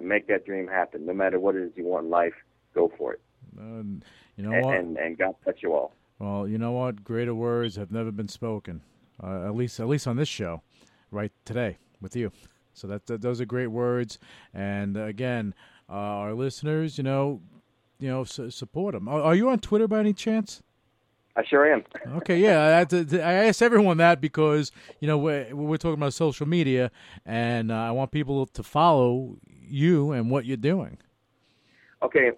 and 0.00 0.08
make 0.08 0.26
that 0.28 0.44
dream 0.44 0.66
happen. 0.66 1.06
No 1.06 1.12
matter 1.12 1.38
what 1.38 1.54
it 1.54 1.62
is 1.62 1.72
you 1.76 1.84
want 1.84 2.06
in 2.06 2.10
life, 2.10 2.34
go 2.74 2.90
for 2.98 3.14
it. 3.14 3.20
Um, 3.58 4.02
you 4.36 4.44
know 4.44 4.52
and, 4.52 4.64
what? 4.64 4.76
And, 4.76 4.96
and 4.96 5.18
God 5.18 5.34
bless 5.44 5.62
you 5.62 5.72
all. 5.74 5.94
Well, 6.18 6.48
you 6.48 6.58
know 6.58 6.72
what? 6.72 7.04
Greater 7.04 7.34
words 7.34 7.76
have 7.76 7.90
never 7.90 8.10
been 8.10 8.28
spoken. 8.28 8.82
Uh, 9.22 9.46
at 9.46 9.54
least, 9.54 9.78
at 9.80 9.88
least 9.88 10.06
on 10.06 10.16
this 10.16 10.28
show, 10.28 10.62
right 11.10 11.32
today 11.44 11.78
with 12.00 12.16
you. 12.16 12.32
So 12.72 12.86
that, 12.86 13.06
that 13.06 13.20
those 13.20 13.40
are 13.40 13.44
great 13.44 13.68
words. 13.68 14.18
And 14.54 14.96
uh, 14.96 15.02
again, 15.02 15.54
uh, 15.88 15.92
our 15.92 16.34
listeners, 16.34 16.96
you 16.98 17.04
know, 17.04 17.40
you 17.98 18.08
know, 18.08 18.24
su- 18.24 18.50
support 18.50 18.94
them. 18.94 19.08
Are, 19.08 19.20
are 19.20 19.34
you 19.34 19.50
on 19.50 19.58
Twitter 19.58 19.86
by 19.86 20.00
any 20.00 20.14
chance? 20.14 20.62
I 21.36 21.44
sure 21.44 21.70
am. 21.72 21.84
Okay, 22.16 22.38
yeah. 22.38 22.78
I, 22.80 22.84
to- 22.84 23.22
I 23.22 23.46
asked 23.46 23.62
everyone 23.62 23.98
that 23.98 24.20
because 24.20 24.72
you 25.00 25.06
know 25.06 25.18
we're, 25.18 25.54
we're 25.54 25.76
talking 25.76 25.94
about 25.94 26.14
social 26.14 26.46
media, 26.46 26.90
and 27.24 27.70
uh, 27.70 27.76
I 27.76 27.90
want 27.92 28.10
people 28.10 28.46
to 28.46 28.62
follow 28.62 29.36
you 29.70 30.12
and 30.12 30.30
what 30.30 30.44
you're 30.44 30.56
doing. 30.56 30.98
Okay, 32.02 32.32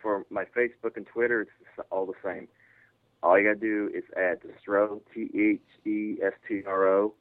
for 0.00 0.24
my 0.30 0.44
Facebook 0.44 0.96
and 0.96 1.06
Twitter, 1.06 1.42
it's 1.42 1.88
all 1.90 2.06
the 2.06 2.14
same. 2.24 2.48
All 3.22 3.38
you 3.38 3.44
gotta 3.44 3.60
do 3.60 3.90
is 3.94 4.02
add 4.16 4.38
TheStro, 4.42 5.00
T 5.14 5.30
H 5.34 5.86
E 5.86 6.16
S 6.22 6.32
T 6.48 6.62
R 6.66 6.88
O. 6.88 7.14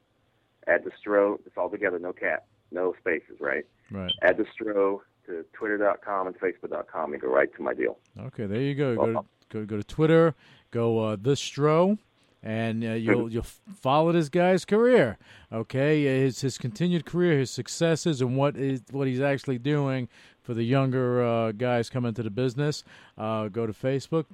Add 0.68 0.84
TheStro. 0.86 1.40
It's 1.46 1.58
all 1.58 1.70
together, 1.70 2.00
no 2.00 2.14
cap, 2.14 2.46
no 2.72 2.94
spaces, 3.00 3.38
right? 3.40 3.66
Right. 3.92 4.12
Add 4.22 4.38
TheStro 4.38 5.02
to 5.28 5.46
Twitter.com 5.54 6.28
and 6.28 6.40
Facebook.com 6.40 7.14
and 7.14 7.22
go 7.22 7.28
right 7.28 7.54
to 7.56 7.62
my 7.62 7.74
deal. 7.74 8.00
Okay, 8.20 8.48
there 8.48 8.62
you 8.62 8.74
go. 8.74 8.96
Go 8.96 9.06
to, 9.06 9.26
go, 9.50 9.66
go 9.66 9.78
to 9.78 9.84
Twitter. 9.84 10.34
Go 10.72 11.00
uh, 11.00 11.18
the 11.22 11.32
Stro, 11.32 11.98
and 12.44 12.84
uh, 12.84 12.94
you'll 12.94 13.32
you'll 13.32 13.44
follow 13.44 14.12
this 14.12 14.30
guy's 14.30 14.66
career. 14.66 15.18
Okay, 15.52 16.04
his 16.04 16.42
his 16.42 16.58
continued 16.58 17.06
career, 17.06 17.40
his 17.40 17.52
successes, 17.52 18.22
and 18.22 18.36
what 18.36 18.58
is 18.58 18.82
what 18.92 19.08
he's 19.08 19.22
actually 19.22 19.60
doing 19.60 20.10
for 20.42 20.54
the 20.54 20.64
younger 20.64 21.24
uh, 21.24 21.52
guys 21.52 21.90
coming 21.90 22.14
to 22.14 22.24
the 22.24 22.30
business. 22.30 22.84
Uh, 23.18 23.48
go 23.48 23.68
to 23.68 23.74
Facebook, 23.74 24.26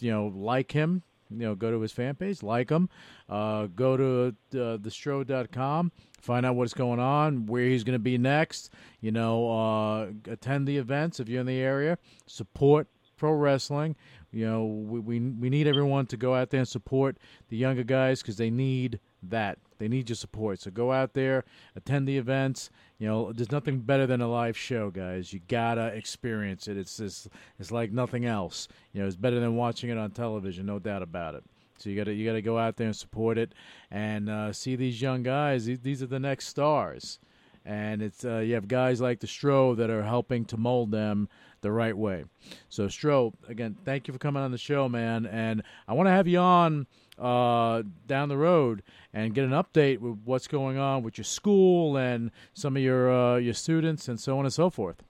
you 0.00 0.10
know, 0.10 0.32
like 0.34 0.72
him. 0.72 1.02
You 1.30 1.46
know, 1.46 1.54
go 1.54 1.70
to 1.70 1.80
his 1.80 1.92
fan 1.92 2.14
page, 2.14 2.42
like 2.42 2.68
him. 2.68 2.90
Uh, 3.26 3.66
go 3.74 3.96
to 3.96 4.36
uh, 4.52 4.76
thestro.com, 4.76 5.90
find 6.20 6.44
out 6.44 6.56
what's 6.56 6.74
going 6.74 7.00
on, 7.00 7.46
where 7.46 7.64
he's 7.64 7.84
going 7.84 7.94
to 7.94 8.02
be 8.02 8.18
next. 8.18 8.70
You 9.00 9.12
know, 9.12 9.50
uh, 9.50 10.08
attend 10.30 10.68
the 10.68 10.76
events 10.76 11.20
if 11.20 11.30
you're 11.30 11.40
in 11.40 11.46
the 11.46 11.58
area. 11.58 11.96
Support 12.26 12.88
pro 13.16 13.32
wrestling. 13.32 13.96
You 14.32 14.46
know, 14.46 14.64
we, 14.64 14.98
we 15.00 15.20
we 15.20 15.50
need 15.50 15.66
everyone 15.66 16.06
to 16.06 16.16
go 16.16 16.34
out 16.34 16.50
there 16.50 16.60
and 16.60 16.68
support 16.68 17.18
the 17.48 17.56
younger 17.56 17.84
guys 17.84 18.22
because 18.22 18.36
they 18.36 18.50
need 18.50 18.98
that. 19.22 19.58
They 19.78 19.88
need 19.88 20.08
your 20.08 20.16
support. 20.16 20.60
So 20.60 20.70
go 20.70 20.90
out 20.90 21.12
there, 21.12 21.44
attend 21.76 22.08
the 22.08 22.16
events. 22.16 22.70
You 22.98 23.08
know, 23.08 23.32
there's 23.32 23.52
nothing 23.52 23.80
better 23.80 24.06
than 24.06 24.22
a 24.22 24.28
live 24.28 24.56
show, 24.56 24.90
guys. 24.90 25.32
You 25.32 25.40
gotta 25.48 25.86
experience 25.88 26.66
it. 26.66 26.76
It's 26.76 26.96
just, 26.96 27.28
it's 27.58 27.70
like 27.70 27.92
nothing 27.92 28.24
else. 28.24 28.68
You 28.92 29.02
know, 29.02 29.06
it's 29.06 29.16
better 29.16 29.38
than 29.38 29.56
watching 29.56 29.90
it 29.90 29.98
on 29.98 30.12
television, 30.12 30.64
no 30.66 30.78
doubt 30.78 31.02
about 31.02 31.34
it. 31.34 31.44
So 31.78 31.90
you 31.90 31.96
gotta 31.96 32.14
you 32.14 32.26
gotta 32.26 32.42
go 32.42 32.58
out 32.58 32.76
there 32.76 32.86
and 32.86 32.96
support 32.96 33.36
it 33.36 33.52
and 33.90 34.30
uh, 34.30 34.52
see 34.52 34.76
these 34.76 35.02
young 35.02 35.22
guys. 35.22 35.66
These, 35.66 36.02
are 36.02 36.06
the 36.06 36.20
next 36.20 36.46
stars 36.46 37.18
and 37.64 38.02
it's 38.02 38.24
uh, 38.24 38.38
you 38.38 38.54
have 38.54 38.66
guys 38.66 39.00
like 39.00 39.20
the 39.20 39.26
Stro 39.26 39.76
that 39.76 39.90
are 39.90 40.02
helping 40.02 40.44
to 40.46 40.56
mold 40.56 40.90
them 40.90 41.28
the 41.62 41.72
right 41.72 41.96
way. 41.96 42.24
So 42.68 42.86
Stro, 42.86 43.32
again, 43.48 43.76
thank 43.84 44.06
you 44.06 44.12
for 44.12 44.18
coming 44.18 44.42
on 44.42 44.52
the 44.52 44.58
show, 44.58 44.88
man, 44.88 45.26
and 45.26 45.62
I 45.88 45.94
want 45.94 46.08
to 46.08 46.12
have 46.12 46.28
you 46.28 46.38
on 46.38 46.86
uh, 47.18 47.82
down 48.06 48.28
the 48.28 48.36
road 48.36 48.82
and 49.14 49.34
get 49.34 49.44
an 49.44 49.50
update 49.50 49.98
with 49.98 50.18
what's 50.24 50.46
going 50.46 50.76
on 50.76 51.02
with 51.02 51.16
your 51.16 51.24
school 51.24 51.96
and 51.96 52.30
some 52.52 52.76
of 52.76 52.82
your 52.82 53.10
uh, 53.10 53.36
your 53.36 53.54
students 53.54 54.08
and 54.08 54.20
so 54.20 54.38
on 54.38 54.44
and 54.44 54.52
so 54.52 54.70
forth. 54.70 55.02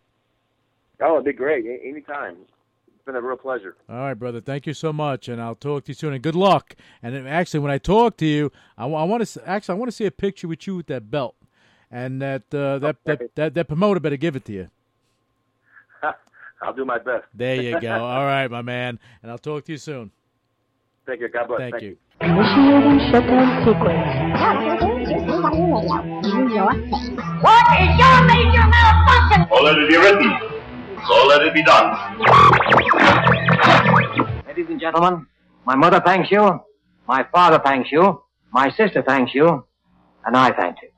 Oh, 1.01 1.15
it'd 1.15 1.25
be 1.25 1.33
great. 1.33 1.67
A- 1.67 1.85
anytime. 1.85 2.37
It's 2.87 3.07
been 3.07 3.17
a 3.17 3.21
real 3.21 3.37
pleasure. 3.37 3.77
All 3.89 3.97
right, 3.97 4.15
brother. 4.15 4.41
Thank 4.41 4.67
you 4.67 4.75
so 4.75 4.93
much, 4.93 5.29
and 5.29 5.43
I'll 5.43 5.57
talk 5.57 5.85
to 5.85 5.89
you 5.91 5.95
soon. 5.95 6.13
And 6.13 6.23
good 6.23 6.37
luck. 6.37 6.77
And 7.03 7.27
actually, 7.27 7.59
when 7.59 7.73
I 7.73 7.79
talk 7.79 8.17
to 8.19 8.27
you, 8.27 8.53
I, 8.79 8.87
want 8.87 9.27
to 9.27 9.49
actually 9.49 9.75
I 9.75 9.79
want 9.79 9.91
to 9.91 9.97
see 9.97 10.07
a 10.07 10.13
picture 10.13 10.47
with 10.47 10.67
you 10.69 10.77
with 10.77 10.87
that 10.87 11.11
belt, 11.11 11.35
and 11.91 12.23
that 12.23 12.43
uh, 12.55 12.79
that, 12.79 12.97
that 13.05 13.35
that 13.35 13.55
that 13.55 13.67
promoter 13.67 13.99
better 13.99 14.17
give 14.17 14.37
it 14.37 14.45
to 14.45 14.53
you. 14.53 14.71
I'll 16.63 16.73
do 16.73 16.85
my 16.85 16.99
best. 16.99 17.25
There 17.35 17.57
you 17.57 17.81
go. 17.81 17.91
All 18.05 18.25
right, 18.25 18.51
my 18.51 18.63
man. 18.63 18.99
And 19.23 19.31
I'll 19.31 19.39
talk 19.39 19.65
to 19.65 19.73
you 19.73 19.79
soon. 19.79 20.13
Thank 21.07 21.21
you. 21.21 21.29
God 21.29 21.49
bless. 21.49 21.71
Thank 21.71 21.83
you. 21.83 21.97
Initiating 22.21 23.11
shutdown 23.11 23.65
sequence. 23.67 23.99
What 27.43 27.67
is 27.81 27.99
your 27.99 28.23
major 28.27 28.67
malfunction? 28.69 29.47
So 29.51 29.63
let 29.63 29.77
it 29.77 29.89
be 29.89 29.97
written. 29.97 30.31
So 31.09 31.27
let 31.27 31.43
it 31.43 31.53
be 31.53 31.65
done. 31.65 31.99
Ladies 34.47 34.67
and 34.71 34.81
gentlemen, 34.81 35.27
my 35.67 35.75
mother 35.75 36.01
thanks 36.05 36.31
you, 36.31 36.61
my 37.09 37.27
father 37.33 37.61
thanks 37.65 37.91
you, 37.91 38.23
my 38.53 38.71
sister 38.71 39.03
thanks 39.05 39.35
you, 39.35 39.67
and 40.25 40.37
I 40.37 40.53
thank 40.53 40.77
you. 40.83 40.92